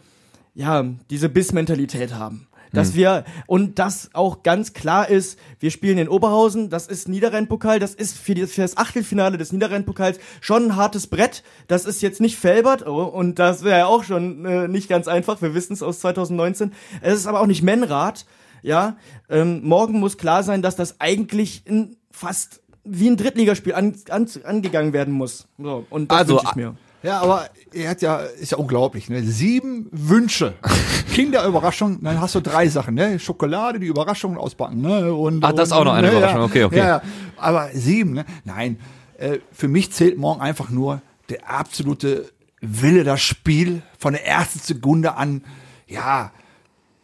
ja, 0.54 0.84
diese 1.10 1.28
Biss-Mentalität 1.28 2.14
haben. 2.14 2.46
Dass 2.72 2.94
wir 2.94 3.24
und 3.46 3.78
das 3.78 4.10
auch 4.12 4.42
ganz 4.42 4.72
klar 4.72 5.08
ist, 5.08 5.38
wir 5.60 5.70
spielen 5.70 5.98
in 5.98 6.08
Oberhausen, 6.08 6.70
das 6.70 6.86
ist 6.86 7.08
Niederrhein-Pokal, 7.08 7.78
das 7.78 7.94
ist 7.94 8.16
für, 8.16 8.34
die, 8.34 8.46
für 8.46 8.62
das 8.62 8.76
Achtelfinale 8.76 9.38
des 9.38 9.52
Niederrhein-Pokals 9.52 10.18
schon 10.40 10.66
ein 10.66 10.76
hartes 10.76 11.06
Brett. 11.06 11.42
Das 11.68 11.84
ist 11.84 12.02
jetzt 12.02 12.20
nicht 12.20 12.36
Felbert 12.36 12.86
oh, 12.86 13.04
und 13.04 13.38
das 13.38 13.64
wäre 13.64 13.80
ja 13.80 13.86
auch 13.86 14.04
schon 14.04 14.44
äh, 14.44 14.68
nicht 14.68 14.88
ganz 14.88 15.08
einfach. 15.08 15.42
Wir 15.42 15.54
wissen 15.54 15.74
es 15.74 15.82
aus 15.82 16.00
2019. 16.00 16.72
Es 17.00 17.14
ist 17.14 17.26
aber 17.26 17.40
auch 17.40 17.46
nicht 17.46 17.62
Menrad. 17.62 18.26
Ja, 18.62 18.96
ähm, 19.28 19.60
morgen 19.64 19.98
muss 19.98 20.18
klar 20.18 20.44
sein, 20.44 20.62
dass 20.62 20.76
das 20.76 21.00
eigentlich 21.00 21.66
in 21.66 21.96
fast 22.12 22.62
wie 22.84 23.08
ein 23.08 23.16
Drittligaspiel 23.16 23.74
an, 23.74 23.96
an, 24.08 24.28
angegangen 24.44 24.92
werden 24.92 25.14
muss. 25.14 25.48
So, 25.58 25.86
und 25.90 26.10
das 26.10 26.18
Also, 26.18 26.40
ich 26.42 26.54
mir. 26.54 26.76
Ja, 27.02 27.20
aber 27.20 27.48
er 27.72 27.90
hat 27.90 28.02
ja, 28.02 28.18
ist 28.18 28.52
ja 28.52 28.58
unglaublich, 28.58 29.08
ne? 29.08 29.22
Sieben 29.22 29.88
Wünsche. 29.90 30.54
Kinderüberraschung, 31.12 32.02
dann 32.02 32.20
hast 32.20 32.34
du 32.34 32.40
drei 32.40 32.68
Sachen, 32.68 32.94
ne? 32.94 33.18
Schokolade, 33.18 33.80
die 33.80 33.86
Überraschung 33.86 34.36
auspacken, 34.36 34.80
ne? 34.80 35.12
Und, 35.12 35.44
Ach, 35.44 35.52
das 35.52 35.68
ist 35.68 35.72
und, 35.72 35.78
auch 35.78 35.84
noch 35.84 35.94
eine 35.94 36.08
ne, 36.08 36.12
Überraschung. 36.16 36.40
Ja, 36.40 36.44
Okay, 36.44 36.64
okay. 36.64 36.78
Ja, 36.78 37.02
aber 37.36 37.70
sieben, 37.74 38.12
ne? 38.12 38.24
Nein, 38.44 38.78
äh, 39.18 39.38
für 39.52 39.68
mich 39.68 39.92
zählt 39.92 40.16
morgen 40.16 40.40
einfach 40.40 40.70
nur 40.70 41.02
der 41.28 41.50
absolute 41.50 42.30
Wille, 42.60 43.04
das 43.04 43.20
Spiel 43.20 43.82
von 43.98 44.12
der 44.12 44.26
ersten 44.26 44.60
Sekunde 44.60 45.16
an, 45.16 45.42
ja, 45.86 46.30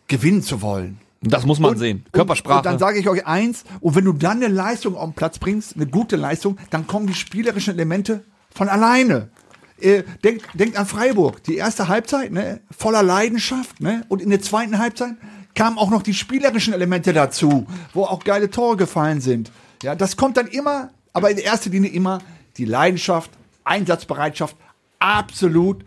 gewinnen 0.07 0.43
zu 0.43 0.63
wollen. 0.63 1.01
Das 1.21 1.45
muss 1.45 1.59
man 1.59 1.77
sehen. 1.77 2.05
Körpersprache. 2.13 2.55
Und, 2.55 2.59
und 2.59 2.67
dann 2.67 2.79
sage 2.79 2.99
ich 2.99 3.09
euch 3.09 3.27
eins, 3.27 3.65
und 3.81 3.97
wenn 3.97 4.05
du 4.05 4.13
dann 4.13 4.43
eine 4.43 4.53
Leistung 4.53 4.97
auf 4.97 5.11
den 5.11 5.15
Platz 5.15 5.39
bringst, 5.41 5.75
eine 5.75 5.87
gute 5.87 6.17
Leistung, 6.17 6.59
dann 6.71 6.87
kommen 6.87 7.09
die 7.09 7.15
spielerischen 7.15 7.75
Elemente 7.75 8.23
von 8.51 8.69
alleine. 8.69 9.31
Äh, 9.81 10.03
denkt, 10.25 10.45
denkt 10.55 10.77
an 10.77 10.87
Freiburg, 10.87 11.43
die 11.45 11.57
erste 11.57 11.89
Halbzeit, 11.89 12.33
ne, 12.33 12.61
voller 12.77 13.03
Leidenschaft, 13.03 13.81
ne, 13.81 14.05
und 14.09 14.21
in 14.21 14.31
der 14.31 14.41
zweiten 14.41 14.79
Halbzeit 14.79 15.15
kamen 15.55 15.79
auch 15.79 15.91
noch 15.91 16.03
die 16.03 16.15
spielerischen 16.15 16.73
Elemente 16.73 17.13
dazu, 17.13 17.67
wo 17.93 18.05
auch 18.05 18.25
geile 18.25 18.51
Tore 18.51 18.77
gefallen 18.77 19.21
sind. 19.21 19.53
Ja, 19.83 19.95
das 19.95 20.17
kommt 20.17 20.37
dann 20.37 20.47
immer, 20.49 20.91
aber 21.13 21.31
in 21.31 21.39
erster 21.39 21.71
Linie 21.71 21.91
immer 21.91 22.21
die 22.57 22.65
Leidenschaft, 22.65 23.31
Einsatzbereitschaft, 23.65 24.57
absolut 24.99 25.85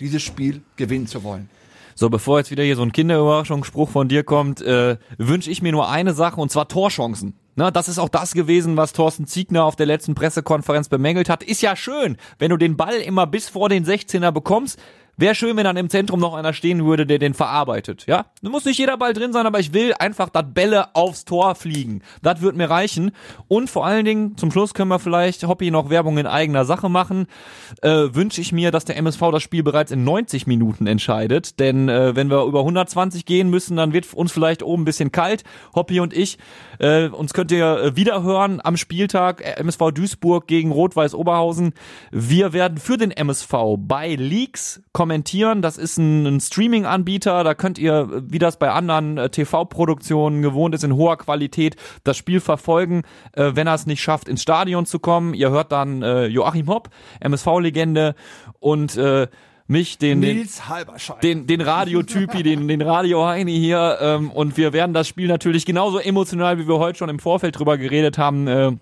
dieses 0.00 0.22
Spiel 0.22 0.62
gewinnen 0.76 1.06
zu 1.06 1.22
wollen. 1.22 1.48
So, 1.94 2.08
bevor 2.08 2.38
jetzt 2.38 2.50
wieder 2.50 2.62
hier 2.62 2.76
so 2.76 2.82
ein 2.82 2.92
Kinderüberraschungsspruch 2.92 3.90
von 3.90 4.08
dir 4.08 4.24
kommt, 4.24 4.62
äh, 4.62 4.96
wünsche 5.18 5.50
ich 5.50 5.60
mir 5.60 5.72
nur 5.72 5.90
eine 5.90 6.14
Sache 6.14 6.40
und 6.40 6.50
zwar 6.50 6.68
Torchancen. 6.68 7.34
Na, 7.60 7.70
das 7.70 7.88
ist 7.88 7.98
auch 7.98 8.08
das 8.08 8.32
gewesen, 8.32 8.78
was 8.78 8.94
Thorsten 8.94 9.26
Ziegner 9.26 9.64
auf 9.64 9.76
der 9.76 9.84
letzten 9.84 10.14
Pressekonferenz 10.14 10.88
bemängelt 10.88 11.28
hat. 11.28 11.42
Ist 11.42 11.60
ja 11.60 11.76
schön, 11.76 12.16
wenn 12.38 12.48
du 12.48 12.56
den 12.56 12.78
Ball 12.78 12.94
immer 12.94 13.26
bis 13.26 13.50
vor 13.50 13.68
den 13.68 13.84
16er 13.84 14.30
bekommst. 14.30 14.80
Wäre 15.20 15.34
schön, 15.34 15.54
wenn 15.58 15.64
dann 15.64 15.76
im 15.76 15.90
Zentrum 15.90 16.18
noch 16.18 16.32
einer 16.32 16.54
stehen 16.54 16.86
würde, 16.86 17.04
der 17.04 17.18
den 17.18 17.34
verarbeitet. 17.34 18.06
Ja, 18.06 18.24
da 18.40 18.48
muss 18.48 18.64
nicht 18.64 18.78
jeder 18.78 18.96
Ball 18.96 19.12
drin 19.12 19.34
sein, 19.34 19.44
aber 19.44 19.60
ich 19.60 19.74
will 19.74 19.92
einfach, 19.98 20.30
dass 20.30 20.46
Bälle 20.54 20.94
aufs 20.96 21.26
Tor 21.26 21.54
fliegen. 21.54 22.00
Das 22.22 22.40
wird 22.40 22.56
mir 22.56 22.70
reichen. 22.70 23.10
Und 23.46 23.68
vor 23.68 23.84
allen 23.84 24.06
Dingen, 24.06 24.38
zum 24.38 24.50
Schluss 24.50 24.72
können 24.72 24.88
wir 24.88 24.98
vielleicht 24.98 25.46
Hobby 25.46 25.70
noch 25.70 25.90
Werbung 25.90 26.16
in 26.16 26.26
eigener 26.26 26.64
Sache 26.64 26.88
machen. 26.88 27.26
Äh, 27.82 28.14
Wünsche 28.14 28.40
ich 28.40 28.52
mir, 28.52 28.70
dass 28.70 28.86
der 28.86 28.96
MSV 28.96 29.20
das 29.30 29.42
Spiel 29.42 29.62
bereits 29.62 29.90
in 29.90 30.04
90 30.04 30.46
Minuten 30.46 30.86
entscheidet. 30.86 31.60
Denn 31.60 31.90
äh, 31.90 32.16
wenn 32.16 32.30
wir 32.30 32.44
über 32.44 32.60
120 32.60 33.26
gehen 33.26 33.50
müssen, 33.50 33.76
dann 33.76 33.92
wird 33.92 34.14
uns 34.14 34.32
vielleicht 34.32 34.62
oben 34.62 34.82
ein 34.82 34.86
bisschen 34.86 35.12
kalt. 35.12 35.44
Hobby 35.74 36.00
und 36.00 36.14
ich. 36.14 36.38
Äh, 36.78 37.08
uns 37.08 37.34
könnt 37.34 37.52
ihr 37.52 37.78
äh, 37.78 37.96
wieder 37.96 38.22
hören 38.22 38.62
am 38.64 38.78
Spieltag 38.78 39.42
äh, 39.42 39.60
MSV 39.60 39.90
Duisburg 39.92 40.46
gegen 40.46 40.72
Rot-Weiß 40.72 41.14
Oberhausen. 41.14 41.74
Wir 42.10 42.54
werden 42.54 42.78
für 42.78 42.96
den 42.96 43.10
MSV 43.10 43.52
bei 43.76 44.14
Leaks 44.14 44.80
kommentieren. 44.94 45.09
Das 45.62 45.76
ist 45.76 45.98
ein, 45.98 46.26
ein 46.26 46.40
Streaming-Anbieter. 46.40 47.44
Da 47.44 47.54
könnt 47.54 47.78
ihr, 47.78 48.08
wie 48.28 48.38
das 48.38 48.58
bei 48.58 48.70
anderen 48.70 49.18
äh, 49.18 49.30
TV-Produktionen 49.30 50.42
gewohnt 50.42 50.74
ist, 50.74 50.84
in 50.84 50.94
hoher 50.94 51.18
Qualität 51.18 51.76
das 52.04 52.16
Spiel 52.16 52.40
verfolgen. 52.40 53.02
Äh, 53.32 53.52
wenn 53.54 53.66
er 53.66 53.74
es 53.74 53.86
nicht 53.86 54.00
schafft, 54.02 54.28
ins 54.28 54.42
Stadion 54.42 54.86
zu 54.86 54.98
kommen. 54.98 55.34
Ihr 55.34 55.50
hört 55.50 55.72
dann 55.72 56.02
äh, 56.02 56.26
Joachim 56.26 56.68
Hopp, 56.68 56.90
MSV-Legende 57.20 58.14
und 58.60 58.96
äh, 58.96 59.28
mich, 59.70 59.98
den, 59.98 60.20
den 60.20 60.48
den, 61.22 61.46
den 61.46 61.60
Radiotypi, 61.60 62.42
den, 62.42 62.66
den 62.66 62.82
Radio 62.82 63.26
Heini 63.26 63.56
hier. 63.56 63.98
Ähm, 64.00 64.30
und 64.30 64.56
wir 64.56 64.72
werden 64.72 64.92
das 64.92 65.06
Spiel 65.06 65.28
natürlich 65.28 65.64
genauso 65.64 65.98
emotional, 65.98 66.58
wie 66.58 66.66
wir 66.66 66.78
heute 66.78 66.98
schon 66.98 67.08
im 67.08 67.20
Vorfeld 67.20 67.58
drüber 67.58 67.78
geredet 67.78 68.18
haben, 68.18 68.48
äh, 68.48 68.72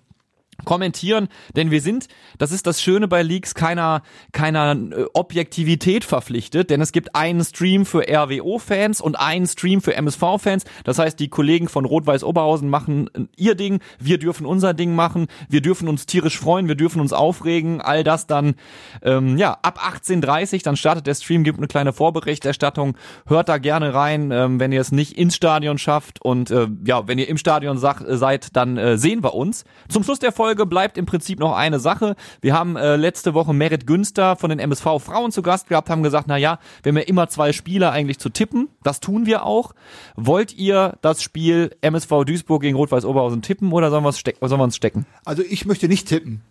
kommentieren, 0.65 1.29
denn 1.55 1.71
wir 1.71 1.81
sind, 1.81 2.09
das 2.37 2.51
ist 2.51 2.67
das 2.67 2.83
Schöne 2.83 3.07
bei 3.07 3.23
Leaks, 3.23 3.55
keiner, 3.55 4.03
keiner 4.33 4.73
äh, 4.73 5.05
Objektivität 5.15 6.05
verpflichtet, 6.05 6.71
denn 6.71 6.81
es 6.81 6.93
gibt 6.93 7.15
einen 7.15 7.45
Stream 7.45 7.87
für 7.87 8.09
RWO-Fans 8.09 9.01
und 9.01 9.19
einen 9.19 9.47
Stream 9.47 9.81
für 9.81 9.95
MSV-Fans. 9.95 10.65
Das 10.85 10.99
heißt, 10.99 11.19
die 11.21 11.29
Kollegen 11.29 11.69
von 11.69 11.85
Rot-Weiß 11.85 12.25
Oberhausen 12.25 12.69
machen 12.69 13.09
äh, 13.15 13.27
ihr 13.37 13.55
Ding, 13.55 13.81
wir 14.01 14.19
dürfen 14.19 14.47
unser 14.47 14.75
Ding 14.75 14.95
machen, 14.95 15.29
wir 15.49 15.61
dürfen 15.61 15.89
uns 15.89 16.07
tierisch 16.07 16.39
freuen, 16.39 16.67
wir 16.67 16.75
dürfen 16.75 17.01
uns 17.01 17.13
aufregen, 17.13 17.81
all 17.81 18.03
das 18.03 18.27
dann, 18.27 18.57
ähm, 19.03 19.39
ja, 19.39 19.59
ab 19.63 19.81
18.30 19.81 20.65
dann 20.65 20.77
startet 20.77 21.07
der 21.07 21.15
Stream, 21.15 21.45
gibt 21.45 21.59
eine 21.59 21.69
kleine 21.69 21.93
Vorberichterstattung, 21.93 22.97
hört 23.27 23.49
da 23.49 23.59
gerne 23.59 23.95
rein, 23.95 24.33
ähm, 24.33 24.59
wenn 24.59 24.73
ihr 24.73 24.81
es 24.81 24.91
nicht 24.91 25.17
ins 25.17 25.37
Stadion 25.37 25.79
schafft 25.79 26.21
und 26.21 26.51
äh, 26.51 26.67
ja, 26.85 27.07
wenn 27.07 27.19
ihr 27.19 27.29
im 27.29 27.39
Stadion 27.39 27.79
sag, 27.79 28.01
äh, 28.01 28.17
seid, 28.17 28.57
dann 28.57 28.77
äh, 28.77 28.99
sehen 28.99 29.23
wir 29.23 29.35
uns. 29.35 29.65
Zum 29.89 30.03
Schluss 30.03 30.19
der 30.19 30.33
Folge 30.33 30.48
bleibt 30.55 30.99
im 30.99 31.07
Prinzip 31.07 31.39
noch 31.39 31.57
eine 31.57 31.79
Sache. 31.79 32.17
Wir 32.41 32.55
haben 32.55 32.77
äh, 32.77 32.97
letzte 32.97 33.35
Woche 33.35 33.53
Merit 33.53 33.87
Günster 33.87 34.37
von 34.37 34.51
den 34.51 34.59
MSV 34.59 34.99
Frauen 35.01 35.33
zu 35.33 35.43
Gast 35.43 35.69
gehabt, 35.69 35.91
haben 35.91 36.03
gesagt, 36.03 36.27
na 36.29 36.37
ja, 36.37 36.59
wir 36.83 36.91
haben 36.91 36.99
ja 36.99 37.05
immer 37.05 37.29
zwei 37.29 37.53
Spieler 37.53 37.93
eigentlich 37.93 38.19
zu 38.19 38.29
tippen. 38.29 38.69
Das 38.83 39.01
tun 39.01 39.27
wir 39.27 39.45
auch. 39.45 39.73
Wollt 40.17 40.55
ihr 40.57 40.97
das 41.03 41.23
Spiel 41.23 41.71
MSV 41.81 42.25
Duisburg 42.25 42.63
gegen 42.63 42.77
Rot-Weiß 42.77 43.05
Oberhausen 43.05 43.43
tippen 43.43 43.73
oder 43.73 43.91
sollen 43.91 44.05
wir 44.05 44.11
es 44.11 44.19
steck 44.19 44.39
stecken? 44.73 45.07
Also 45.25 45.43
ich 45.43 45.65
möchte 45.67 45.89
nicht 45.89 46.09
tippen. 46.09 46.43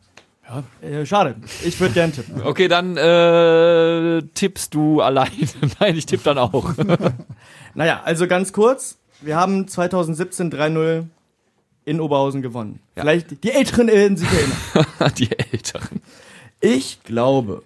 Äh, 0.82 1.06
schade. 1.06 1.36
Ich 1.66 1.80
würde 1.80 1.94
gern 1.94 2.14
tippen. 2.14 2.42
Okay, 2.46 2.68
dann 2.68 2.96
äh, 2.96 4.22
tippst 4.34 4.74
du 4.74 5.02
allein. 5.02 5.32
Nein, 5.80 5.98
ich 5.98 6.06
tippe 6.06 6.24
dann 6.24 6.38
auch. 6.38 6.74
Naja, 7.74 8.02
also 8.04 8.26
ganz 8.26 8.54
kurz. 8.54 8.98
Wir 9.22 9.36
haben 9.36 9.68
2017 9.68 10.52
3-0 10.52 11.06
in 11.88 12.02
Oberhausen 12.02 12.42
gewonnen. 12.42 12.82
Vielleicht 12.96 13.44
die 13.44 13.52
Älteren 13.52 13.88
werden 13.88 14.18
sich 14.18 14.28
erinnern. 14.28 15.14
Die 15.18 15.30
Älteren. 15.32 16.02
Ich 16.60 17.02
glaube, 17.04 17.64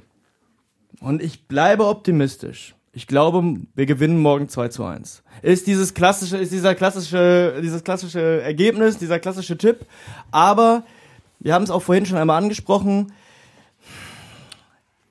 und 1.00 1.24
ich 1.24 1.48
bleibe 1.48 1.88
optimistisch. 1.88 2.76
Ich 2.94 3.08
glaube, 3.08 3.56
wir 3.74 3.86
gewinnen 3.88 4.22
morgen 4.22 4.48
2 4.48 4.68
zu 4.68 4.86
1. 4.86 5.24
Ist 5.42 5.66
dieses 5.66 5.96
klassische, 5.96 6.38
ist 6.38 6.52
dieser 6.52 6.76
klassische, 6.76 7.62
dieses 7.64 7.84
klassische 7.84 8.42
Ergebnis, 8.42 9.00
dieser 9.00 9.18
klassische 9.18 9.58
Tipp. 9.58 9.88
Aber 10.30 10.84
wir 11.40 11.56
haben 11.56 11.64
es 11.64 11.72
auch 11.72 11.82
vorhin 11.82 12.06
schon 12.06 12.18
einmal 12.18 12.38
angesprochen. 12.38 13.14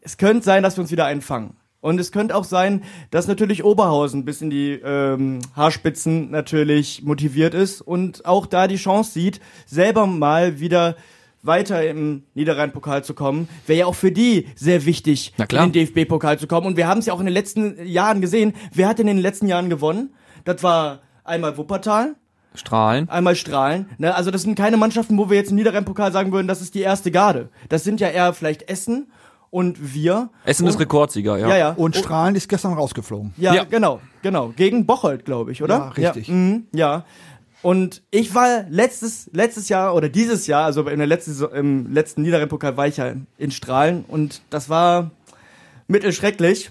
Es 0.03 0.19
könnte 0.19 0.45
sein, 0.45 0.63
dass 0.63 0.77
wir 0.77 0.83
uns 0.83 0.93
wieder 0.93 1.07
einfangen. 1.07 1.57
Und 1.81 1.99
es 1.99 2.13
könnte 2.13 2.37
auch 2.37 2.45
sein, 2.45 2.83
dass 3.11 3.27
natürlich 3.27 3.65
Oberhausen 3.65 4.25
bis 4.25 4.43
in 4.43 4.51
die 4.51 4.73
ähm, 4.73 5.41
Haarspitzen 5.57 6.31
natürlich 6.31 7.03
motiviert 7.03 7.55
ist 7.55 7.81
und 7.81 8.27
auch 8.27 8.47
da 8.47 8.67
die 8.69 8.77
Chance 8.77 9.13
sieht, 9.13 9.41
selber 9.67 10.07
mal 10.07 10.61
wieder 10.61 10.97
weiter 11.43 11.89
im 11.89 12.25
Niederrhein-Pokal 12.35 13.03
zu 13.03 13.15
kommen. 13.15 13.49
Wäre 13.67 13.81
ja 13.81 13.87
auch 13.87 13.95
für 13.95 14.13
die 14.13 14.47
sehr 14.55 14.85
wichtig, 14.85 15.33
in 15.39 15.47
den 15.49 15.73
DFB-Pokal 15.73 16.39
zu 16.39 16.47
kommen. 16.47 16.67
Und 16.67 16.77
wir 16.77 16.87
haben 16.87 16.99
es 16.99 17.07
ja 17.07 17.15
auch 17.15 17.21
in 17.21 17.27
den 17.27 17.33
letzten 17.33 17.87
Jahren 17.87 18.21
gesehen. 18.21 18.53
Wer 18.75 18.89
hat 18.89 18.99
denn 18.99 19.09
in 19.09 19.17
den 19.17 19.23
letzten 19.23 19.49
Jahren 19.49 19.71
gewonnen? 19.71 20.11
Das 20.45 20.63
war 20.63 21.01
einmal 21.25 21.57
Wuppertal, 21.57 22.17
Strahlen. 22.55 23.09
einmal 23.09 23.37
Strahlen. 23.37 23.89
Ne? 23.99 24.15
Also 24.15 24.31
das 24.31 24.43
sind 24.43 24.55
keine 24.55 24.77
Mannschaften, 24.77 25.17
wo 25.17 25.31
wir 25.31 25.37
jetzt 25.37 25.51
im 25.51 25.57
Niederrhein-Pokal 25.57 26.13
sagen 26.13 26.33
würden, 26.33 26.49
das 26.49 26.61
ist 26.61 26.75
die 26.75 26.81
erste 26.81 27.11
Garde. 27.11 27.49
Das 27.69 27.85
sind 27.85 28.01
ja 28.01 28.09
eher 28.09 28.35
vielleicht 28.35 28.69
Essen 28.69 29.11
und 29.51 29.95
wir. 29.95 30.31
Essen 30.45 30.67
ist 30.67 30.79
Rekordsieger, 30.79 31.37
ja. 31.39 31.49
Ja, 31.49 31.57
ja. 31.57 31.71
Und 31.73 31.97
Strahlen 31.97 32.35
ist 32.35 32.49
gestern 32.49 32.73
rausgeflogen. 32.75 33.33
Ja, 33.37 33.55
Ja. 33.55 33.65
genau, 33.65 34.01
genau. 34.23 34.53
Gegen 34.57 34.87
Bocholt, 34.87 35.25
glaube 35.25 35.53
ich, 35.53 35.63
oder? 35.63 35.75
Ja, 35.77 35.89
richtig. 35.89 36.29
Ja, 36.29 36.35
mhm, 36.35 36.67
ja. 36.73 37.05
Und 37.63 38.03
ich 38.11 38.35
war 38.35 38.65
letztes, 38.71 39.29
letztes 39.33 39.69
Jahr 39.69 39.95
oder 39.95 40.09
dieses 40.09 40.47
Jahr, 40.47 40.65
also 40.65 40.89
in 40.89 40.99
der 40.99 41.07
letzten, 41.07 41.45
im 41.55 41.93
letzten 41.93 42.23
Niederrhein-Pokal 42.23 42.77
war 42.79 42.87
ich 42.87 42.97
ja 42.97 43.13
in 43.37 43.51
Strahlen 43.51 44.05
und 44.09 44.41
das 44.49 44.71
war 44.71 45.11
mittelschrecklich. 45.89 46.71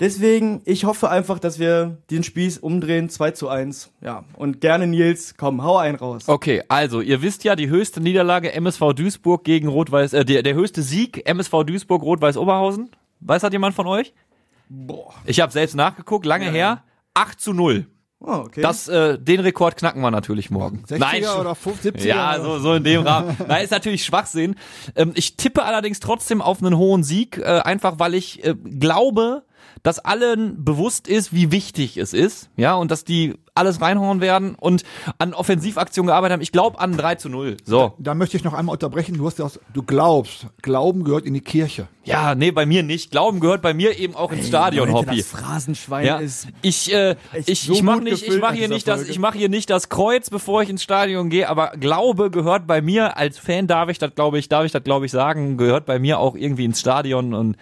Deswegen, 0.00 0.62
ich 0.64 0.84
hoffe 0.84 1.10
einfach, 1.10 1.40
dass 1.40 1.58
wir 1.58 1.98
den 2.10 2.22
Spieß 2.22 2.58
umdrehen, 2.58 3.10
2 3.10 3.32
zu 3.32 3.48
1. 3.48 3.90
Ja, 4.00 4.24
und 4.34 4.60
gerne 4.60 4.86
Nils, 4.86 5.34
komm, 5.36 5.64
hau 5.64 5.76
einen 5.76 5.96
raus. 5.96 6.28
Okay, 6.28 6.62
also 6.68 7.00
ihr 7.00 7.20
wisst 7.20 7.42
ja, 7.42 7.56
die 7.56 7.68
höchste 7.68 8.00
Niederlage 8.00 8.52
MSV 8.52 8.92
Duisburg 8.94 9.42
gegen 9.42 9.66
Rot-Weiß, 9.66 10.12
äh, 10.12 10.24
der, 10.24 10.44
der 10.44 10.54
höchste 10.54 10.82
Sieg 10.82 11.28
MSV 11.28 11.64
Duisburg 11.64 12.02
Rot-Weiß 12.02 12.36
Oberhausen. 12.36 12.90
Weiß 13.20 13.42
hat 13.42 13.52
jemand 13.52 13.74
von 13.74 13.88
euch? 13.88 14.14
Boah. 14.68 15.12
Ich 15.24 15.40
habe 15.40 15.50
selbst 15.50 15.74
nachgeguckt, 15.74 16.26
lange 16.26 16.50
her. 16.50 16.84
8 17.14 17.40
zu 17.40 17.52
0. 17.52 17.86
Oh, 18.20 18.32
okay. 18.46 18.62
Das, 18.62 18.88
äh, 18.88 19.18
den 19.18 19.40
Rekord 19.40 19.76
knacken 19.76 20.00
wir 20.00 20.10
natürlich 20.10 20.50
morgen. 20.50 20.84
60er 20.88 21.40
oder 21.40 21.52
70er? 21.52 22.04
Ja, 22.04 22.40
so, 22.40 22.58
so 22.58 22.74
in 22.74 22.82
dem 22.84 23.02
Rahmen. 23.02 23.36
Nein, 23.46 23.64
ist 23.64 23.70
natürlich 23.70 24.04
Schwachsinn. 24.04 24.56
Ähm, 24.96 25.12
ich 25.14 25.36
tippe 25.36 25.64
allerdings 25.64 26.00
trotzdem 26.00 26.42
auf 26.42 26.60
einen 26.60 26.76
hohen 26.76 27.04
Sieg, 27.04 27.38
äh, 27.38 27.44
einfach 27.44 27.98
weil 27.98 28.14
ich 28.14 28.44
äh, 28.44 28.54
glaube, 28.54 29.44
dass 29.82 29.98
allen 29.98 30.64
bewusst 30.64 31.08
ist, 31.08 31.32
wie 31.32 31.52
wichtig 31.52 31.96
es 31.96 32.12
ist, 32.12 32.50
ja, 32.56 32.74
und 32.74 32.90
dass 32.90 33.04
die 33.04 33.34
alles 33.58 33.80
reinhauen 33.80 34.20
werden 34.20 34.54
und 34.54 34.84
an 35.18 35.34
Offensivaktionen 35.34 36.06
gearbeitet 36.06 36.34
haben. 36.34 36.42
Ich 36.42 36.52
glaube 36.52 36.78
an 36.80 36.96
3 36.96 37.16
zu 37.16 37.28
0. 37.28 37.56
So. 37.64 37.94
Da 37.98 38.14
möchte 38.14 38.36
ich 38.36 38.44
noch 38.44 38.54
einmal 38.54 38.74
unterbrechen. 38.74 39.18
Du 39.18 39.26
hast 39.26 39.38
das, 39.40 39.58
du 39.74 39.82
glaubst, 39.82 40.46
Glauben 40.62 41.04
gehört 41.04 41.24
in 41.26 41.34
die 41.34 41.40
Kirche. 41.40 41.88
Ja, 42.04 42.34
nee, 42.34 42.52
bei 42.52 42.64
mir 42.64 42.82
nicht. 42.82 43.10
Glauben 43.10 43.40
gehört 43.40 43.60
bei 43.60 43.74
mir 43.74 43.98
eben 43.98 44.14
auch 44.14 44.32
ins 44.32 44.46
Stadion, 44.46 44.92
Hobby. 44.92 45.18
Das 45.18 45.26
Phrasenschwein 45.26 46.06
Ja, 46.06 46.18
ist 46.18 46.48
ich 46.62 46.92
äh, 46.94 47.16
ich 47.46 47.62
so 47.62 47.72
ich 47.72 47.82
mache 47.82 48.00
nicht 48.00 48.22
ich 48.22 48.38
nach 48.38 48.52
hier 48.52 48.68
nicht 48.68 48.88
das 48.88 49.08
ich 49.08 49.18
mache 49.18 49.36
hier 49.36 49.48
nicht 49.48 49.68
das 49.68 49.88
Kreuz, 49.88 50.30
bevor 50.30 50.62
ich 50.62 50.70
ins 50.70 50.82
Stadion 50.82 51.28
gehe, 51.28 51.48
aber 51.48 51.72
Glaube 51.78 52.30
gehört 52.30 52.66
bei 52.66 52.80
mir 52.80 53.16
als 53.16 53.38
Fan 53.38 53.66
darf 53.66 53.88
ich 53.90 53.98
das 53.98 54.14
glaube 54.14 54.38
ich 54.38 54.48
darf 54.48 54.64
ich 54.64 54.72
das 54.72 54.84
glaube 54.84 55.06
ich 55.06 55.12
sagen, 55.12 55.56
gehört 55.56 55.84
bei 55.84 55.98
mir 55.98 56.18
auch 56.18 56.34
irgendwie 56.36 56.64
ins 56.64 56.80
Stadion 56.80 57.34
und 57.34 57.56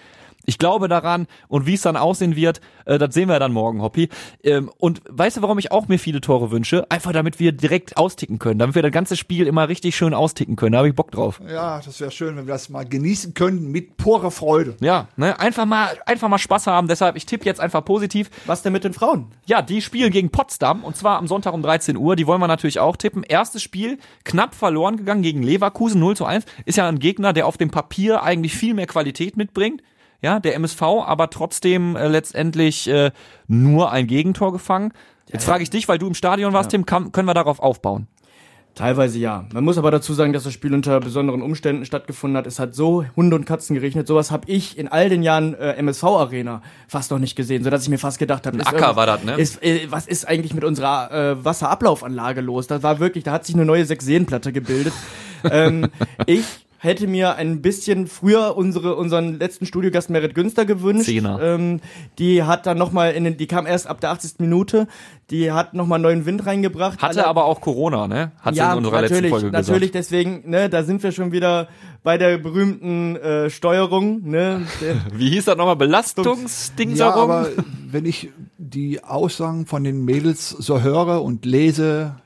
ich 0.46 0.58
glaube 0.58 0.88
daran 0.88 1.26
und 1.48 1.66
wie 1.66 1.74
es 1.74 1.82
dann 1.82 1.96
aussehen 1.96 2.36
wird, 2.36 2.60
äh, 2.86 2.98
das 2.98 3.14
sehen 3.14 3.28
wir 3.28 3.38
dann 3.38 3.52
morgen, 3.52 3.82
Hoppi. 3.82 4.08
Ähm, 4.42 4.70
und 4.78 5.02
weißt 5.08 5.36
du, 5.38 5.42
warum 5.42 5.58
ich 5.58 5.72
auch 5.72 5.88
mir 5.88 5.98
viele 5.98 6.20
Tore 6.20 6.50
wünsche? 6.50 6.90
Einfach 6.90 7.12
damit 7.12 7.38
wir 7.38 7.52
direkt 7.52 7.96
austicken 7.96 8.38
können, 8.38 8.58
damit 8.58 8.74
wir 8.74 8.82
das 8.82 8.92
ganze 8.92 9.16
Spiel 9.16 9.46
immer 9.46 9.68
richtig 9.68 9.96
schön 9.96 10.14
austicken 10.14 10.56
können. 10.56 10.72
Da 10.72 10.78
habe 10.78 10.88
ich 10.88 10.94
Bock 10.94 11.10
drauf. 11.10 11.40
Ja, 11.48 11.80
das 11.84 12.00
wäre 12.00 12.10
schön, 12.10 12.36
wenn 12.36 12.46
wir 12.46 12.54
das 12.54 12.68
mal 12.68 12.84
genießen 12.84 13.34
können 13.34 13.70
mit 13.70 13.96
purer 13.96 14.30
Freude. 14.30 14.76
Ja, 14.80 15.08
ne, 15.16 15.38
einfach 15.38 15.66
mal 15.66 15.88
einfach 16.06 16.28
mal 16.28 16.38
Spaß 16.38 16.66
haben. 16.66 16.88
Deshalb 16.88 17.16
ich 17.16 17.26
tippe 17.26 17.44
jetzt 17.44 17.60
einfach 17.60 17.84
positiv. 17.84 18.30
was 18.46 18.62
denn 18.62 18.72
mit 18.72 18.84
den 18.84 18.92
Frauen? 18.92 19.26
Ja, 19.46 19.62
die 19.62 19.82
spielen 19.82 20.12
gegen 20.12 20.30
Potsdam 20.30 20.84
und 20.84 20.96
zwar 20.96 21.18
am 21.18 21.26
Sonntag 21.26 21.52
um 21.52 21.62
13 21.62 21.96
Uhr. 21.96 22.16
Die 22.16 22.26
wollen 22.26 22.40
wir 22.40 22.48
natürlich 22.48 22.78
auch 22.78 22.96
tippen. 22.96 23.22
Erstes 23.22 23.62
Spiel 23.62 23.98
knapp 24.24 24.54
verloren 24.54 24.96
gegangen 24.96 25.22
gegen 25.22 25.42
Leverkusen 25.42 26.00
0 26.00 26.16
zu 26.16 26.24
1. 26.24 26.44
Ist 26.64 26.76
ja 26.78 26.88
ein 26.88 26.98
Gegner, 26.98 27.32
der 27.32 27.46
auf 27.46 27.56
dem 27.56 27.70
Papier 27.70 28.22
eigentlich 28.22 28.54
viel 28.54 28.74
mehr 28.74 28.86
Qualität 28.86 29.36
mitbringt. 29.36 29.82
Ja, 30.22 30.40
der 30.40 30.54
MSV, 30.54 30.82
aber 30.82 31.30
trotzdem 31.30 31.96
äh, 31.96 32.08
letztendlich 32.08 32.88
äh, 32.88 33.10
nur 33.48 33.92
ein 33.92 34.06
Gegentor 34.06 34.52
gefangen. 34.52 34.92
Jetzt 35.32 35.44
frage 35.44 35.62
ich 35.62 35.70
dich, 35.70 35.88
weil 35.88 35.98
du 35.98 36.06
im 36.06 36.14
Stadion 36.14 36.52
warst, 36.52 36.70
Tim, 36.70 36.86
kann, 36.86 37.12
können 37.12 37.26
wir 37.26 37.34
darauf 37.34 37.58
aufbauen? 37.58 38.06
Teilweise 38.76 39.18
ja. 39.18 39.46
Man 39.54 39.64
muss 39.64 39.78
aber 39.78 39.90
dazu 39.90 40.12
sagen, 40.12 40.34
dass 40.34 40.44
das 40.44 40.52
Spiel 40.52 40.74
unter 40.74 41.00
besonderen 41.00 41.40
Umständen 41.40 41.86
stattgefunden 41.86 42.36
hat. 42.36 42.46
Es 42.46 42.58
hat 42.58 42.74
so 42.74 43.06
Hunde 43.16 43.34
und 43.34 43.46
Katzen 43.46 43.74
geregnet. 43.74 44.06
Sowas 44.06 44.30
habe 44.30 44.50
ich 44.50 44.76
in 44.76 44.86
all 44.86 45.08
den 45.08 45.22
Jahren 45.22 45.54
äh, 45.54 45.72
MSV 45.76 46.04
Arena 46.04 46.60
fast 46.86 47.10
noch 47.10 47.18
nicht 47.18 47.36
gesehen, 47.36 47.64
so 47.64 47.70
dass 47.70 47.84
ich 47.84 47.88
mir 47.88 47.98
fast 47.98 48.18
gedacht 48.18 48.46
habe, 48.46 48.60
Acker 48.66 48.94
war 48.94 49.06
das, 49.06 49.24
ne? 49.24 49.36
Ist, 49.36 49.62
äh, 49.62 49.86
was 49.88 50.06
ist 50.06 50.28
eigentlich 50.28 50.52
mit 50.52 50.62
unserer 50.62 51.10
äh, 51.10 51.42
Wasserablaufanlage 51.44 52.42
los? 52.42 52.66
Das 52.66 52.82
war 52.82 53.00
wirklich, 53.00 53.24
da 53.24 53.32
hat 53.32 53.46
sich 53.46 53.54
eine 53.54 53.64
neue 53.64 53.86
Sechseenplatte 53.86 54.52
gebildet. 54.52 54.92
ähm, 55.50 55.88
ich 56.26 56.65
hätte 56.78 57.06
mir 57.06 57.36
ein 57.36 57.62
bisschen 57.62 58.06
früher 58.06 58.56
unsere 58.56 58.96
unseren 58.96 59.38
letzten 59.38 59.66
Studiogast 59.66 60.10
Merit 60.10 60.34
Günster 60.34 60.64
gewünscht. 60.64 61.06
Zehner. 61.06 61.40
Ähm, 61.42 61.80
die 62.18 62.42
hat 62.42 62.66
dann 62.66 62.78
noch 62.78 62.92
mal 62.92 63.12
in 63.12 63.24
den, 63.24 63.36
die 63.36 63.46
kam 63.46 63.66
erst 63.66 63.86
ab 63.86 64.00
der 64.00 64.10
80. 64.10 64.34
Minute. 64.38 64.86
Die 65.30 65.50
hat 65.50 65.74
noch 65.74 65.86
mal 65.86 65.98
neuen 65.98 66.24
Wind 66.26 66.46
reingebracht. 66.46 67.02
Hatte 67.02 67.18
Alle- 67.20 67.26
aber 67.26 67.44
auch 67.46 67.60
Corona, 67.60 68.06
ne? 68.06 68.32
Hat 68.40 68.54
sie 68.54 68.58
ja, 68.60 68.72
in 68.72 68.78
unserer 68.78 69.00
letzten 69.00 69.14
natürlich, 69.14 69.30
Folge 69.30 69.46
gesagt. 69.50 69.68
natürlich, 69.68 69.90
deswegen, 69.90 70.48
ne, 70.48 70.68
da 70.68 70.84
sind 70.84 71.02
wir 71.02 71.10
schon 71.12 71.32
wieder 71.32 71.68
bei 72.04 72.16
der 72.18 72.38
berühmten 72.38 73.16
äh, 73.16 73.50
Steuerung, 73.50 74.22
ne? 74.28 74.62
Wie 75.12 75.30
hieß 75.30 75.46
das 75.46 75.56
nochmal? 75.56 75.74
Belastungsdings 75.76 76.98
Ja, 76.98 77.12
aber 77.14 77.48
wenn 77.90 78.04
ich 78.04 78.30
die 78.58 79.02
Aussagen 79.02 79.66
von 79.66 79.82
den 79.82 80.04
Mädels 80.04 80.50
so 80.50 80.80
höre 80.82 81.22
und 81.22 81.44
lese, 81.44 82.16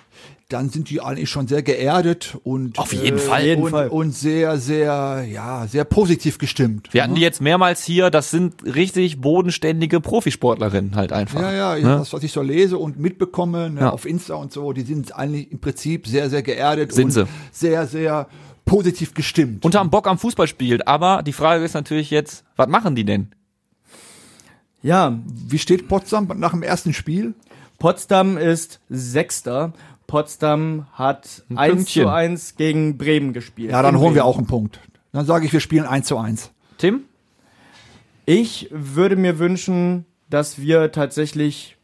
dann 0.53 0.69
sind 0.71 0.91
die 0.91 1.01
eigentlich 1.01 1.31
schon 1.31 1.49
sehr 1.49 1.63
geerdet 1.63 2.37
und 2.45 2.79
Auf 2.79 2.93
jeden 2.93 3.17
äh, 3.17 3.21
Fall. 3.21 3.45
jeden 3.45 3.63
und, 3.63 3.71
Fall. 3.71 3.89
und 3.89 4.15
sehr, 4.15 4.59
sehr, 4.59 5.25
ja, 5.31 5.67
sehr 5.67 5.85
positiv 5.85 6.39
gestimmt. 6.39 6.89
Wir 6.93 7.03
hatten 7.05 7.15
die 7.15 7.21
jetzt 7.23 7.41
mehrmals 7.41 7.83
hier, 7.85 8.11
das 8.11 8.31
sind 8.31 8.63
richtig 8.65 9.21
bodenständige 9.21 10.01
Profisportlerinnen 10.01 10.97
halt 10.97 11.13
einfach. 11.13 11.41
Ja, 11.41 11.53
ja, 11.53 11.75
Ne? 11.77 11.97
das, 11.99 12.13
was 12.13 12.23
ich 12.23 12.33
so 12.33 12.43
lese 12.43 12.77
und 12.79 12.99
mitbekomme 12.99 13.71
ne, 13.71 13.81
Ja. 13.81 13.91
auf 13.91 14.05
Insta 14.07 14.35
und 14.35 14.53
so, 14.53 14.73
die 14.73 14.83
sind 14.83 15.15
eigentlich 15.17 15.51
im 15.53 15.61
Prinzip 15.61 16.07
sehr, 16.07 16.29
sehr 16.29 16.43
geerdet 16.43 16.93
Sind 16.93 17.05
und 17.07 17.11
sie. 17.13 17.25
sehr, 17.53 17.87
sehr 17.87 18.29
positiv 18.65 19.15
gestimmt. 19.15 19.65
Und 19.65 19.75
haben 19.75 19.91
Bock 19.91 20.07
am 20.07 20.19
Fußball 20.19 20.47
spielt. 20.47 20.87
Aber 20.87 21.23
die 21.23 21.33
Frage 21.33 21.65
ist 21.65 21.75
natürlich 21.75 22.11
jetzt, 22.11 22.45
was 22.57 22.69
machen 22.69 22.95
die 22.95 23.05
denn? 23.05 23.29
ja, 24.83 25.19
Wie 25.27 25.59
steht 25.59 25.89
Potsdam 25.89 26.29
nach 26.37 26.53
dem 26.53 26.63
ersten 26.63 26.93
Spiel? 26.95 27.35
Potsdam 27.79 28.37
ist 28.39 28.81
Sechster. 28.89 29.73
Potsdam 30.11 30.87
hat 30.93 31.45
1 31.55 31.75
Pünktchen. 31.77 32.03
zu 32.03 32.09
1 32.09 32.57
gegen 32.57 32.99
Bremen 32.99 33.33
gespielt. 33.33 33.71
Ja, 33.71 33.81
dann 33.81 33.97
holen 33.97 34.17
wir 34.17 34.25
auch 34.25 34.39
einen 34.39 34.49
Punkt. 34.49 34.81
Dann 35.13 35.25
sage 35.25 35.47
ich, 35.47 35.53
wir 35.53 35.61
spielen 35.61 35.87
1 35.87 36.09
zu 36.09 36.19
1. 36.19 36.51
Tim? 36.79 37.05
Ich 38.27 38.69
würde 38.73 39.15
mir 39.15 39.39
wünschen, 39.39 40.07
dass 40.29 40.61
wir 40.61 40.91
tatsächlich 40.91 41.77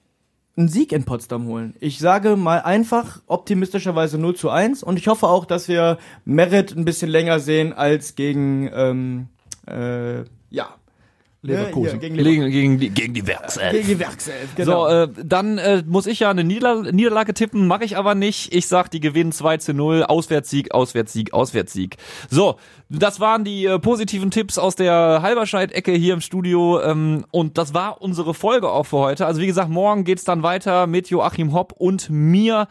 einen 0.57 0.69
Sieg 0.69 0.91
in 0.91 1.05
Potsdam 1.05 1.47
holen. 1.47 1.77
Ich 1.79 2.01
sage 2.01 2.35
mal 2.35 2.63
einfach 2.63 3.23
optimistischerweise 3.29 4.19
0 4.19 4.35
zu 4.35 4.51
1 4.51 4.83
und 4.83 4.99
ich 4.99 5.07
hoffe 5.07 5.29
auch, 5.29 5.45
dass 5.45 5.69
wir 5.69 5.97
Merit 6.25 6.77
ein 6.77 6.85
bisschen 6.85 7.11
länger 7.11 7.39
sehen 7.39 7.73
als 7.75 8.17
gegen, 8.17 8.69
ähm, 8.75 9.29
äh, 9.69 10.25
ja. 10.51 10.75
Leverkusen. 11.47 12.01
Hier, 12.01 12.11
gegen, 12.11 12.15
Leverkusen. 12.17 12.51
Gegen, 12.51 12.79
gegen, 12.79 12.79
die, 12.79 12.91
gegen 12.91 13.15
die 13.15 13.27
Werkself. 13.27 13.73
gegen 13.73 13.87
die 13.87 13.99
Werkself, 13.99 14.55
genau. 14.55 14.89
So, 14.89 14.95
äh, 14.95 15.09
dann 15.25 15.59
äh, 15.59 15.83
muss 15.87 16.07
ich 16.07 16.21
ja 16.21 16.31
eine 16.31 16.45
Nieder 16.45 16.93
Niederlage 16.93 17.35
tippen, 17.35 17.67
mache 17.67 17.85
ich 17.85 17.97
aber 17.97 18.15
nicht. 18.15 18.55
Ich 18.55 18.69
sag, 18.69 18.91
die 18.91 19.01
gewinnen 19.01 19.33
2 19.33 19.59
zu 19.59 19.75
0, 19.75 20.05
Auswärtssieg, 20.05 20.73
Auswärtssieg, 20.73 21.33
Auswärtssieg. 21.33 21.97
So, 22.31 22.57
das 22.89 23.21
waren 23.21 23.45
die 23.45 23.67
äh, 23.67 23.79
positiven 23.79 24.31
Tipps 24.31 24.59
aus 24.59 24.77
der 24.77 25.21
Halberscheid-Ecke 25.23 25.93
hier 25.93 26.15
im 26.15 26.21
Studio 26.21 26.81
ähm, 26.83 27.25
und 27.31 27.59
das 27.59 27.75
war 27.75 28.01
unsere 28.01 28.35
Folge 28.35 28.71
auch 28.71 28.85
für 28.85 28.99
heute. 28.99 29.27
Also 29.27 29.41
wie 29.41 29.47
gesagt, 29.47 29.71
morgen 29.71 30.05
geht's 30.05 30.25
dann 30.25 30.43
weiter 30.43 30.87
mit 30.87 31.11
Joachim 31.11 31.53
Hopp 31.53 31.73
und 31.73 32.09
mir 32.11 32.69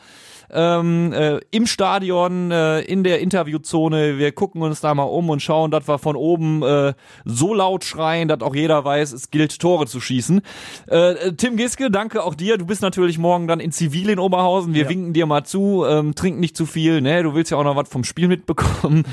ähm, 0.52 1.14
äh, 1.14 1.40
im 1.52 1.66
Stadion, 1.68 2.52
äh, 2.52 2.82
in 2.82 3.04
der 3.04 3.20
Interviewzone. 3.22 4.18
Wir 4.18 4.32
gucken 4.32 4.62
uns 4.62 4.82
da 4.82 4.94
mal 4.94 5.04
um 5.04 5.30
und 5.30 5.42
schauen, 5.42 5.72
dass 5.72 5.88
wir 5.88 5.98
von 6.00 6.16
oben 6.16 6.64
äh, 6.64 6.94
so 7.26 7.54
laut 7.54 7.84
schreien, 7.84 8.28
dass 8.28 8.42
auch 8.42 8.56
jeder 8.56 8.84
weiß, 8.86 9.12
es 9.14 9.32
gilt, 9.32 9.60
Tore 9.60 9.88
zu 9.88 10.00
schießen. 10.00 10.42
Äh, 10.90 10.98
äh, 10.98 11.34
Tim 11.34 11.58
Giske, 11.58 11.90
danke 11.92 12.24
auch 12.24 12.36
dir. 12.36 12.58
Du 12.58 12.66
bist 12.66 12.82
natürlich 12.82 13.18
morgen 13.18 13.48
dann 13.48 13.60
in 13.60 13.72
Zivil 13.72 14.10
in 14.10 14.20
Oberhausen. 14.20 14.74
Wir 14.74 14.84
Ja. 14.84 14.90
winken 14.90 15.14
dir 15.14 15.26
mal 15.26 15.44
zu. 15.44 15.86
Ähm, 15.88 16.16
trink 16.16 16.40
nicht 16.40 16.56
zu 16.58 16.66
viel, 16.66 17.02
ne? 17.02 17.24
Du 17.24 17.34
willst 17.36 17.52
ja 17.52 17.58
auch 17.58 17.64
noch 17.64 17.76
was 17.76 17.90
vom 17.90 18.04
Spiel 18.04 18.28
mitbekommen. 18.28 19.04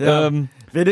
Ja. 0.00 0.26
Ähm, 0.26 0.48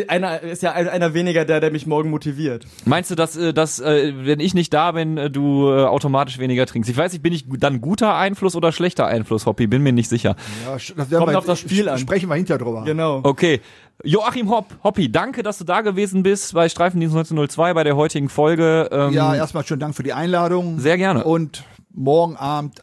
einer 0.08 0.40
ist 0.40 0.62
ja 0.62 0.72
ein- 0.72 0.88
einer 0.88 1.14
weniger 1.14 1.44
der, 1.44 1.60
der 1.60 1.70
mich 1.70 1.86
morgen 1.86 2.10
motiviert. 2.10 2.66
Meinst 2.84 3.10
du, 3.10 3.14
dass, 3.14 3.36
äh, 3.36 3.52
dass 3.52 3.80
äh, 3.80 4.12
wenn 4.26 4.40
ich 4.40 4.54
nicht 4.54 4.72
da 4.72 4.92
bin, 4.92 5.16
äh, 5.18 5.30
du 5.30 5.68
äh, 5.70 5.84
automatisch 5.84 6.38
weniger 6.38 6.66
trinkst? 6.66 6.90
Ich 6.90 6.96
weiß 6.96 7.12
nicht, 7.12 7.22
bin 7.22 7.32
ich 7.32 7.44
dann 7.58 7.80
guter 7.80 8.14
Einfluss 8.16 8.56
oder 8.56 8.72
schlechter 8.72 9.06
Einfluss, 9.06 9.46
Hoppi? 9.46 9.66
Bin 9.66 9.82
mir 9.82 9.92
nicht 9.92 10.08
sicher. 10.08 10.36
Ja, 10.66 10.74
das 10.74 10.94
Kommt 11.10 11.30
wir, 11.30 11.38
auf 11.38 11.46
das 11.46 11.58
Spiel 11.60 11.88
an. 11.88 11.98
Sprechen 11.98 12.28
wir 12.28 12.34
hinterher 12.36 12.58
drüber. 12.64 12.84
Genau. 12.84 13.20
Okay. 13.22 13.60
Joachim 14.02 14.50
Hopp, 14.50 14.66
Hoppi, 14.82 15.10
danke, 15.12 15.42
dass 15.42 15.58
du 15.58 15.64
da 15.64 15.80
gewesen 15.80 16.22
bist 16.24 16.52
bei 16.54 16.68
Streifendienst 16.68 17.14
1902 17.14 17.74
bei 17.74 17.84
der 17.84 17.96
heutigen 17.96 18.28
Folge. 18.28 18.88
Ähm, 18.90 19.12
Ja, 19.12 19.34
erstmal 19.36 19.64
schönen 19.64 19.80
Dank 19.80 19.94
für 19.94 20.02
die 20.02 20.12
Einladung. 20.12 20.80
Sehr 20.80 20.96
gerne. 20.98 21.22
Und 21.24 21.62
morgen 21.92 22.36
Abend 22.36 22.82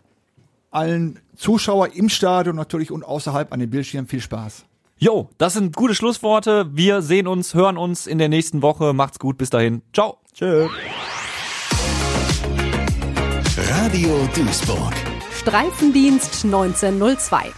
allen 0.72 1.20
Zuschauer 1.36 1.89
im 1.95 2.08
Stadion 2.08 2.56
natürlich 2.56 2.91
und 2.91 3.04
außerhalb 3.04 3.52
an 3.52 3.60
den 3.60 3.70
Bildschirmen 3.70 4.08
viel 4.08 4.22
Spaß. 4.22 4.64
Jo, 5.04 5.30
das 5.39 5.54
sind 5.54 5.76
gute 5.76 5.95
Schlussworte. 5.95 6.68
Wir 6.74 7.02
sehen 7.02 7.26
uns, 7.26 7.56
hören 7.56 7.76
uns 7.76 8.06
in 8.06 8.20
der 8.20 8.30
nächsten 8.30 8.62
Woche. 8.62 8.93
Macht's 8.93 9.18
gut, 9.18 9.36
bis 9.36 9.49
dahin. 9.49 9.82
Ciao. 9.93 10.20
Tschö. 10.32 10.68
Radio 13.58 14.30
Duisburg. 14.36 14.93
Streifendienst 15.36 16.45
1902. 16.45 17.52